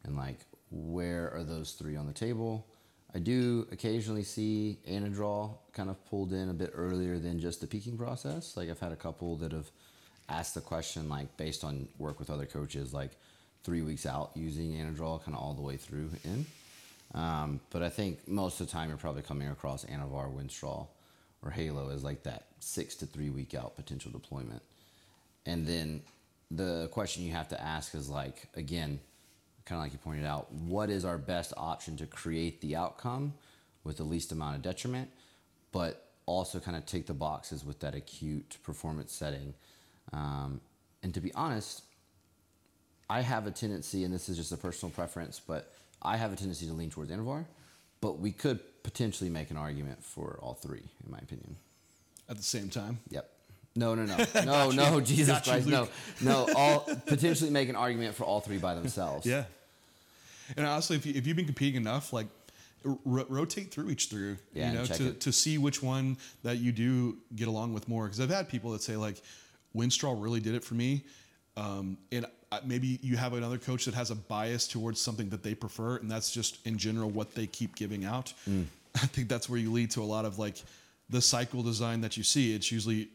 and 0.03 0.15
like 0.15 0.39
where 0.71 1.31
are 1.33 1.43
those 1.43 1.73
three 1.73 1.95
on 1.95 2.07
the 2.07 2.13
table? 2.13 2.65
I 3.13 3.19
do 3.19 3.67
occasionally 3.71 4.23
see 4.23 4.77
Anadraw 4.87 5.57
kind 5.73 5.89
of 5.89 6.03
pulled 6.05 6.31
in 6.31 6.49
a 6.49 6.53
bit 6.53 6.71
earlier 6.75 7.17
than 7.17 7.39
just 7.39 7.59
the 7.59 7.67
peaking 7.67 7.97
process. 7.97 8.55
Like 8.55 8.69
I've 8.69 8.79
had 8.79 8.91
a 8.91 8.95
couple 8.95 9.35
that 9.37 9.51
have 9.51 9.69
asked 10.29 10.53
the 10.53 10.61
question 10.61 11.09
like 11.09 11.35
based 11.35 11.63
on 11.63 11.87
work 11.97 12.19
with 12.19 12.29
other 12.29 12.45
coaches, 12.45 12.93
like 12.93 13.11
three 13.63 13.81
weeks 13.81 14.05
out 14.05 14.31
using 14.35 14.73
Anadraw 14.73 15.23
kind 15.23 15.35
of 15.35 15.43
all 15.43 15.53
the 15.53 15.61
way 15.61 15.75
through 15.75 16.11
in. 16.23 16.45
Um, 17.15 17.59
but 17.71 17.81
I 17.81 17.89
think 17.89 18.27
most 18.27 18.61
of 18.61 18.67
the 18.67 18.71
time 18.71 18.89
you're 18.89 18.97
probably 18.97 19.23
coming 19.23 19.47
across 19.47 19.85
Anavar, 19.85 20.31
Winstraw, 20.31 20.87
or 21.41 21.49
Halo 21.49 21.89
as 21.89 22.03
like 22.03 22.23
that 22.23 22.45
six 22.59 22.95
to 22.97 23.07
three 23.07 23.31
week 23.31 23.55
out 23.55 23.75
potential 23.75 24.11
deployment. 24.11 24.61
And 25.45 25.65
then 25.65 26.01
the 26.51 26.89
question 26.91 27.23
you 27.23 27.31
have 27.31 27.47
to 27.49 27.61
ask 27.61 27.95
is 27.95 28.09
like, 28.09 28.47
again, 28.55 28.99
kind 29.65 29.79
of 29.79 29.85
like 29.85 29.93
you 29.93 29.99
pointed 29.99 30.25
out, 30.25 30.51
what 30.51 30.89
is 30.89 31.05
our 31.05 31.17
best 31.17 31.53
option 31.57 31.95
to 31.97 32.05
create 32.07 32.61
the 32.61 32.75
outcome 32.75 33.33
with 33.83 33.97
the 33.97 34.03
least 34.03 34.31
amount 34.31 34.55
of 34.55 34.61
detriment, 34.61 35.09
but 35.71 36.07
also 36.25 36.59
kind 36.59 36.75
of 36.77 36.85
take 36.85 37.07
the 37.07 37.13
boxes 37.13 37.63
with 37.63 37.79
that 37.79 37.95
acute 37.95 38.57
performance 38.63 39.11
setting. 39.11 39.53
Um, 40.11 40.61
and 41.03 41.13
to 41.13 41.21
be 41.21 41.33
honest, 41.33 41.83
I 43.09 43.21
have 43.21 43.47
a 43.47 43.51
tendency, 43.51 44.03
and 44.03 44.13
this 44.13 44.29
is 44.29 44.37
just 44.37 44.51
a 44.51 44.57
personal 44.57 44.91
preference, 44.91 45.39
but 45.39 45.73
I 46.01 46.17
have 46.17 46.31
a 46.31 46.35
tendency 46.35 46.67
to 46.67 46.73
lean 46.73 46.89
towards 46.89 47.11
Anavar, 47.11 47.45
but 48.01 48.19
we 48.19 48.31
could 48.31 48.59
potentially 48.83 49.29
make 49.29 49.49
an 49.49 49.57
argument 49.57 50.03
for 50.03 50.39
all 50.41 50.53
three, 50.53 50.83
in 51.05 51.11
my 51.11 51.17
opinion. 51.17 51.55
At 52.27 52.37
the 52.37 52.43
same 52.43 52.69
time, 52.69 52.99
Yep. 53.09 53.29
No, 53.79 53.95
no, 53.95 54.03
no, 54.05 54.17
no, 54.45 54.71
no. 54.71 54.99
Jesus 55.01 55.29
Got 55.29 55.45
you, 55.47 55.51
Christ, 55.53 55.67
no, 55.67 55.87
no. 56.21 56.47
All 56.55 56.79
potentially 57.07 57.49
make 57.49 57.69
an 57.69 57.75
argument 57.75 58.13
for 58.15 58.25
all 58.25 58.41
three 58.41 58.57
by 58.57 58.75
themselves. 58.75 59.25
yeah. 59.25 59.45
And 60.57 60.65
honestly, 60.65 60.95
if, 60.97 61.05
you, 61.05 61.13
if 61.15 61.25
you've 61.27 61.37
been 61.37 61.45
competing 61.45 61.79
enough, 61.81 62.11
like 62.11 62.27
ro- 62.83 63.25
rotate 63.29 63.71
through 63.71 63.89
each 63.91 64.07
through, 64.07 64.37
Yeah, 64.53 64.71
you 64.71 64.77
know, 64.79 64.85
to, 64.85 65.07
it. 65.09 65.21
to 65.21 65.31
see 65.31 65.57
which 65.57 65.81
one 65.83 66.17
that 66.43 66.57
you 66.57 66.71
do 66.71 67.17
get 67.35 67.47
along 67.47 67.73
with 67.73 67.87
more. 67.87 68.05
Because 68.05 68.19
I've 68.19 68.29
had 68.29 68.49
people 68.49 68.71
that 68.71 68.81
say 68.81 68.95
like, 68.95 69.21
Winstraw 69.75 70.21
really 70.21 70.39
did 70.39 70.55
it 70.55 70.63
for 70.63 70.73
me, 70.73 71.03
um, 71.55 71.97
and 72.11 72.25
maybe 72.65 72.97
you 73.03 73.15
have 73.15 73.33
another 73.33 73.59
coach 73.59 73.85
that 73.85 73.93
has 73.93 74.09
a 74.09 74.15
bias 74.15 74.67
towards 74.67 74.99
something 74.99 75.29
that 75.29 75.43
they 75.43 75.53
prefer, 75.53 75.97
and 75.97 76.09
that's 76.09 76.31
just 76.31 76.57
in 76.65 76.77
general 76.79 77.09
what 77.11 77.35
they 77.35 77.45
keep 77.45 77.75
giving 77.75 78.03
out. 78.05 78.33
Mm. 78.49 78.65
I 78.95 79.05
think 79.05 79.29
that's 79.29 79.47
where 79.47 79.59
you 79.59 79.71
lead 79.71 79.91
to 79.91 80.01
a 80.01 80.03
lot 80.15 80.25
of 80.25 80.39
like 80.39 80.55
the 81.11 81.21
cycle 81.21 81.61
design 81.61 82.01
that 82.01 82.17
you 82.17 82.23
see. 82.23 82.55
It's 82.55 82.71
usually 82.71 83.09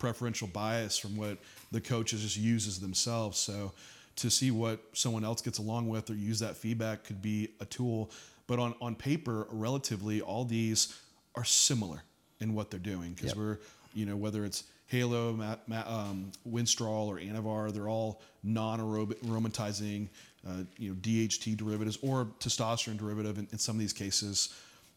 preferential 0.00 0.48
bias 0.48 0.98
from 0.98 1.16
what 1.16 1.38
the 1.70 1.80
coaches 1.80 2.22
just 2.22 2.36
uses 2.36 2.80
themselves. 2.80 3.38
So 3.38 3.72
to 4.16 4.28
see 4.30 4.50
what 4.50 4.80
someone 4.92 5.24
else 5.24 5.40
gets 5.40 5.58
along 5.58 5.88
with 5.88 6.10
or 6.10 6.14
use 6.14 6.40
that 6.40 6.56
feedback 6.56 7.04
could 7.04 7.22
be 7.22 7.50
a 7.60 7.64
tool. 7.66 8.10
But 8.48 8.58
on, 8.58 8.74
on 8.80 8.96
paper, 8.96 9.46
relatively, 9.52 10.20
all 10.20 10.44
these 10.44 10.98
are 11.36 11.44
similar 11.44 12.02
in 12.40 12.54
what 12.54 12.70
they're 12.72 12.80
doing 12.80 13.12
because 13.12 13.28
Yep. 13.30 13.36
we're, 13.36 13.58
you 13.94 14.06
know, 14.06 14.16
whether 14.16 14.44
it's 14.44 14.64
Halo, 14.88 15.32
Ma- 15.34 15.54
Ma- 15.68 15.84
um, 15.86 16.32
Winstrol, 16.48 17.06
or 17.06 17.18
Anavar, 17.20 17.72
they're 17.72 17.88
all 17.88 18.20
non-aromatizing, 18.42 20.08
uh, 20.48 20.64
you 20.78 20.90
know, 20.90 20.96
DHT 20.96 21.56
derivatives 21.56 21.98
or 22.02 22.26
testosterone 22.40 22.98
derivative 22.98 23.38
in, 23.38 23.46
in 23.52 23.58
some 23.58 23.76
of 23.76 23.80
these 23.80 23.92
cases. 23.92 24.52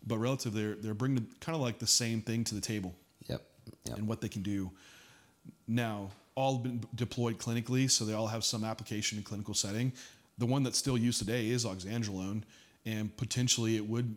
But 0.07 0.17
relative, 0.17 0.53
they're 0.53 0.75
they're 0.75 0.93
bringing 0.93 1.27
kind 1.39 1.55
of 1.55 1.61
like 1.61 1.77
the 1.79 1.87
same 1.87 2.21
thing 2.21 2.43
to 2.45 2.55
the 2.55 2.61
table 2.61 2.93
Yep. 3.85 3.97
And 3.97 4.07
what 4.07 4.21
they 4.21 4.29
can 4.29 4.41
do. 4.41 4.71
Now, 5.67 6.09
all 6.35 6.57
been 6.57 6.83
deployed 6.95 7.37
clinically, 7.37 7.89
so 7.89 8.05
they 8.05 8.13
all 8.13 8.27
have 8.27 8.43
some 8.43 8.63
application 8.63 9.17
in 9.17 9.23
clinical 9.23 9.53
setting. 9.53 9.91
The 10.37 10.45
one 10.45 10.63
that's 10.63 10.77
still 10.77 10.97
used 10.97 11.19
today 11.19 11.49
is 11.49 11.65
oxandrolone, 11.65 12.43
and 12.85 13.15
potentially 13.17 13.75
it 13.75 13.87
would 13.87 14.15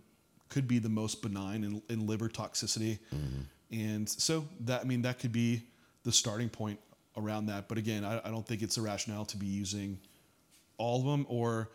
could 0.49 0.69
be 0.69 0.79
the 0.79 0.89
most 0.89 1.23
benign 1.23 1.65
in, 1.65 1.83
in 1.89 2.07
liver 2.07 2.29
toxicity. 2.29 2.99
Mm-hmm. 3.15 3.41
And 3.73 4.09
so 4.09 4.47
that 4.61 4.83
I 4.83 4.85
mean 4.85 5.03
that 5.03 5.19
could 5.19 5.33
be 5.33 5.63
the 6.05 6.13
starting 6.13 6.49
point 6.49 6.79
around 7.17 7.47
that. 7.47 7.69
But 7.69 7.79
again, 7.79 8.05
I, 8.05 8.21
I 8.25 8.31
don't 8.31 8.47
think 8.47 8.63
it's 8.63 8.77
a 8.77 8.83
rationale 8.83 9.25
to 9.27 9.37
be 9.37 9.47
using 9.47 9.99
all 10.79 11.01
of 11.01 11.07
them 11.07 11.27
or 11.29 11.71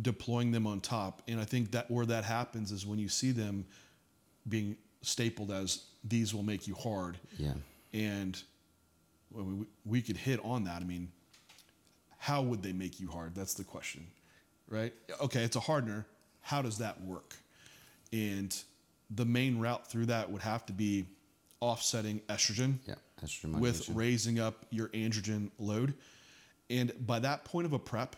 deploying 0.00 0.52
them 0.52 0.66
on 0.66 0.80
top. 0.80 1.22
And 1.28 1.40
I 1.40 1.44
think 1.44 1.72
that 1.72 1.90
where 1.90 2.06
that 2.06 2.24
happens 2.24 2.70
is 2.72 2.86
when 2.86 2.98
you 2.98 3.08
see 3.08 3.32
them 3.32 3.66
being 4.48 4.76
stapled 5.02 5.50
as 5.50 5.84
these 6.04 6.34
will 6.34 6.42
make 6.42 6.66
you 6.66 6.74
hard. 6.74 7.18
Yeah. 7.38 7.54
And 7.92 8.40
well, 9.30 9.44
we, 9.44 9.66
we 9.84 10.02
could 10.02 10.16
hit 10.16 10.40
on 10.44 10.64
that. 10.64 10.82
I 10.82 10.84
mean, 10.84 11.08
how 12.18 12.42
would 12.42 12.62
they 12.62 12.72
make 12.72 13.00
you 13.00 13.08
hard? 13.08 13.34
That's 13.34 13.54
the 13.54 13.64
question, 13.64 14.06
right? 14.68 14.92
Okay, 15.20 15.42
it's 15.42 15.56
a 15.56 15.60
hardener. 15.60 16.06
How 16.40 16.62
does 16.62 16.78
that 16.78 17.00
work? 17.02 17.34
And 18.12 18.54
the 19.10 19.24
main 19.24 19.58
route 19.58 19.90
through 19.90 20.06
that 20.06 20.30
would 20.30 20.42
have 20.42 20.66
to 20.66 20.72
be 20.72 21.06
offsetting 21.60 22.20
estrogen 22.28 22.78
Yeah. 22.86 22.94
Estrogen 23.24 23.58
with 23.58 23.88
raising 23.90 24.40
up 24.40 24.66
your 24.70 24.88
androgen 24.88 25.50
load. 25.58 25.94
And 26.68 26.92
by 27.06 27.20
that 27.20 27.44
point 27.44 27.66
of 27.66 27.72
a 27.72 27.78
prep, 27.78 28.16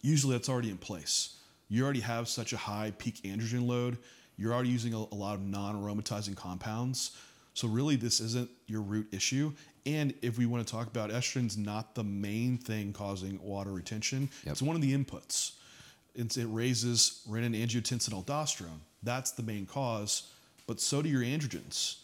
usually 0.00 0.34
that's 0.34 0.48
already 0.48 0.70
in 0.70 0.78
place. 0.78 1.36
You 1.68 1.84
already 1.84 2.00
have 2.00 2.28
such 2.28 2.52
a 2.52 2.56
high 2.56 2.92
peak 2.96 3.22
androgen 3.24 3.66
load, 3.66 3.98
You're 4.38 4.54
already 4.54 4.70
using 4.70 4.94
a, 4.94 4.98
a 4.98 5.14
lot 5.14 5.34
of 5.34 5.42
non-aromatizing 5.42 6.36
compounds. 6.36 7.16
So 7.54 7.66
really, 7.68 7.96
this 7.96 8.20
isn't 8.20 8.48
your 8.66 8.82
root 8.82 9.08
issue. 9.12 9.52
And 9.84 10.14
if 10.22 10.38
we 10.38 10.46
want 10.46 10.66
to 10.66 10.70
talk 10.70 10.86
about 10.86 11.10
estrogen's 11.10 11.56
not 11.56 11.94
the 11.94 12.04
main 12.04 12.56
thing 12.56 12.92
causing 12.92 13.40
water 13.42 13.72
retention, 13.72 14.30
Yep. 14.44 14.52
it's 14.52 14.62
one 14.62 14.76
of 14.76 14.82
the 14.82 14.96
inputs. 14.96 15.52
It's, 16.14 16.36
it 16.36 16.46
raises 16.46 17.22
renin, 17.28 17.56
angiotensin, 17.60 18.10
aldosterone. 18.10 18.80
That's 19.02 19.32
the 19.32 19.42
main 19.42 19.66
cause, 19.66 20.30
but 20.66 20.80
so 20.80 21.02
do 21.02 21.08
your 21.08 21.22
androgens, 21.22 21.96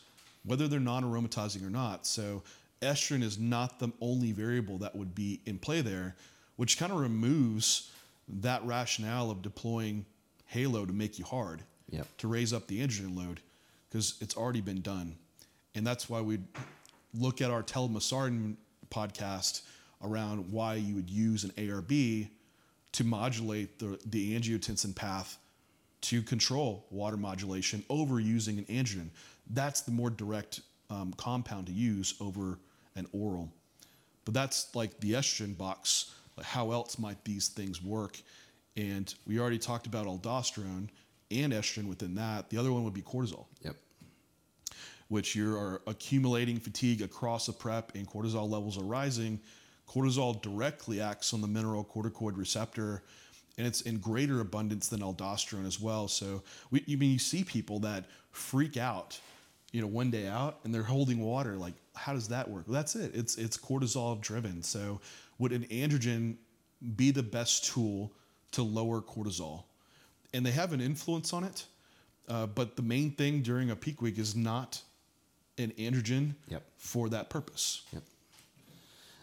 whether 0.44 0.68
they're 0.68 0.80
non-aromatizing 0.80 1.64
or 1.66 1.70
not. 1.70 2.06
So 2.06 2.42
estrogen 2.80 3.22
is 3.22 3.38
not 3.38 3.78
the 3.78 3.90
only 4.00 4.32
variable 4.32 4.78
that 4.78 4.94
would 4.94 5.14
be 5.14 5.40
in 5.46 5.58
play 5.58 5.80
there, 5.80 6.16
which 6.56 6.78
kind 6.78 6.92
of 6.92 6.98
removes 6.98 7.90
that 8.28 8.64
rationale 8.64 9.30
of 9.30 9.42
deploying 9.42 10.06
Halo 10.46 10.86
to 10.86 10.92
make 10.92 11.18
you 11.18 11.24
hard, 11.24 11.62
Yep. 11.90 12.06
to 12.18 12.28
raise 12.28 12.52
up 12.52 12.66
the 12.66 12.80
androgen 12.80 13.16
load, 13.16 13.40
because 13.88 14.16
it's 14.20 14.36
already 14.36 14.60
been 14.60 14.80
done. 14.80 15.16
And 15.74 15.86
that's 15.86 16.08
why 16.08 16.20
we 16.20 16.38
look 17.12 17.40
at 17.40 17.50
our 17.50 17.62
telomosartan 17.62 18.56
podcast 18.90 19.62
around 20.02 20.50
why 20.52 20.74
you 20.74 20.94
would 20.94 21.10
use 21.10 21.44
an 21.44 21.50
ARB 21.50 22.28
to 22.92 23.04
modulate 23.04 23.78
the, 23.78 23.98
the 24.06 24.38
angiotensin 24.38 24.94
path 24.94 25.38
to 26.02 26.22
control 26.22 26.86
water 26.90 27.16
modulation 27.16 27.82
over 27.88 28.20
using 28.20 28.58
an 28.58 28.64
androgen. 28.64 29.08
That's 29.50 29.80
the 29.80 29.90
more 29.90 30.10
direct 30.10 30.60
um, 30.90 31.14
compound 31.16 31.66
to 31.66 31.72
use 31.72 32.14
over 32.20 32.58
an 32.94 33.06
oral. 33.12 33.50
But 34.24 34.34
that's 34.34 34.74
like 34.74 35.00
the 35.00 35.12
estrogen 35.12 35.56
box. 35.56 36.12
Like 36.36 36.46
how 36.46 36.72
else 36.72 36.98
might 36.98 37.24
these 37.24 37.48
things 37.48 37.82
work? 37.82 38.18
And 38.76 39.12
we 39.26 39.38
already 39.38 39.58
talked 39.58 39.86
about 39.86 40.06
aldosterone 40.06 40.88
and 41.30 41.52
estrogen 41.52 41.86
within 41.88 42.14
that. 42.16 42.50
The 42.50 42.58
other 42.58 42.72
one 42.72 42.84
would 42.84 42.94
be 42.94 43.02
cortisol 43.02 43.46
Yep. 43.62 43.76
which 45.08 45.34
you 45.34 45.54
are 45.56 45.82
accumulating 45.86 46.58
fatigue 46.58 47.02
across 47.02 47.48
a 47.48 47.52
prep 47.52 47.94
and 47.94 48.08
cortisol 48.08 48.48
levels 48.48 48.78
are 48.78 48.84
rising. 48.84 49.40
Cortisol 49.88 50.40
directly 50.42 51.00
acts 51.00 51.34
on 51.34 51.40
the 51.40 51.46
mineral 51.48 51.84
corticoid 51.84 52.36
receptor 52.36 53.02
and 53.56 53.66
it's 53.66 53.82
in 53.82 53.98
greater 53.98 54.40
abundance 54.40 54.88
than 54.88 55.00
aldosterone 55.00 55.66
as 55.66 55.78
well. 55.80 56.08
So 56.08 56.42
we, 56.70 56.82
you 56.86 56.98
mean 56.98 57.12
you 57.12 57.18
see 57.20 57.44
people 57.44 57.78
that 57.80 58.06
freak 58.32 58.76
out, 58.76 59.20
you 59.70 59.80
know, 59.80 59.86
one 59.86 60.10
day 60.10 60.26
out 60.26 60.58
and 60.64 60.74
they're 60.74 60.82
holding 60.82 61.20
water. 61.20 61.56
Like, 61.56 61.74
how 61.94 62.14
does 62.14 62.28
that 62.28 62.50
work? 62.50 62.64
Well, 62.66 62.74
that's 62.74 62.96
it. 62.96 63.12
It's 63.14 63.36
it's 63.36 63.56
cortisol 63.56 64.20
driven. 64.20 64.62
So 64.62 65.00
would 65.38 65.52
an 65.52 65.64
androgen 65.64 66.36
be 66.96 67.12
the 67.12 67.22
best 67.22 67.66
tool 67.66 68.12
to 68.52 68.62
lower 68.64 69.00
cortisol? 69.00 69.64
And 70.34 70.44
they 70.44 70.50
have 70.50 70.72
an 70.72 70.80
influence 70.80 71.32
on 71.32 71.44
it, 71.44 71.64
uh, 72.28 72.46
but 72.46 72.76
the 72.76 72.82
main 72.82 73.12
thing 73.12 73.40
during 73.42 73.70
a 73.70 73.76
peak 73.76 74.02
week 74.02 74.18
is 74.18 74.34
not 74.36 74.82
an 75.58 75.70
androgen 75.78 76.34
Yep. 76.48 76.62
for 76.76 77.08
that 77.10 77.30
purpose. 77.30 77.82
Yep. 77.92 78.02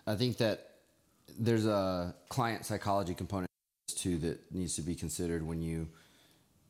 I 0.07 0.15
think 0.15 0.37
that 0.37 0.69
there's 1.37 1.65
a 1.65 2.15
client 2.29 2.65
psychology 2.65 3.13
component 3.13 3.49
too 3.93 4.17
that 4.19 4.51
needs 4.53 4.75
to 4.75 4.81
be 4.81 4.95
considered 4.95 5.45
when 5.45 5.61
you 5.61 5.87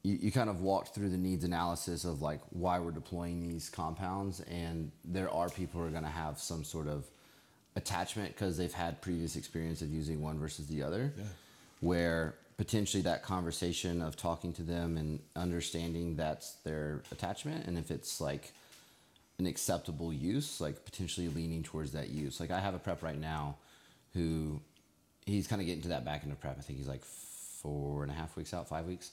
you, 0.03 0.17
you 0.19 0.31
kind 0.31 0.49
of 0.49 0.61
walked 0.61 0.95
through 0.95 1.09
the 1.09 1.17
needs 1.17 1.43
analysis 1.43 2.03
of 2.03 2.21
like 2.23 2.41
why 2.49 2.79
we're 2.79 2.89
deploying 2.91 3.47
these 3.47 3.69
compounds 3.69 4.39
and 4.41 4.91
there 5.05 5.29
are 5.29 5.47
people 5.49 5.79
who 5.79 5.85
are 5.87 5.91
going 5.91 6.03
to 6.03 6.09
have 6.09 6.39
some 6.39 6.63
sort 6.63 6.87
of 6.87 7.05
attachment 7.75 8.29
because 8.33 8.57
they've 8.57 8.73
had 8.73 8.99
previous 9.01 9.35
experience 9.35 9.83
of 9.83 9.89
using 9.91 10.19
one 10.21 10.39
versus 10.39 10.65
the 10.67 10.81
other 10.81 11.13
Yeah. 11.15 11.23
where 11.81 12.33
potentially 12.61 13.01
that 13.01 13.23
conversation 13.23 14.03
of 14.03 14.15
talking 14.15 14.53
to 14.53 14.61
them 14.61 14.95
and 14.95 15.19
understanding 15.35 16.15
that's 16.15 16.51
their 16.63 17.01
attachment 17.11 17.65
and 17.65 17.75
if 17.75 17.89
it's 17.89 18.21
like 18.21 18.53
an 19.39 19.47
acceptable 19.47 20.13
use, 20.13 20.61
like 20.61 20.85
potentially 20.85 21.27
leaning 21.27 21.63
towards 21.63 21.93
that 21.93 22.09
use. 22.09 22.39
Like 22.39 22.51
I 22.51 22.59
have 22.59 22.75
a 22.75 22.77
prep 22.77 23.01
right 23.01 23.19
now 23.19 23.55
who 24.13 24.61
he's 25.25 25.47
kind 25.47 25.59
of 25.59 25.65
getting 25.65 25.81
to 25.81 25.87
that 25.87 26.05
back 26.05 26.21
end 26.21 26.31
of 26.31 26.39
prep. 26.39 26.55
I 26.59 26.61
think 26.61 26.77
he's 26.77 26.87
like 26.87 27.03
four 27.03 28.03
and 28.03 28.11
a 28.11 28.13
half 28.13 28.37
weeks 28.37 28.53
out, 28.53 28.69
five 28.69 28.85
weeks. 28.85 29.09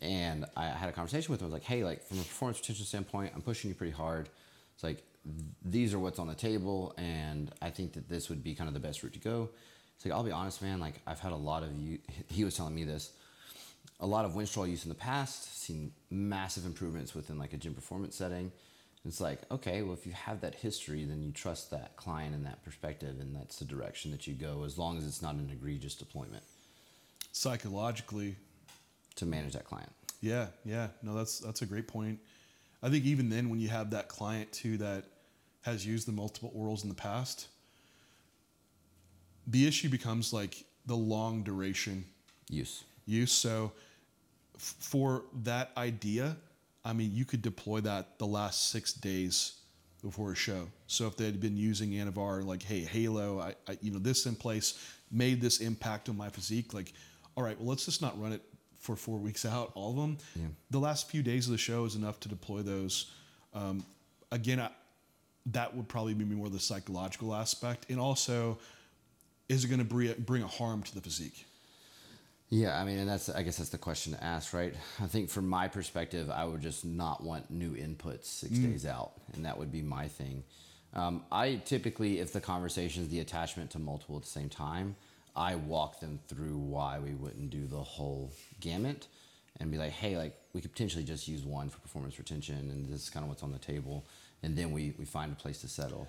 And 0.00 0.46
I 0.56 0.68
had 0.68 0.88
a 0.88 0.92
conversation 0.92 1.30
with 1.30 1.42
him. 1.42 1.44
I 1.44 1.48
was 1.48 1.52
like, 1.52 1.64
hey, 1.64 1.84
like 1.84 2.02
from 2.06 2.20
a 2.20 2.22
performance 2.22 2.58
potential 2.58 2.86
standpoint, 2.86 3.32
I'm 3.34 3.42
pushing 3.42 3.68
you 3.68 3.74
pretty 3.74 3.92
hard. 3.92 4.30
It's 4.72 4.82
like 4.82 5.02
these 5.62 5.92
are 5.92 5.98
what's 5.98 6.18
on 6.18 6.26
the 6.28 6.34
table, 6.34 6.94
and 6.96 7.50
I 7.60 7.68
think 7.68 7.92
that 7.92 8.08
this 8.08 8.30
would 8.30 8.42
be 8.42 8.54
kind 8.54 8.68
of 8.68 8.72
the 8.72 8.80
best 8.80 9.02
route 9.02 9.12
to 9.12 9.18
go. 9.18 9.50
It's 9.98 10.06
like 10.06 10.14
I'll 10.14 10.22
be 10.24 10.30
honest, 10.30 10.62
man. 10.62 10.80
Like 10.80 10.94
I've 11.06 11.20
had 11.20 11.32
a 11.32 11.36
lot 11.36 11.62
of 11.62 11.76
you. 11.76 11.98
He 12.28 12.44
was 12.44 12.56
telling 12.56 12.74
me 12.74 12.84
this 12.84 13.12
a 14.00 14.06
lot 14.06 14.24
of 14.24 14.32
Winstrol 14.32 14.68
use 14.70 14.84
in 14.84 14.88
the 14.90 14.94
past, 14.94 15.60
seen 15.60 15.92
massive 16.10 16.64
improvements 16.64 17.14
within 17.14 17.38
like 17.38 17.52
a 17.52 17.56
gym 17.56 17.74
performance 17.74 18.14
setting. 18.14 18.52
It's 19.04 19.20
like, 19.20 19.40
okay, 19.50 19.82
well, 19.82 19.94
if 19.94 20.06
you 20.06 20.12
have 20.12 20.40
that 20.42 20.54
history, 20.54 21.04
then 21.04 21.22
you 21.22 21.32
trust 21.32 21.70
that 21.70 21.96
client 21.96 22.34
and 22.34 22.44
that 22.46 22.62
perspective, 22.64 23.16
and 23.20 23.34
that's 23.34 23.58
the 23.58 23.64
direction 23.64 24.10
that 24.10 24.26
you 24.26 24.34
go, 24.34 24.64
as 24.64 24.76
long 24.76 24.98
as 24.98 25.06
it's 25.06 25.22
not 25.22 25.34
an 25.34 25.48
egregious 25.52 25.94
deployment 25.94 26.42
Psychologically, 27.32 28.36
to 29.16 29.26
manage 29.26 29.52
that 29.52 29.64
client. 29.64 29.90
yeah, 30.20 30.46
yeah. 30.64 30.88
No, 31.02 31.14
that's 31.14 31.38
that's 31.40 31.62
a 31.62 31.66
great 31.66 31.88
point. 31.88 32.18
I 32.82 32.88
think 32.88 33.04
even 33.04 33.28
then, 33.30 33.50
when 33.50 33.60
you 33.60 33.68
have 33.68 33.90
that 33.90 34.08
client 34.08 34.52
too 34.52 34.76
that 34.78 35.04
has 35.62 35.84
used 35.84 36.06
the 36.06 36.12
multiple 36.12 36.52
orals 36.56 36.82
in 36.82 36.88
the 36.88 36.94
past, 36.94 37.48
the 39.48 39.66
issue 39.66 39.88
becomes 39.88 40.32
like 40.32 40.64
the 40.86 40.94
long 40.96 41.42
duration 41.42 42.04
Use. 42.50 42.84
use. 43.06 43.32
So 43.32 43.72
f- 44.56 44.74
for 44.78 45.24
that 45.42 45.70
idea, 45.76 46.36
I 46.84 46.92
mean, 46.92 47.10
you 47.14 47.24
could 47.24 47.42
deploy 47.42 47.80
that 47.80 48.18
the 48.18 48.26
last 48.26 48.70
six 48.70 48.92
days 48.92 49.54
before 50.02 50.32
a 50.32 50.34
show. 50.36 50.68
So 50.86 51.06
if 51.06 51.16
they 51.16 51.24
had 51.24 51.40
been 51.40 51.56
using 51.56 51.90
Anavar, 51.90 52.44
like, 52.44 52.62
hey, 52.62 52.80
Halo, 52.80 53.40
I, 53.40 53.54
I, 53.70 53.76
you 53.82 53.90
know, 53.90 53.98
this 53.98 54.26
in 54.26 54.34
place 54.36 54.78
made 55.10 55.40
this 55.40 55.60
impact 55.60 56.08
on 56.08 56.16
my 56.16 56.28
physique. 56.30 56.72
Like, 56.72 56.92
all 57.36 57.42
right, 57.42 57.58
well, 57.58 57.68
let's 57.68 57.84
just 57.84 58.00
not 58.00 58.20
run 58.20 58.32
it 58.32 58.42
for 58.78 58.96
four 58.96 59.18
weeks 59.26 59.44
out, 59.44 59.72
all 59.74 59.90
of 59.90 59.96
them. 59.96 60.18
Yeah. 60.36 60.46
The 60.70 60.78
last 60.78 61.10
few 61.10 61.22
days 61.22 61.46
of 61.46 61.52
the 61.52 61.58
show 61.58 61.84
is 61.84 61.96
enough 61.96 62.20
to 62.20 62.28
deploy 62.28 62.62
those. 62.62 63.10
Um, 63.54 63.84
again, 64.30 64.60
I, 64.60 64.70
that 65.46 65.74
would 65.74 65.88
probably 65.88 66.14
be 66.14 66.24
more 66.24 66.48
the 66.48 66.60
psychological 66.60 67.34
aspect, 67.34 67.86
and 67.90 67.98
also, 67.98 68.58
is 69.48 69.64
it 69.64 69.68
going 69.68 69.78
to 69.78 69.84
bring 69.84 70.14
bring 70.18 70.42
a 70.42 70.46
harm 70.48 70.82
to 70.82 70.94
the 70.94 71.00
physique? 71.00 71.46
Yeah, 72.50 72.80
I 72.80 72.84
mean, 72.84 72.98
and 72.98 73.08
that's 73.08 73.28
I 73.28 73.42
guess 73.42 73.58
that's 73.58 73.70
the 73.70 73.78
question 73.78 74.14
to 74.14 74.24
ask, 74.24 74.54
right? 74.54 74.74
I 75.02 75.06
think 75.06 75.28
from 75.28 75.48
my 75.48 75.68
perspective, 75.68 76.30
I 76.30 76.44
would 76.44 76.62
just 76.62 76.84
not 76.84 77.22
want 77.22 77.50
new 77.50 77.72
inputs 77.72 78.24
six 78.24 78.58
days 78.58 78.86
out, 78.86 79.12
and 79.34 79.44
that 79.44 79.58
would 79.58 79.70
be 79.70 79.82
my 79.82 80.08
thing. 80.08 80.44
Um, 80.94 81.22
I 81.30 81.56
typically, 81.66 82.20
if 82.20 82.32
the 82.32 82.40
conversation 82.40 83.02
is 83.02 83.10
the 83.10 83.20
attachment 83.20 83.70
to 83.72 83.78
multiple 83.78 84.16
at 84.16 84.22
the 84.22 84.28
same 84.28 84.48
time, 84.48 84.96
I 85.36 85.56
walk 85.56 86.00
them 86.00 86.18
through 86.26 86.56
why 86.56 86.98
we 86.98 87.12
wouldn't 87.12 87.50
do 87.50 87.66
the 87.66 87.82
whole 87.82 88.32
gamut, 88.60 89.08
and 89.60 89.70
be 89.70 89.76
like, 89.76 89.92
hey, 89.92 90.16
like 90.16 90.34
we 90.54 90.62
could 90.62 90.72
potentially 90.72 91.04
just 91.04 91.28
use 91.28 91.44
one 91.44 91.68
for 91.68 91.78
performance 91.80 92.18
retention, 92.18 92.56
and 92.56 92.88
this 92.88 93.02
is 93.02 93.10
kind 93.10 93.24
of 93.24 93.28
what's 93.28 93.42
on 93.42 93.52
the 93.52 93.58
table, 93.58 94.06
and 94.42 94.56
then 94.56 94.72
we 94.72 94.94
we 94.98 95.04
find 95.04 95.32
a 95.32 95.36
place 95.36 95.60
to 95.60 95.68
settle. 95.68 96.08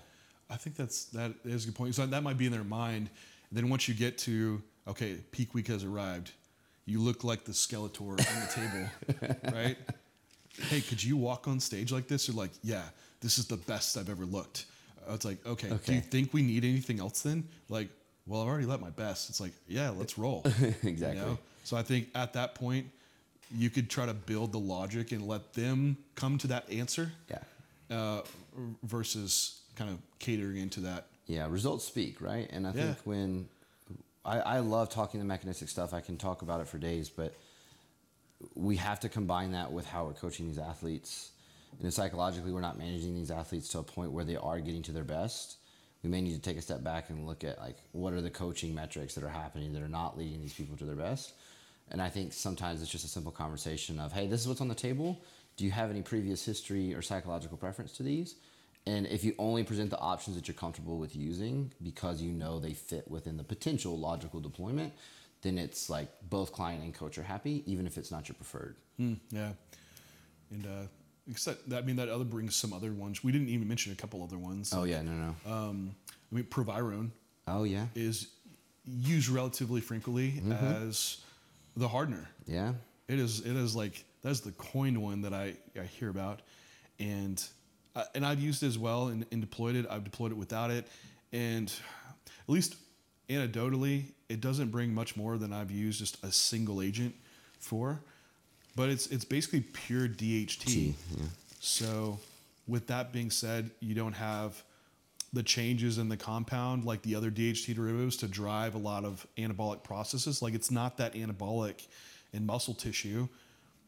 I 0.50 0.56
think 0.56 0.76
that's 0.76 1.04
that 1.06 1.32
is 1.44 1.64
a 1.64 1.66
good 1.68 1.74
point. 1.76 1.94
So 1.94 2.04
that 2.06 2.22
might 2.22 2.36
be 2.38 2.46
in 2.46 2.52
their 2.52 2.64
mind. 2.64 3.08
then 3.52 3.68
once 3.68 3.88
you 3.88 3.94
get 3.94 4.18
to 4.18 4.62
okay, 4.88 5.16
peak 5.30 5.54
week 5.54 5.68
has 5.68 5.84
arrived, 5.84 6.32
you 6.86 7.00
look 7.00 7.22
like 7.24 7.44
the 7.44 7.52
Skeletor 7.52 8.10
on 8.10 8.16
the 8.16 8.50
table, 9.28 9.36
right? 9.56 9.76
Hey, 10.68 10.80
could 10.80 11.02
you 11.02 11.16
walk 11.16 11.46
on 11.46 11.60
stage 11.60 11.92
like 11.92 12.08
this? 12.08 12.26
You're 12.26 12.36
like, 12.36 12.50
yeah, 12.62 12.82
this 13.20 13.38
is 13.38 13.46
the 13.46 13.56
best 13.56 13.96
I've 13.96 14.10
ever 14.10 14.24
looked. 14.24 14.66
Uh, 15.08 15.14
It's 15.14 15.24
like, 15.24 15.44
okay, 15.46 15.68
do 15.86 15.94
you 15.94 16.00
think 16.00 16.34
we 16.34 16.42
need 16.42 16.64
anything 16.64 16.98
else 16.98 17.22
then? 17.22 17.44
Like, 17.68 17.88
well, 18.26 18.42
I've 18.42 18.48
already 18.48 18.66
let 18.66 18.80
my 18.80 18.90
best. 18.90 19.30
It's 19.30 19.40
like, 19.40 19.52
yeah, 19.68 19.90
let's 19.90 20.18
roll. 20.18 20.44
Exactly. 20.82 21.38
So 21.64 21.76
I 21.76 21.82
think 21.82 22.08
at 22.14 22.32
that 22.32 22.54
point, 22.56 22.86
you 23.56 23.70
could 23.70 23.88
try 23.88 24.06
to 24.06 24.14
build 24.14 24.50
the 24.52 24.58
logic 24.58 25.12
and 25.12 25.26
let 25.26 25.52
them 25.54 25.96
come 26.16 26.36
to 26.38 26.46
that 26.48 26.68
answer 26.70 27.12
Yeah. 27.30 27.96
uh, 27.96 28.22
versus 28.82 29.59
kind 29.76 29.90
of 29.90 29.98
catering 30.18 30.58
into 30.58 30.80
that. 30.80 31.06
Yeah, 31.26 31.46
results 31.48 31.84
speak, 31.84 32.20
right? 32.20 32.48
And 32.50 32.66
I 32.66 32.72
Yeah. 32.72 32.94
think 32.94 32.98
when 33.04 33.48
I, 34.24 34.40
I 34.40 34.58
love 34.58 34.90
talking 34.90 35.20
the 35.20 35.26
mechanistic 35.26 35.68
stuff, 35.68 35.94
I 35.94 36.00
can 36.00 36.16
talk 36.16 36.42
about 36.42 36.60
it 36.60 36.68
for 36.68 36.78
days, 36.78 37.08
but 37.08 37.34
we 38.54 38.76
have 38.76 39.00
to 39.00 39.08
combine 39.08 39.52
that 39.52 39.72
with 39.72 39.86
how 39.86 40.04
we're 40.04 40.12
coaching 40.12 40.46
these 40.46 40.58
athletes. 40.58 41.30
And 41.80 41.92
psychologically, 41.92 42.52
we're 42.52 42.60
not 42.60 42.78
managing 42.78 43.14
these 43.14 43.30
athletes 43.30 43.68
to 43.68 43.78
a 43.78 43.82
point 43.82 44.12
where 44.12 44.24
they 44.24 44.36
are 44.36 44.60
getting 44.60 44.82
to 44.82 44.92
their 44.92 45.04
best. 45.04 45.56
We 46.02 46.10
may 46.10 46.20
need 46.20 46.34
to 46.34 46.40
take 46.40 46.56
a 46.56 46.62
step 46.62 46.82
back 46.82 47.10
and 47.10 47.26
look 47.26 47.44
at 47.44 47.58
like 47.58 47.76
what 47.92 48.12
are 48.12 48.20
the 48.20 48.30
coaching 48.30 48.74
metrics 48.74 49.14
that 49.14 49.24
are 49.24 49.28
happening 49.28 49.72
that 49.74 49.82
are 49.82 49.88
not 49.88 50.18
leading 50.18 50.40
these 50.40 50.54
people 50.54 50.76
to 50.78 50.84
their 50.84 50.96
best. 50.96 51.34
And 51.90 52.00
I 52.00 52.08
think 52.08 52.32
sometimes 52.32 52.82
it's 52.82 52.90
just 52.90 53.04
a 53.04 53.08
simple 53.08 53.32
conversation 53.32 53.98
of, 54.00 54.12
hey, 54.12 54.26
this 54.26 54.40
is 54.40 54.48
what's 54.48 54.60
on 54.60 54.68
the 54.68 54.74
table. 54.74 55.22
Do 55.56 55.64
you 55.64 55.70
have 55.70 55.90
any 55.90 56.02
previous 56.02 56.44
history 56.44 56.94
or 56.94 57.02
psychological 57.02 57.56
preference 57.56 57.92
to 57.92 58.02
these? 58.02 58.36
And 58.86 59.06
if 59.06 59.24
you 59.24 59.34
only 59.38 59.62
present 59.62 59.90
the 59.90 59.98
options 59.98 60.36
that 60.36 60.48
you're 60.48 60.54
comfortable 60.54 60.98
with 60.98 61.14
using 61.14 61.72
because 61.82 62.22
you 62.22 62.32
know 62.32 62.58
they 62.58 62.72
fit 62.72 63.08
within 63.10 63.36
the 63.36 63.44
potential 63.44 63.98
logical 63.98 64.40
deployment, 64.40 64.92
then 65.42 65.58
it's 65.58 65.90
like 65.90 66.08
both 66.28 66.52
client 66.52 66.82
and 66.82 66.94
coach 66.94 67.18
are 67.18 67.22
happy, 67.22 67.62
even 67.66 67.86
if 67.86 67.98
it's 67.98 68.10
not 68.10 68.28
your 68.28 68.34
preferred. 68.34 68.76
Mm, 68.98 69.18
yeah. 69.30 69.50
and 70.50 70.66
uh, 70.66 70.86
except 71.30 71.68
that 71.70 71.82
I 71.82 71.86
mean 71.86 71.96
that 71.96 72.08
other 72.08 72.24
brings 72.24 72.56
some 72.56 72.72
other 72.72 72.92
ones. 72.92 73.22
We 73.22 73.32
didn't 73.32 73.48
even 73.48 73.68
mention 73.68 73.92
a 73.92 73.96
couple 73.96 74.22
other 74.22 74.38
ones. 74.38 74.72
Oh 74.74 74.84
yeah, 74.84 75.02
no, 75.02 75.12
no. 75.12 75.52
Um, 75.52 75.94
I 76.30 76.34
mean, 76.34 76.44
Provirone 76.44 77.10
oh 77.48 77.64
yeah, 77.64 77.86
is 77.94 78.28
used 78.86 79.28
relatively 79.28 79.80
frequently 79.80 80.42
as 80.50 81.18
the 81.76 81.88
hardener. 81.88 82.28
yeah. 82.46 82.72
It 83.08 83.18
is. 83.18 83.40
It 83.40 83.56
is 83.56 83.74
like 83.74 84.04
that's 84.22 84.38
the 84.40 84.52
coined 84.52 85.02
one 85.02 85.22
that 85.22 85.32
I, 85.32 85.54
I 85.78 85.82
hear 85.82 86.10
about, 86.10 86.42
and 87.00 87.42
uh, 87.96 88.04
and 88.14 88.24
I've 88.24 88.40
used 88.40 88.62
it 88.62 88.66
as 88.66 88.78
well 88.78 89.08
and, 89.08 89.26
and 89.32 89.40
deployed 89.40 89.76
it. 89.76 89.86
I've 89.90 90.04
deployed 90.04 90.32
it 90.32 90.36
without 90.36 90.70
it, 90.70 90.86
and 91.32 91.72
at 92.26 92.48
least 92.48 92.76
anecdotally, 93.28 94.04
it 94.28 94.40
doesn't 94.40 94.70
bring 94.70 94.92
much 94.92 95.16
more 95.16 95.38
than 95.38 95.52
I've 95.52 95.70
used 95.70 95.98
just 95.98 96.22
a 96.24 96.32
single 96.32 96.82
agent 96.82 97.14
for. 97.58 98.00
But 98.76 98.88
it's 98.88 99.06
it's 99.08 99.24
basically 99.24 99.60
pure 99.60 100.08
DHT. 100.08 100.58
T, 100.60 100.94
yeah. 101.16 101.24
So, 101.60 102.18
with 102.66 102.86
that 102.86 103.12
being 103.12 103.30
said, 103.30 103.70
you 103.80 103.94
don't 103.94 104.14
have 104.14 104.62
the 105.32 105.42
changes 105.42 105.98
in 105.98 106.08
the 106.08 106.16
compound 106.16 106.84
like 106.84 107.02
the 107.02 107.14
other 107.14 107.30
DHT 107.30 107.74
derivatives 107.74 108.16
to 108.16 108.26
drive 108.26 108.74
a 108.74 108.78
lot 108.78 109.04
of 109.04 109.26
anabolic 109.36 109.84
processes. 109.84 110.42
Like 110.42 110.54
it's 110.54 110.70
not 110.70 110.96
that 110.96 111.14
anabolic 111.14 111.86
in 112.32 112.46
muscle 112.46 112.74
tissue. 112.74 113.28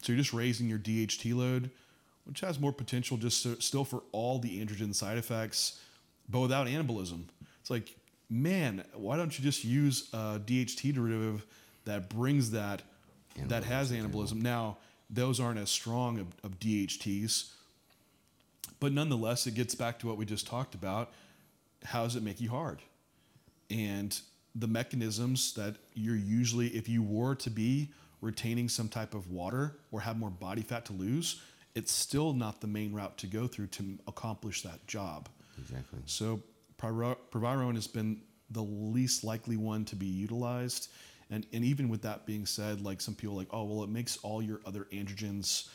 So 0.01 0.11
you're 0.11 0.19
just 0.19 0.33
raising 0.33 0.69
your 0.69 0.79
DHT 0.79 1.35
load, 1.35 1.69
which 2.25 2.41
has 2.41 2.59
more 2.59 2.71
potential 2.71 3.17
just 3.17 3.41
so, 3.41 3.55
still 3.55 3.83
for 3.83 4.03
all 4.11 4.39
the 4.39 4.63
androgen 4.63 4.93
side 4.93 5.17
effects, 5.17 5.79
but 6.29 6.39
without 6.39 6.67
anabolism. 6.67 7.23
It's 7.59 7.69
like, 7.69 7.95
man, 8.29 8.83
why 8.93 9.17
don't 9.17 9.37
you 9.37 9.43
just 9.43 9.63
use 9.63 10.09
a 10.13 10.39
DHT 10.39 10.93
derivative 10.93 11.45
that 11.85 12.09
brings 12.09 12.51
that 12.51 12.81
that 13.47 13.63
has 13.63 13.91
anabolism? 13.91 14.41
Now, 14.41 14.77
those 15.09 15.39
aren't 15.39 15.59
as 15.59 15.69
strong 15.69 16.19
of, 16.19 16.27
of 16.43 16.59
DHTs, 16.59 17.51
but 18.79 18.91
nonetheless, 18.91 19.47
it 19.47 19.53
gets 19.53 19.75
back 19.75 19.99
to 19.99 20.07
what 20.07 20.17
we 20.17 20.25
just 20.25 20.47
talked 20.47 20.75
about. 20.75 21.11
How 21.85 22.03
does 22.03 22.15
it 22.15 22.23
make 22.23 22.39
you 22.41 22.49
hard? 22.49 22.79
And 23.69 24.17
the 24.55 24.67
mechanisms 24.67 25.53
that 25.53 25.75
you're 25.93 26.15
usually, 26.15 26.67
if 26.67 26.87
you 26.87 27.01
were 27.01 27.35
to 27.35 27.49
be 27.49 27.89
retaining 28.21 28.69
some 28.69 28.87
type 28.87 29.13
of 29.13 29.29
water 29.29 29.77
or 29.91 30.01
have 30.01 30.17
more 30.17 30.29
body 30.29 30.61
fat 30.61 30.85
to 30.85 30.93
lose, 30.93 31.41
it's 31.75 31.91
still 31.91 32.33
not 32.33 32.61
the 32.61 32.67
main 32.67 32.93
route 32.93 33.17
to 33.19 33.27
go 33.27 33.47
through 33.47 33.67
to 33.67 33.97
accomplish 34.07 34.61
that 34.63 34.85
job. 34.87 35.29
Exactly. 35.57 35.99
So 36.05 36.41
Piro- 36.77 37.17
has 37.73 37.87
been 37.87 38.21
the 38.51 38.61
least 38.61 39.23
likely 39.23 39.57
one 39.57 39.85
to 39.85 39.95
be 39.95 40.05
utilized. 40.05 40.89
And, 41.29 41.45
and 41.53 41.63
even 41.65 41.89
with 41.89 42.01
that 42.03 42.25
being 42.25 42.45
said, 42.45 42.81
like 42.81 43.01
some 43.01 43.15
people 43.15 43.35
are 43.35 43.39
like, 43.39 43.47
oh, 43.51 43.63
well, 43.63 43.83
it 43.83 43.89
makes 43.89 44.17
all 44.17 44.41
your 44.41 44.61
other 44.65 44.87
androgens 44.91 45.69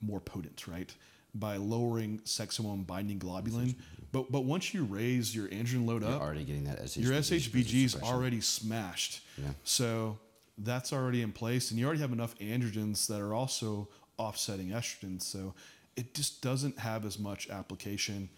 more 0.00 0.20
potent, 0.20 0.66
right? 0.66 0.94
By 1.34 1.56
lowering 1.56 2.20
sex 2.24 2.56
hormone 2.56 2.84
binding 2.84 3.18
globulin. 3.18 3.74
But, 4.12 4.30
but 4.30 4.44
once 4.44 4.72
you 4.72 4.84
raise 4.84 5.34
your 5.34 5.48
androgen 5.48 5.86
load 5.86 6.02
You're 6.02 6.12
up, 6.12 6.22
already 6.22 6.44
getting 6.44 6.64
that 6.64 6.80
SHBG. 6.82 7.02
your 7.02 7.12
SHBG 7.14 7.84
is 7.84 7.96
already 7.96 8.40
smashed. 8.40 9.20
Yeah. 9.36 9.48
So 9.64 10.18
that's 10.56 10.92
already 10.92 11.22
in 11.22 11.32
place, 11.32 11.70
and 11.70 11.80
you 11.80 11.86
already 11.86 12.00
have 12.00 12.12
enough 12.12 12.38
androgens 12.38 13.08
that 13.08 13.20
are 13.20 13.34
also 13.34 13.88
offsetting 14.18 14.68
estrogen. 14.68 15.20
So 15.20 15.54
it 15.96 16.14
just 16.14 16.42
doesn't 16.42 16.78
have 16.78 17.04
as 17.04 17.18
much 17.18 17.48
application. 17.50 18.28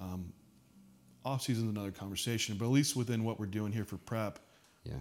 Um, 0.00 0.32
off 1.24 1.42
season 1.42 1.64
is 1.64 1.70
another 1.70 1.90
conversation, 1.92 2.56
but 2.58 2.64
at 2.66 2.70
least 2.72 2.96
within 2.96 3.22
what 3.24 3.38
we're 3.38 3.46
doing 3.46 3.72
here 3.72 3.84
for 3.84 3.96
prep, 3.96 4.38
Yeah. 4.84 4.98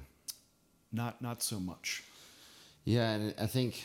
not 0.91 1.21
not 1.21 1.41
so 1.41 1.59
much. 1.59 2.03
Yeah, 2.85 3.11
and 3.13 3.33
I 3.39 3.47
think 3.47 3.83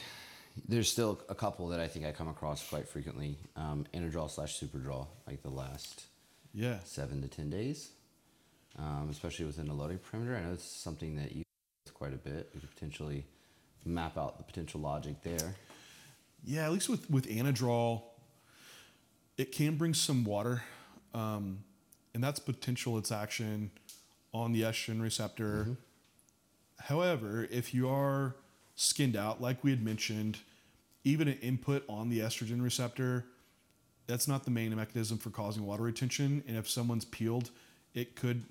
there's 0.68 0.90
still 0.90 1.20
a 1.28 1.34
couple 1.34 1.68
that 1.68 1.80
I 1.80 1.88
think 1.88 2.04
I 2.04 2.12
come 2.12 2.28
across 2.28 2.66
quite 2.68 2.88
frequently. 2.88 3.38
Um, 3.56 3.86
Innerdraw 3.94 4.30
slash 4.30 4.58
Superdraw, 4.60 5.06
like 5.26 5.42
the 5.42 5.50
last 5.50 6.04
Yeah. 6.52 6.80
seven 6.84 7.22
to 7.22 7.28
ten 7.28 7.48
days, 7.50 7.90
um, 8.76 9.08
especially 9.10 9.44
within 9.46 9.66
the 9.68 9.74
loading 9.74 9.98
perimeter. 9.98 10.36
I 10.36 10.42
know 10.42 10.52
it's 10.54 10.64
something 10.64 11.16
that 11.16 11.32
you 11.34 11.42
quite 11.94 12.12
a 12.12 12.18
bit. 12.18 12.50
We 12.54 12.60
could 12.60 12.70
potentially 12.74 13.24
map 13.86 14.18
out 14.18 14.36
the 14.36 14.44
potential 14.44 14.80
logic 14.80 15.22
there. 15.22 15.56
Yeah, 16.46 16.64
at 16.64 16.72
least 16.72 16.88
with 16.88 17.10
with 17.10 17.26
Anadrol, 17.26 18.02
it 19.36 19.50
can 19.50 19.76
bring 19.76 19.94
some 19.94 20.24
water, 20.24 20.62
um, 21.12 21.64
and 22.14 22.22
that's 22.22 22.38
potential 22.38 22.96
its 22.98 23.10
action 23.10 23.72
on 24.32 24.52
the 24.52 24.62
estrogen 24.62 25.02
receptor. 25.02 25.76
However, 26.78 27.48
if 27.50 27.74
you 27.74 27.88
are 27.88 28.36
skinned 28.76 29.16
out, 29.16 29.42
like 29.42 29.64
we 29.64 29.70
had 29.70 29.82
mentioned, 29.82 30.38
even 31.02 31.26
an 31.26 31.38
input 31.38 31.82
on 31.88 32.10
the 32.10 32.20
estrogen 32.20 32.62
receptor, 32.62 33.24
that's 34.06 34.28
not 34.28 34.44
the 34.44 34.52
main 34.52 34.74
mechanism 34.76 35.18
for 35.18 35.30
causing 35.30 35.66
water 35.66 35.82
retention. 35.82 36.44
And 36.46 36.56
if 36.56 36.68
someone's 36.70 37.04
peeled, 37.04 37.50
it 37.92 38.14
could 38.14 38.44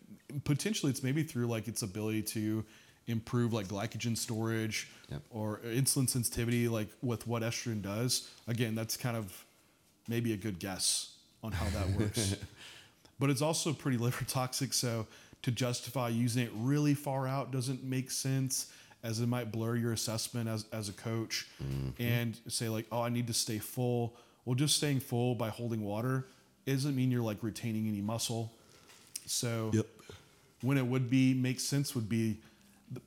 potentially 0.44 0.90
it's 0.90 1.02
maybe 1.02 1.24
through 1.24 1.48
like 1.48 1.70
its 1.70 1.82
ability 1.82 2.24
to 2.24 2.66
improve 3.08 3.54
like 3.54 3.68
glycogen 3.68 4.18
storage 4.18 4.88
Yep. 5.12 5.22
or 5.30 5.62
insulin 5.66 6.10
sensitivity, 6.10 6.68
like 6.68 6.88
with 7.04 7.28
what 7.28 7.44
estrogen 7.44 7.82
does. 7.82 8.30
Again, 8.48 8.74
that's 8.74 8.98
kind 8.98 9.16
of 9.16 9.46
maybe 10.08 10.34
a 10.34 10.38
good 10.38 10.58
guess 10.58 11.16
on 11.44 11.52
how 11.52 11.70
that 11.70 11.90
works. 12.00 12.36
but 13.20 13.30
it's 13.30 13.42
also 13.42 13.72
pretty 13.72 13.98
liver 13.98 14.26
toxic. 14.28 14.74
So 14.74 15.06
to 15.44 15.52
justify 15.52 16.10
using 16.10 16.44
it 16.44 16.52
really 16.56 16.96
far 16.96 17.28
out 17.28 17.52
doesn't 17.52 17.84
make 17.84 18.10
sense 18.10 18.72
as 19.04 19.20
it 19.20 19.28
might 19.28 19.52
blur 19.52 19.76
your 19.76 19.94
assessment 19.94 20.50
as, 20.50 20.66
as 20.74 20.90
a 20.90 20.94
coach 20.94 21.48
mm-hmm. 21.64 22.02
and 22.02 22.40
say 22.48 22.68
like, 22.68 22.88
oh, 22.92 23.04
I 23.04 23.10
need 23.10 23.28
to 23.28 23.34
stay 23.34 23.60
full. 23.60 24.16
Well, 24.46 24.56
just 24.56 24.78
staying 24.78 25.02
full 25.02 25.36
by 25.36 25.50
holding 25.50 25.84
water 25.84 26.26
doesn't 26.66 26.96
mean 26.96 27.12
you're 27.12 27.22
like 27.22 27.38
retaining 27.44 27.88
any 27.88 28.02
muscle. 28.02 28.52
So 29.28 29.72
when 30.62 30.80
it 30.80 30.86
would 30.86 31.12
be 31.12 31.36
make 31.36 31.60
sense 31.60 31.94
would 31.94 32.10
be 32.10 32.38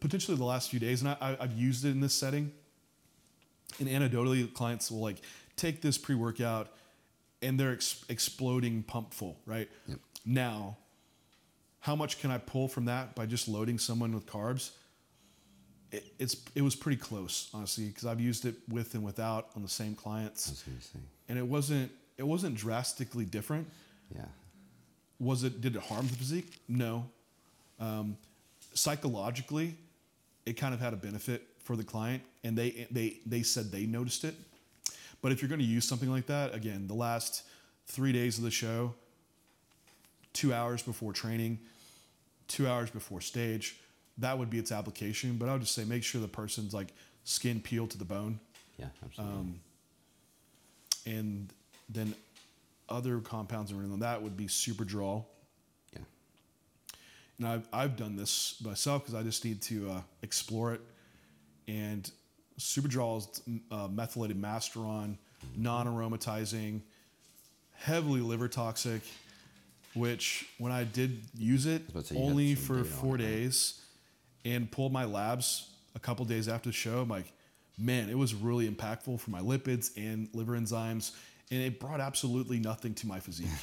potentially 0.00 0.36
the 0.36 0.44
last 0.44 0.70
few 0.70 0.80
days, 0.80 1.02
and 1.02 1.10
I, 1.10 1.36
I've 1.40 1.52
used 1.52 1.84
it 1.84 1.90
in 1.90 2.00
this 2.00 2.14
setting. 2.14 2.52
And 3.78 3.88
anecdotally, 3.88 4.52
clients 4.52 4.90
will 4.90 5.00
like 5.00 5.18
take 5.56 5.82
this 5.82 5.98
pre 5.98 6.14
workout, 6.14 6.68
and 7.42 7.58
they're 7.60 7.72
ex- 7.72 8.04
exploding 8.08 8.82
pump 8.82 9.12
full. 9.14 9.38
Right 9.46 9.68
Yep. 9.86 9.98
now, 10.24 10.76
how 11.80 11.94
much 11.94 12.20
can 12.20 12.30
I 12.30 12.38
pull 12.38 12.66
from 12.68 12.86
that 12.86 13.14
by 13.14 13.26
just 13.26 13.46
loading 13.48 13.78
someone 13.78 14.12
with 14.12 14.26
carbs? 14.26 14.70
It, 15.92 16.04
it's 16.18 16.36
it 16.54 16.62
was 16.62 16.74
pretty 16.74 16.98
close, 17.00 17.48
honestly, 17.54 17.86
because 17.86 18.04
I've 18.04 18.20
used 18.20 18.44
it 18.44 18.56
with 18.68 18.94
and 18.94 19.02
without 19.04 19.48
on 19.56 19.62
the 19.62 19.68
same 19.68 19.94
clients, 19.94 20.48
was 20.50 20.62
gonna 20.62 20.80
say. 20.80 20.98
and 21.28 21.38
it 21.38 21.46
wasn't 21.46 21.90
it 22.18 22.26
wasn't 22.26 22.56
drastically 22.56 23.24
different 23.24 23.68
Yeah. 24.14 24.24
was 25.20 25.44
it 25.44 25.60
did 25.60 25.76
it 25.76 25.82
harm 25.82 26.06
the 26.08 26.14
physique 26.14 26.58
no 26.68 27.06
um, 27.80 28.16
psychologically 28.74 29.74
it 30.46 30.54
kind 30.54 30.72
of 30.74 30.80
had 30.80 30.92
a 30.92 30.96
benefit 30.96 31.46
for 31.58 31.76
the 31.76 31.84
client 31.84 32.22
and 32.44 32.56
they 32.56 32.86
they 32.90 33.18
they 33.26 33.42
said 33.42 33.70
they 33.72 33.86
noticed 33.86 34.24
it 34.24 34.34
but 35.20 35.32
if 35.32 35.42
you're 35.42 35.48
going 35.48 35.60
to 35.60 35.64
use 35.66 35.84
something 35.86 36.10
like 36.10 36.26
that 36.26 36.54
again 36.54 36.86
the 36.86 36.94
last 36.94 37.42
three 37.86 38.12
days 38.12 38.38
of 38.38 38.44
the 38.44 38.50
show 38.50 38.94
two 40.32 40.52
hours 40.54 40.82
before 40.82 41.12
training 41.12 41.58
two 42.46 42.66
hours 42.68 42.90
before 42.90 43.20
stage 43.20 43.76
that 44.18 44.38
would 44.38 44.48
be 44.50 44.58
its 44.58 44.72
application 44.72 45.36
but 45.36 45.48
i 45.48 45.52
would 45.52 45.60
just 45.62 45.74
say 45.74 45.84
make 45.84 46.02
sure 46.04 46.20
the 46.20 46.28
person's 46.28 46.72
like 46.72 46.88
skin 47.24 47.60
peeled 47.60 47.90
to 47.90 47.98
the 47.98 48.04
bone 48.04 48.38
Yeah. 48.78 48.86
Absolutely. 49.04 49.34
um, 49.36 49.60
and 51.06 51.52
then 51.88 52.14
other 52.88 53.18
compounds 53.20 53.72
around 53.72 54.00
that 54.00 54.22
would 54.22 54.36
be 54.36 54.48
super 54.48 54.84
draw. 54.84 55.22
And 57.38 57.46
I've, 57.46 57.68
I've 57.72 57.96
done 57.96 58.16
this 58.16 58.56
myself 58.64 59.02
because 59.02 59.14
I 59.14 59.22
just 59.22 59.44
need 59.44 59.62
to 59.62 59.90
uh, 59.90 60.00
explore 60.22 60.74
it. 60.74 60.80
And 61.68 62.10
super 62.56 62.88
draw 62.88 63.18
is 63.18 63.42
uh, 63.70 63.88
methylated 63.88 64.40
masteron, 64.40 65.16
non 65.56 65.86
aromatizing, 65.86 66.80
heavily 67.74 68.20
liver 68.20 68.48
toxic, 68.48 69.02
which 69.94 70.48
when 70.58 70.72
I 70.72 70.84
did 70.84 71.20
use 71.36 71.66
it 71.66 71.88
about 71.88 72.04
to 72.06 72.08
say, 72.08 72.14
you 72.16 72.22
had 72.22 72.30
only 72.30 72.54
for 72.54 72.78
on 72.78 72.84
four 72.84 73.12
right? 73.12 73.20
days 73.20 73.80
and 74.44 74.70
pulled 74.70 74.92
my 74.92 75.04
labs 75.04 75.70
a 75.94 75.98
couple 75.98 76.24
days 76.24 76.48
after 76.48 76.68
the 76.70 76.74
show, 76.74 77.00
I'm 77.00 77.08
like, 77.08 77.32
man, 77.78 78.08
it 78.08 78.18
was 78.18 78.34
really 78.34 78.68
impactful 78.68 79.20
for 79.20 79.30
my 79.30 79.40
lipids 79.40 79.96
and 79.96 80.28
liver 80.32 80.52
enzymes. 80.58 81.12
And 81.50 81.62
it 81.62 81.80
brought 81.80 82.00
absolutely 82.00 82.58
nothing 82.58 82.94
to 82.94 83.06
my 83.06 83.20
physique. 83.20 83.48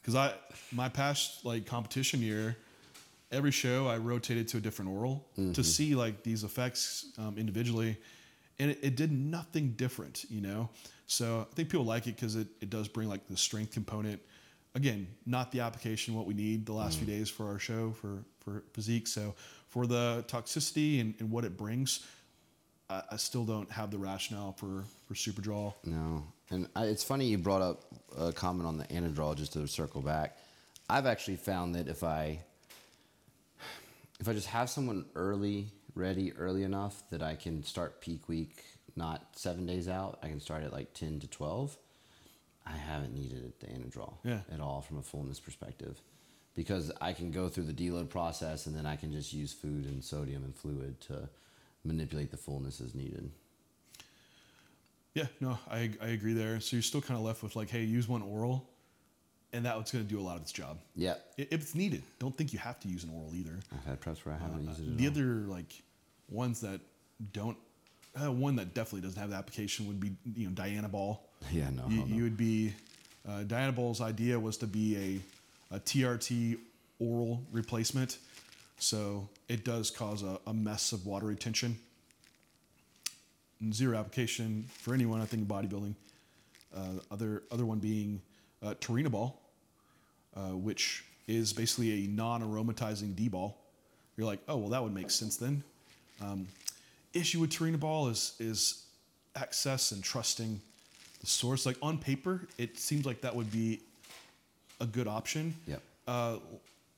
Because 0.00 0.14
I, 0.14 0.32
my 0.72 0.88
past 0.88 1.44
like 1.44 1.66
competition 1.66 2.22
year, 2.22 2.56
every 3.30 3.50
show 3.50 3.86
I 3.86 3.98
rotated 3.98 4.48
to 4.48 4.58
a 4.58 4.60
different 4.60 4.90
oral 4.90 5.26
to 5.52 5.64
see 5.64 5.94
like 5.94 6.22
these 6.22 6.44
effects 6.44 7.06
um, 7.18 7.36
individually, 7.38 7.96
and 8.58 8.70
it, 8.70 8.78
it 8.82 8.96
did 8.96 9.12
nothing 9.12 9.72
different, 9.72 10.24
you 10.30 10.40
know. 10.40 10.68
So 11.06 11.46
I 11.50 11.54
think 11.54 11.68
people 11.70 11.86
like 11.86 12.06
it 12.06 12.16
because 12.16 12.36
it, 12.36 12.48
it 12.60 12.70
does 12.70 12.88
bring 12.88 13.08
like 13.08 13.26
the 13.26 13.36
strength 13.36 13.72
component. 13.72 14.20
Again, 14.74 15.08
not 15.26 15.50
the 15.50 15.60
application 15.60 16.14
what 16.14 16.26
we 16.26 16.34
need 16.34 16.66
the 16.66 16.72
last 16.72 16.98
few 16.98 17.06
days 17.06 17.28
for 17.30 17.48
our 17.48 17.58
show 17.58 17.92
for 17.92 18.24
for 18.40 18.62
physique. 18.72 19.06
So 19.06 19.34
for 19.68 19.86
the 19.86 20.24
toxicity 20.28 21.00
and, 21.00 21.14
and 21.18 21.30
what 21.30 21.44
it 21.44 21.56
brings, 21.56 22.06
I, 22.88 23.02
I 23.12 23.16
still 23.16 23.44
don't 23.44 23.70
have 23.70 23.90
the 23.90 23.98
rationale 23.98 24.52
for 24.52 24.84
for 25.06 25.14
super 25.14 25.40
draw. 25.40 25.72
No, 25.84 26.24
and 26.50 26.68
I, 26.76 26.84
it's 26.84 27.04
funny 27.04 27.26
you 27.26 27.38
brought 27.38 27.62
up 27.62 27.84
a 28.16 28.32
comment 28.32 28.66
on 28.66 28.76
the 28.78 28.84
Anadrol 28.84 29.36
just 29.36 29.54
to 29.54 29.66
circle 29.66 30.02
back. 30.02 30.36
I've 30.90 31.06
actually 31.06 31.36
found 31.36 31.74
that 31.74 31.88
if 31.88 32.02
I 32.02 32.40
if 34.20 34.28
I 34.28 34.32
just 34.32 34.48
have 34.48 34.68
someone 34.70 35.04
early 35.14 35.68
ready 35.94 36.32
early 36.34 36.62
enough 36.62 37.02
that 37.10 37.22
I 37.22 37.34
can 37.34 37.62
start 37.62 38.00
peak 38.00 38.28
week 38.28 38.64
not 38.96 39.28
seven 39.36 39.64
days 39.66 39.88
out, 39.88 40.18
I 40.22 40.28
can 40.28 40.40
start 40.40 40.64
at 40.64 40.72
like 40.72 40.92
ten 40.94 41.20
to 41.20 41.26
twelve. 41.28 41.76
I 42.66 42.76
haven't 42.76 43.14
needed 43.14 43.52
the 43.60 43.66
Anadrol 43.66 44.14
Yeah. 44.24 44.40
at 44.52 44.60
all 44.60 44.80
from 44.82 44.98
a 44.98 45.02
fullness 45.02 45.40
perspective 45.40 46.00
because 46.54 46.90
I 47.00 47.12
can 47.14 47.30
go 47.30 47.48
through 47.48 47.64
the 47.64 47.72
deload 47.72 48.10
process 48.10 48.66
and 48.66 48.76
then 48.76 48.84
I 48.86 48.96
can 48.96 49.10
just 49.12 49.32
use 49.32 49.52
food 49.52 49.84
and 49.86 50.02
sodium 50.04 50.42
and 50.44 50.54
fluid 50.54 51.00
to 51.02 51.28
manipulate 51.84 52.30
the 52.30 52.36
fullness 52.36 52.80
as 52.80 52.94
needed. 52.94 53.30
Yeah, 55.14 55.26
no, 55.40 55.58
I 55.70 55.90
I 56.02 56.08
agree 56.08 56.34
there. 56.34 56.60
So 56.60 56.76
you're 56.76 56.82
still 56.82 57.00
kind 57.00 57.18
of 57.18 57.24
left 57.24 57.42
with 57.42 57.56
like, 57.56 57.70
hey, 57.70 57.84
use 57.84 58.06
one 58.08 58.22
oral, 58.22 58.68
and 59.52 59.64
that's 59.64 59.92
going 59.92 60.04
to 60.04 60.10
do 60.10 60.20
a 60.20 60.22
lot 60.22 60.36
of 60.36 60.42
its 60.42 60.52
job. 60.52 60.78
Yeah, 60.94 61.14
If 61.36 61.52
it's 61.52 61.74
needed, 61.74 62.02
don't 62.18 62.36
think 62.36 62.52
you 62.52 62.58
have 62.58 62.78
to 62.80 62.88
use 62.88 63.04
an 63.04 63.10
oral 63.14 63.32
either. 63.34 63.58
I've 63.72 63.84
had 63.84 64.00
preps 64.00 64.24
where 64.24 64.34
I 64.34 64.38
haven't 64.38 64.64
used 64.66 64.80
it 64.80 64.86
at 64.88 64.92
Uh, 64.92 64.96
The 64.96 65.04
all. 65.06 65.12
other 65.12 65.46
like 65.46 65.82
ones 66.28 66.60
that 66.60 66.80
don't, 67.32 67.56
uh, 68.20 68.30
one 68.30 68.56
that 68.56 68.74
definitely 68.74 69.02
doesn't 69.02 69.18
have 69.20 69.30
the 69.30 69.36
application 69.36 69.86
would 69.86 70.00
be 70.00 70.12
you 70.36 70.48
know 70.48 70.52
Dianabol. 70.54 71.18
Yeah, 71.52 71.70
no, 71.70 71.88
You, 71.88 72.04
no. 72.04 72.06
you 72.16 72.22
would 72.24 72.36
be 72.36 72.74
uh, 73.26 73.44
Dianabol's 73.46 74.00
idea 74.00 74.38
was 74.38 74.56
to 74.58 74.66
be 74.66 75.20
a, 75.70 75.76
a 75.76 75.80
TRT 75.80 76.58
oral 76.98 77.42
replacement, 77.52 78.18
so 78.78 79.28
it 79.48 79.64
does 79.64 79.90
cause 79.90 80.22
a, 80.22 80.38
a 80.46 80.52
mess 80.54 80.92
of 80.92 81.06
water 81.06 81.26
retention. 81.26 81.78
Zero 83.72 83.98
application 83.98 84.64
for 84.78 84.94
anyone. 84.94 85.20
I 85.20 85.24
think 85.26 85.42
in 85.42 85.48
bodybuilding. 85.48 85.94
Uh, 86.76 87.00
other 87.10 87.42
other 87.50 87.64
one 87.66 87.78
being 87.78 88.20
uh, 88.62 88.74
Turinabol, 88.80 89.34
uh, 90.36 90.40
which 90.56 91.04
is 91.26 91.52
basically 91.52 92.04
a 92.04 92.08
non-aromatizing 92.08 93.14
D 93.14 93.28
ball. 93.28 93.56
You're 94.16 94.26
like, 94.26 94.40
oh 94.48 94.56
well, 94.56 94.70
that 94.70 94.82
would 94.82 94.94
make 94.94 95.10
sense 95.10 95.36
then. 95.36 95.62
Um, 96.20 96.48
issue 97.14 97.40
with 97.40 97.50
Turinabol 97.50 98.10
is 98.10 98.34
is 98.40 98.84
access 99.36 99.92
and 99.92 100.02
trusting 100.02 100.60
the 101.20 101.26
source. 101.26 101.66
Like 101.66 101.76
on 101.82 101.98
paper, 101.98 102.48
it 102.58 102.78
seems 102.78 103.06
like 103.06 103.20
that 103.20 103.34
would 103.34 103.50
be 103.52 103.80
a 104.80 104.86
good 104.86 105.06
option. 105.06 105.54
Yep. 105.66 105.82
Uh, 106.06 106.36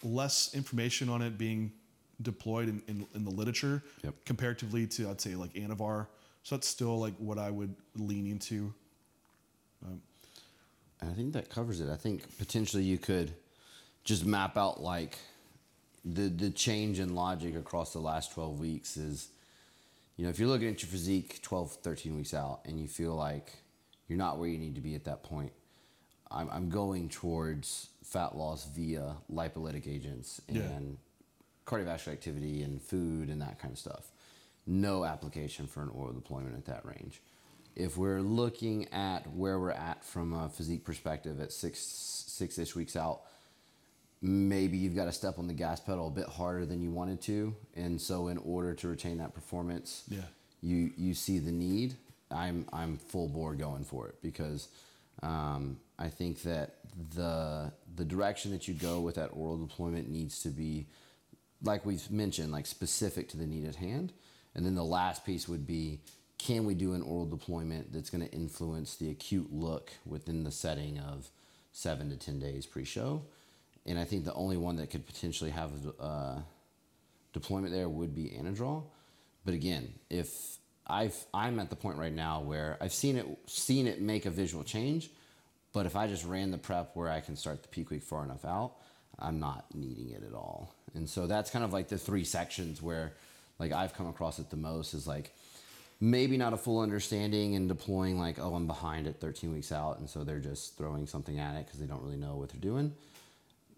less 0.02 0.54
information 0.54 1.08
on 1.08 1.20
it 1.20 1.36
being 1.36 1.72
deployed 2.22 2.68
in, 2.68 2.82
in, 2.88 3.06
in 3.14 3.24
the 3.24 3.30
literature 3.30 3.82
Yep. 4.04 4.14
comparatively 4.24 4.86
to 4.86 5.08
I'd 5.10 5.20
say 5.20 5.34
like 5.34 5.52
Anavar. 5.54 6.06
So 6.42 6.56
that's 6.56 6.66
still 6.68 6.98
like 6.98 7.14
what 7.18 7.38
I 7.38 7.50
would 7.50 7.74
lean 7.96 8.26
into. 8.26 8.72
I 11.02 11.06
think 11.12 11.32
that 11.32 11.48
covers 11.48 11.80
it. 11.80 11.88
I 11.88 11.96
think 11.96 12.36
potentially 12.38 12.82
you 12.82 12.98
could 12.98 13.32
just 14.04 14.24
map 14.26 14.56
out 14.56 14.82
like 14.82 15.18
the 16.04 16.22
the 16.28 16.50
change 16.50 16.98
in 16.98 17.14
logic 17.14 17.54
across 17.56 17.92
the 17.92 17.98
last 18.00 18.32
12 18.32 18.58
weeks 18.58 18.96
is 18.96 19.28
you 20.16 20.24
know, 20.24 20.30
if 20.30 20.38
you're 20.38 20.48
looking 20.48 20.68
at 20.68 20.82
your 20.82 20.90
physique 20.90 21.40
12, 21.42 21.72
13 21.82 22.14
weeks 22.14 22.34
out 22.34 22.60
and 22.66 22.78
you 22.78 22.86
feel 22.86 23.14
like 23.14 23.52
you're 24.06 24.18
not 24.18 24.38
where 24.38 24.48
you 24.50 24.58
need 24.58 24.74
to 24.74 24.80
be 24.82 24.94
at 24.94 25.04
that 25.04 25.22
point, 25.22 25.50
I'm, 26.30 26.50
I'm 26.50 26.68
going 26.68 27.08
towards 27.08 27.88
fat 28.04 28.36
loss 28.36 28.66
via 28.66 29.14
lipolytic 29.32 29.88
agents 29.88 30.42
and 30.46 30.58
Yeah. 30.58 30.78
cardiovascular 31.64 32.12
activity 32.12 32.62
and 32.62 32.82
food 32.82 33.30
and 33.30 33.40
that 33.40 33.58
kind 33.58 33.72
of 33.72 33.78
stuff. 33.78 34.12
No 34.66 35.06
application 35.06 35.66
for 35.66 35.82
an 35.82 35.88
oral 35.88 36.12
deployment 36.12 36.54
at 36.54 36.66
that 36.66 36.84
range. 36.84 37.22
If 37.80 37.96
we're 37.96 38.20
looking 38.20 38.88
at 38.92 39.26
where 39.32 39.58
we're 39.58 39.70
at 39.70 40.04
from 40.04 40.32
a 40.32 40.48
physique 40.48 40.84
perspective 40.84 41.40
at 41.40 41.52
six 41.52 41.78
six 41.80 42.58
ish 42.58 42.74
weeks 42.76 42.94
out, 42.96 43.22
maybe 44.22 44.76
you've 44.76 44.94
got 44.96 45.06
to 45.06 45.12
step 45.12 45.38
on 45.38 45.46
the 45.46 45.54
gas 45.54 45.80
pedal 45.80 46.08
a 46.08 46.10
bit 46.10 46.26
harder 46.26 46.66
than 46.66 46.82
you 46.82 46.90
wanted 46.90 47.20
to, 47.22 47.54
and 47.74 48.00
so 48.00 48.28
in 48.28 48.38
order 48.38 48.74
to 48.74 48.88
retain 48.88 49.18
that 49.18 49.34
performance, 49.34 50.04
Yeah. 50.08 50.20
you 50.60 50.90
you 50.96 51.14
see 51.14 51.38
the 51.38 51.52
need. 51.52 51.94
I'm 52.30 52.66
I'm 52.72 52.98
full 52.98 53.28
bore 53.28 53.54
going 53.54 53.84
for 53.84 54.08
it 54.08 54.16
because 54.22 54.68
um, 55.22 55.78
I 55.98 56.08
think 56.08 56.42
that 56.42 56.76
the 57.14 57.72
the 57.96 58.04
direction 58.04 58.52
that 58.52 58.68
you 58.68 58.74
go 58.74 59.00
with 59.00 59.14
that 59.16 59.28
oral 59.32 59.58
deployment 59.58 60.08
needs 60.08 60.42
to 60.42 60.48
be, 60.50 60.86
like 61.62 61.84
we've 61.86 62.10
mentioned, 62.10 62.52
like 62.52 62.66
specific 62.66 63.28
to 63.30 63.36
the 63.36 63.46
need 63.46 63.66
at 63.66 63.76
hand. 63.76 64.12
And 64.54 64.66
then 64.66 64.74
the 64.74 64.84
last 64.84 65.24
piece 65.24 65.48
would 65.48 65.64
be, 65.66 66.00
can 66.40 66.64
we 66.64 66.74
do 66.74 66.94
an 66.94 67.02
oral 67.02 67.26
deployment 67.26 67.92
that's 67.92 68.08
going 68.08 68.26
to 68.26 68.32
influence 68.32 68.96
the 68.96 69.10
acute 69.10 69.52
look 69.52 69.92
within 70.06 70.42
the 70.42 70.50
setting 70.50 70.98
of 70.98 71.28
seven 71.72 72.08
to 72.10 72.16
ten 72.16 72.38
days 72.38 72.66
pre-show? 72.66 73.22
And 73.86 73.98
I 73.98 74.04
think 74.04 74.24
the 74.24 74.34
only 74.34 74.56
one 74.56 74.76
that 74.76 74.90
could 74.90 75.06
potentially 75.06 75.50
have 75.50 75.72
uh, 76.00 76.36
deployment 77.32 77.72
there 77.72 77.88
would 77.88 78.14
be 78.14 78.30
Anadrol. 78.30 78.84
But 79.44 79.54
again, 79.54 79.92
if 80.08 80.58
I've 80.86 81.16
I'm 81.32 81.58
at 81.60 81.70
the 81.70 81.76
point 81.76 81.98
right 81.98 82.12
now 82.12 82.40
where 82.40 82.78
I've 82.80 82.92
seen 82.92 83.16
it 83.16 83.26
seen 83.46 83.86
it 83.86 84.00
make 84.00 84.26
a 84.26 84.30
visual 84.30 84.64
change, 84.64 85.10
but 85.72 85.84
if 85.86 85.94
I 85.94 86.06
just 86.06 86.24
ran 86.24 86.50
the 86.50 86.58
prep 86.58 86.96
where 86.96 87.10
I 87.10 87.20
can 87.20 87.36
start 87.36 87.62
the 87.62 87.68
peak 87.68 87.90
week 87.90 88.02
far 88.02 88.24
enough 88.24 88.44
out, 88.44 88.72
I'm 89.18 89.40
not 89.40 89.66
needing 89.74 90.10
it 90.10 90.22
at 90.26 90.34
all. 90.34 90.74
And 90.94 91.08
so 91.08 91.26
that's 91.26 91.50
kind 91.50 91.64
of 91.64 91.72
like 91.72 91.88
the 91.88 91.98
three 91.98 92.24
sections 92.24 92.80
where 92.80 93.12
like 93.58 93.72
I've 93.72 93.94
come 93.94 94.08
across 94.08 94.38
it 94.38 94.50
the 94.50 94.56
most 94.56 94.94
is 94.94 95.06
like 95.06 95.32
maybe 96.00 96.36
not 96.36 96.52
a 96.52 96.56
full 96.56 96.80
understanding 96.80 97.54
and 97.56 97.68
deploying 97.68 98.18
like 98.18 98.38
oh 98.38 98.54
I'm 98.54 98.66
behind 98.66 99.06
at 99.06 99.20
13 99.20 99.52
weeks 99.52 99.70
out 99.70 99.98
and 99.98 100.08
so 100.08 100.24
they're 100.24 100.38
just 100.38 100.78
throwing 100.78 101.06
something 101.06 101.38
at 101.38 101.56
it 101.56 101.66
because 101.66 101.78
they 101.78 101.86
don't 101.86 102.02
really 102.02 102.16
know 102.16 102.36
what 102.36 102.48
they're 102.48 102.60
doing 102.60 102.94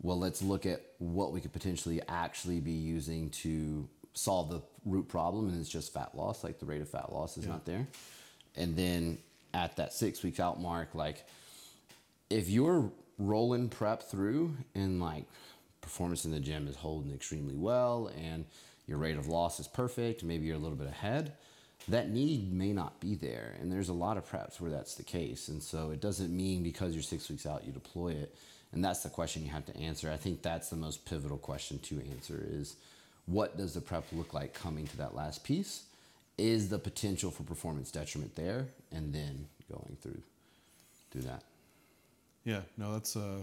well, 0.03 0.19
let's 0.19 0.43
look 0.43 0.67
at 0.67 0.83
what 0.99 1.33
we 1.33 1.41
could 1.41 1.53
potentially 1.53 2.03
actually 2.09 2.61
be 2.61 2.73
using 2.73 3.31
to 3.31 3.89
solve 4.15 4.51
the 4.51 4.61
root 4.85 5.09
problem, 5.09 5.49
and 5.49 5.59
it's 5.61 5.71
just 5.71 5.95
fat 5.95 6.15
loss. 6.15 6.43
Like 6.43 6.59
the 6.59 6.67
rate 6.67 6.83
of 6.83 6.89
fat 6.89 7.13
loss 7.13 7.39
is 7.39 7.47
not 7.47 7.65
there. 7.65 7.87
And 8.57 8.77
then 8.77 9.19
at 9.55 9.77
that 9.77 9.93
six 9.93 10.23
weeks 10.23 10.41
out 10.41 10.61
mark, 10.61 10.95
like 10.95 11.25
if 12.29 12.49
you're 12.49 12.91
rolling 13.19 13.69
prep 13.69 14.03
through 14.03 14.57
and 14.75 15.01
like 15.01 15.25
performance 15.81 16.25
in 16.25 16.33
the 16.33 16.41
gym 16.41 16.67
is 16.67 16.77
holding 16.77 17.15
extremely 17.15 17.55
well 17.55 18.11
and 18.21 18.45
your 18.87 18.99
rate 18.99 19.17
of 19.17 19.29
loss 19.29 19.61
is 19.61 19.69
perfect, 19.69 20.25
maybe 20.25 20.47
you're 20.47 20.57
a 20.57 20.59
little 20.59 20.77
bit 20.77 20.89
ahead, 20.89 21.33
that 21.89 22.11
need 22.11 22.53
may 22.53 22.73
not 22.73 23.01
be 23.01 23.15
there. 23.15 23.55
And 23.61 23.73
there's 23.73 23.89
a 23.89 23.95
lot 23.95 24.17
of 24.17 24.31
preps 24.31 24.61
where 24.61 24.71
that's 24.71 24.95
the 24.95 25.03
case. 25.03 25.49
And 25.49 25.63
so 25.63 25.91
it 25.91 26.01
doesn't 26.01 26.35
mean 26.35 26.63
because 26.63 26.95
you're 26.95 27.03
six 27.03 27.29
weeks 27.29 27.47
out, 27.47 27.65
you 27.65 27.73
deploy 27.73 28.13
it. 28.13 28.35
And 28.73 28.85
that's 28.85 29.03
the 29.03 29.11
question 29.11 29.45
you 29.45 29.51
have 29.51 29.67
to 29.67 29.77
answer. 29.77 30.11
I 30.11 30.17
think 30.17 30.43
that's 30.43 30.71
the 30.71 30.77
most 30.77 31.05
pivotal 31.05 31.39
question 31.39 31.79
to 31.81 32.03
answer 32.11 32.43
is 32.49 32.77
what 33.27 33.57
does 33.57 33.75
the 33.75 33.81
prep 33.81 34.05
look 34.13 34.33
like 34.33 34.55
coming 34.55 34.87
to 34.89 34.97
that 34.99 35.15
last 35.15 35.45
piece? 35.45 35.85
Is 36.39 36.69
the 36.71 36.79
potential 36.79 37.31
for 37.31 37.43
performance 37.43 37.91
detriment 37.91 38.35
there? 38.35 38.67
And 38.91 39.13
then 39.13 39.47
going 39.71 39.97
through 40.01 40.23
through 41.11 41.23
that. 41.23 41.43
Yeah, 42.45 42.61
no, 42.77 42.93
that's 42.93 43.17
a 43.17 43.39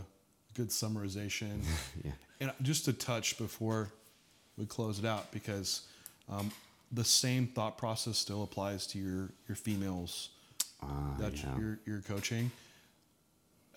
good 0.56 0.69
summarization. 0.69 1.62
Yeah. 2.04 2.12
And 2.41 2.52
just 2.62 2.86
to 2.86 2.93
touch 2.93 3.38
before 3.38 3.89
we 4.58 4.65
close 4.65 4.97
it 4.97 5.06
out, 5.06 5.30
because 5.34 5.82
um, 6.30 6.52
the 6.91 7.04
same 7.04 7.47
thought 7.47 7.78
process 7.78 8.17
still 8.17 8.43
applies 8.43 8.88
to 8.88 8.97
your 8.99 9.30
your 9.47 9.56
females 9.56 10.30
Ah, 10.82 11.15
that 11.19 11.34
yeah. 11.43 11.58
you're, 11.60 11.80
you're 11.86 12.02
coaching, 12.02 12.52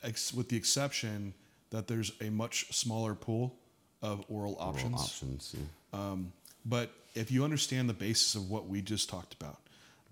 ex- 0.04 0.32
with 0.32 0.48
the 0.48 0.56
exception 0.56 1.34
that 1.70 1.88
there's 1.88 2.12
a 2.20 2.30
much 2.30 2.72
smaller 2.72 3.14
pool 3.16 3.56
of 4.02 4.24
oral 4.28 4.52
Oral 4.54 4.68
options. 4.68 4.94
options. 5.00 5.54
yeah. 5.58 5.98
Um, 6.00 6.32
but 6.64 6.90
if 7.14 7.30
you 7.32 7.42
understand 7.42 7.88
the 7.88 7.94
basis 7.94 8.34
of 8.36 8.48
what 8.48 8.68
we 8.68 8.80
just 8.82 9.08
talked 9.08 9.34
about, 9.34 9.58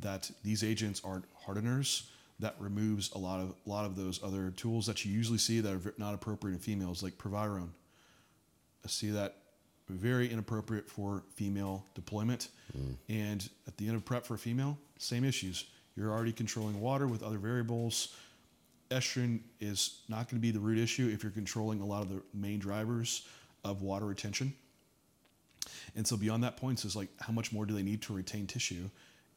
that 0.01 0.31
these 0.43 0.65
agents 0.65 1.01
aren't 1.05 1.27
hardeners, 1.45 2.11
that 2.41 2.57
removes 2.59 3.13
a 3.13 3.19
lot 3.19 3.39
of 3.41 3.55
a 3.67 3.71
lot 3.71 3.85
of 3.85 3.95
those 3.97 4.21
other 4.23 4.51
tools 4.57 4.87
that 4.87 5.05
you 5.05 5.13
usually 5.13 5.38
see 5.38 5.61
that 5.61 5.73
are 5.73 5.94
not 5.96 6.15
appropriate 6.15 6.55
in 6.55 6.59
females, 6.61 7.03
like 7.05 7.17
Provirone. 7.19 7.69
I 8.85 8.88
see 8.88 9.11
that 9.11 9.37
very 9.91 10.31
inappropriate 10.31 10.88
for 10.88 11.23
female 11.35 11.85
deployment. 11.95 12.49
And 13.09 13.49
at 13.67 13.77
the 13.77 13.87
end 13.87 13.97
of 13.97 14.05
prep 14.05 14.25
for 14.25 14.35
a 14.35 14.38
female, 14.38 14.79
same 14.99 15.25
issues. 15.25 15.65
You're 15.97 16.11
already 16.13 16.33
controlling 16.33 16.81
water 16.81 17.07
with 17.07 17.23
other 17.23 17.38
variables. 17.38 18.15
Estrogen 18.91 19.41
is 19.61 20.01
not 20.09 20.29
going 20.29 20.41
to 20.41 20.43
be 20.43 20.51
the 20.51 20.61
root 20.61 20.79
issue 20.79 21.11
if 21.13 21.23
you're 21.23 21.33
controlling 21.33 21.81
a 21.81 21.87
lot 21.87 22.03
of 22.03 22.09
the 22.09 22.23
main 22.35 22.59
drivers 22.59 23.27
of 23.65 23.83
water 23.83 24.07
retention. 24.07 24.55
And 25.97 26.07
so 26.07 26.17
beyond 26.17 26.43
that 26.45 26.57
point 26.57 26.85
is 26.85 26.97
like 26.97 27.09
how 27.21 27.33
much 27.33 27.53
more 27.53 27.67
do 27.67 27.75
they 27.75 27.83
need 27.83 28.03
to 28.03 28.13
retain 28.13 28.47
tissue? 28.47 28.88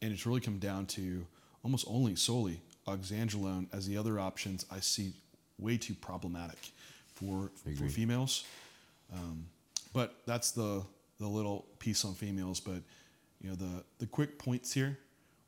And 0.01 0.11
it's 0.11 0.25
really 0.25 0.41
come 0.41 0.59
down 0.59 0.85
to 0.87 1.25
almost 1.63 1.85
only 1.87 2.15
solely 2.15 2.61
oxandrolone 2.87 3.67
as 3.73 3.87
the 3.87 3.97
other 3.97 4.19
options 4.19 4.65
I 4.71 4.79
see 4.79 5.13
way 5.57 5.77
too 5.77 5.93
problematic 5.93 6.71
for 7.13 7.51
for 7.55 7.87
females. 7.89 8.43
Um, 9.13 9.45
but 9.93 10.15
that's 10.25 10.51
the 10.51 10.83
the 11.19 11.27
little 11.27 11.65
piece 11.79 12.03
on 12.03 12.13
females. 12.15 12.59
But 12.59 12.81
you 13.39 13.49
know 13.49 13.55
the 13.55 13.83
the 13.99 14.07
quick 14.07 14.37
points 14.37 14.73
here 14.73 14.97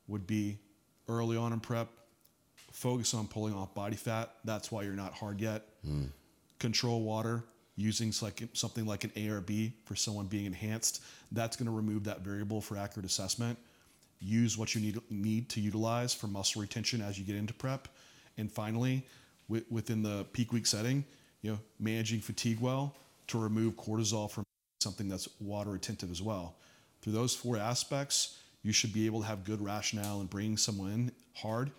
would 0.07 0.25
be 0.25 0.59
early 1.09 1.35
on 1.37 1.51
in 1.53 1.59
prep, 1.59 1.89
focus 2.71 3.13
on 3.13 3.27
pulling 3.27 3.53
off 3.53 3.73
body 3.73 3.95
fat. 3.95 4.31
That's 4.43 4.71
why 4.71 4.83
you're 4.83 4.93
not 4.93 5.13
hard 5.13 5.41
yet. 5.41 5.63
Hmm. 5.83 6.05
Control 6.59 7.01
water 7.01 7.43
using 7.75 8.13
like 8.21 8.41
something 8.53 8.85
like 8.85 9.03
an 9.03 9.09
ARB 9.11 9.73
for 9.83 9.95
someone 9.95 10.27
being 10.27 10.45
enhanced. 10.45 11.03
That's 11.31 11.57
going 11.57 11.65
to 11.65 11.75
remove 11.75 12.05
that 12.05 12.21
variable 12.21 12.61
for 12.61 12.77
accurate 12.77 13.05
assessment. 13.05 13.57
Use 14.19 14.57
what 14.57 14.73
you 14.73 14.81
need 14.81 14.99
need 15.09 15.49
to 15.49 15.59
utilize 15.59 16.13
for 16.13 16.27
muscle 16.27 16.61
retention 16.61 17.01
as 17.01 17.19
you 17.19 17.25
get 17.25 17.35
into 17.35 17.53
prep. 17.53 17.87
And 18.37 18.51
finally, 18.51 19.05
wi- 19.49 19.65
within 19.69 20.03
the 20.03 20.25
peak 20.31 20.53
week 20.53 20.65
setting, 20.65 21.03
you 21.41 21.51
know, 21.51 21.59
managing 21.79 22.21
fatigue 22.21 22.59
well 22.59 22.95
to 23.27 23.39
remove 23.39 23.75
cortisol 23.75 24.29
from 24.29 24.43
something 24.81 25.09
that's 25.09 25.27
water 25.39 25.71
retentive 25.71 26.11
as 26.11 26.21
well. 26.21 26.55
Through 27.01 27.13
those 27.13 27.35
four 27.35 27.57
aspects, 27.57 28.39
you 28.63 28.71
should 28.71 28.93
be 28.93 29.05
able 29.05 29.21
to 29.21 29.27
have 29.27 29.43
good 29.43 29.61
rationale 29.61 30.21
in 30.21 30.27
bringing 30.27 30.57
someone 30.57 30.91
in 30.91 31.11
hard 31.35 31.71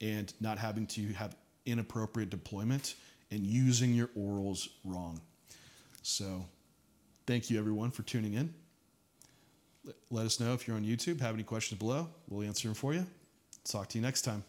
and 0.00 0.32
not 0.40 0.58
having 0.58 0.86
to 0.86 1.12
have 1.12 1.36
inappropriate 1.66 2.30
deployment 2.30 2.94
and 3.30 3.44
using 3.44 3.94
your 3.94 4.08
orals 4.18 4.68
wrong. 4.84 5.20
So, 6.02 6.44
thank 7.26 7.50
you 7.50 7.58
everyone 7.58 7.90
for 7.90 8.02
tuning 8.02 8.34
in. 8.34 8.52
Let 10.10 10.26
us 10.26 10.40
know 10.40 10.52
if 10.52 10.66
you're 10.66 10.76
on 10.76 10.84
YouTube, 10.84 11.20
have 11.20 11.34
any 11.34 11.44
questions 11.44 11.78
below. 11.78 12.08
We'll 12.28 12.46
answer 12.46 12.68
them 12.68 12.74
for 12.74 12.94
you. 12.94 13.06
Talk 13.64 13.88
to 13.90 13.98
you 13.98 14.02
next 14.02 14.22
time. 14.22 14.44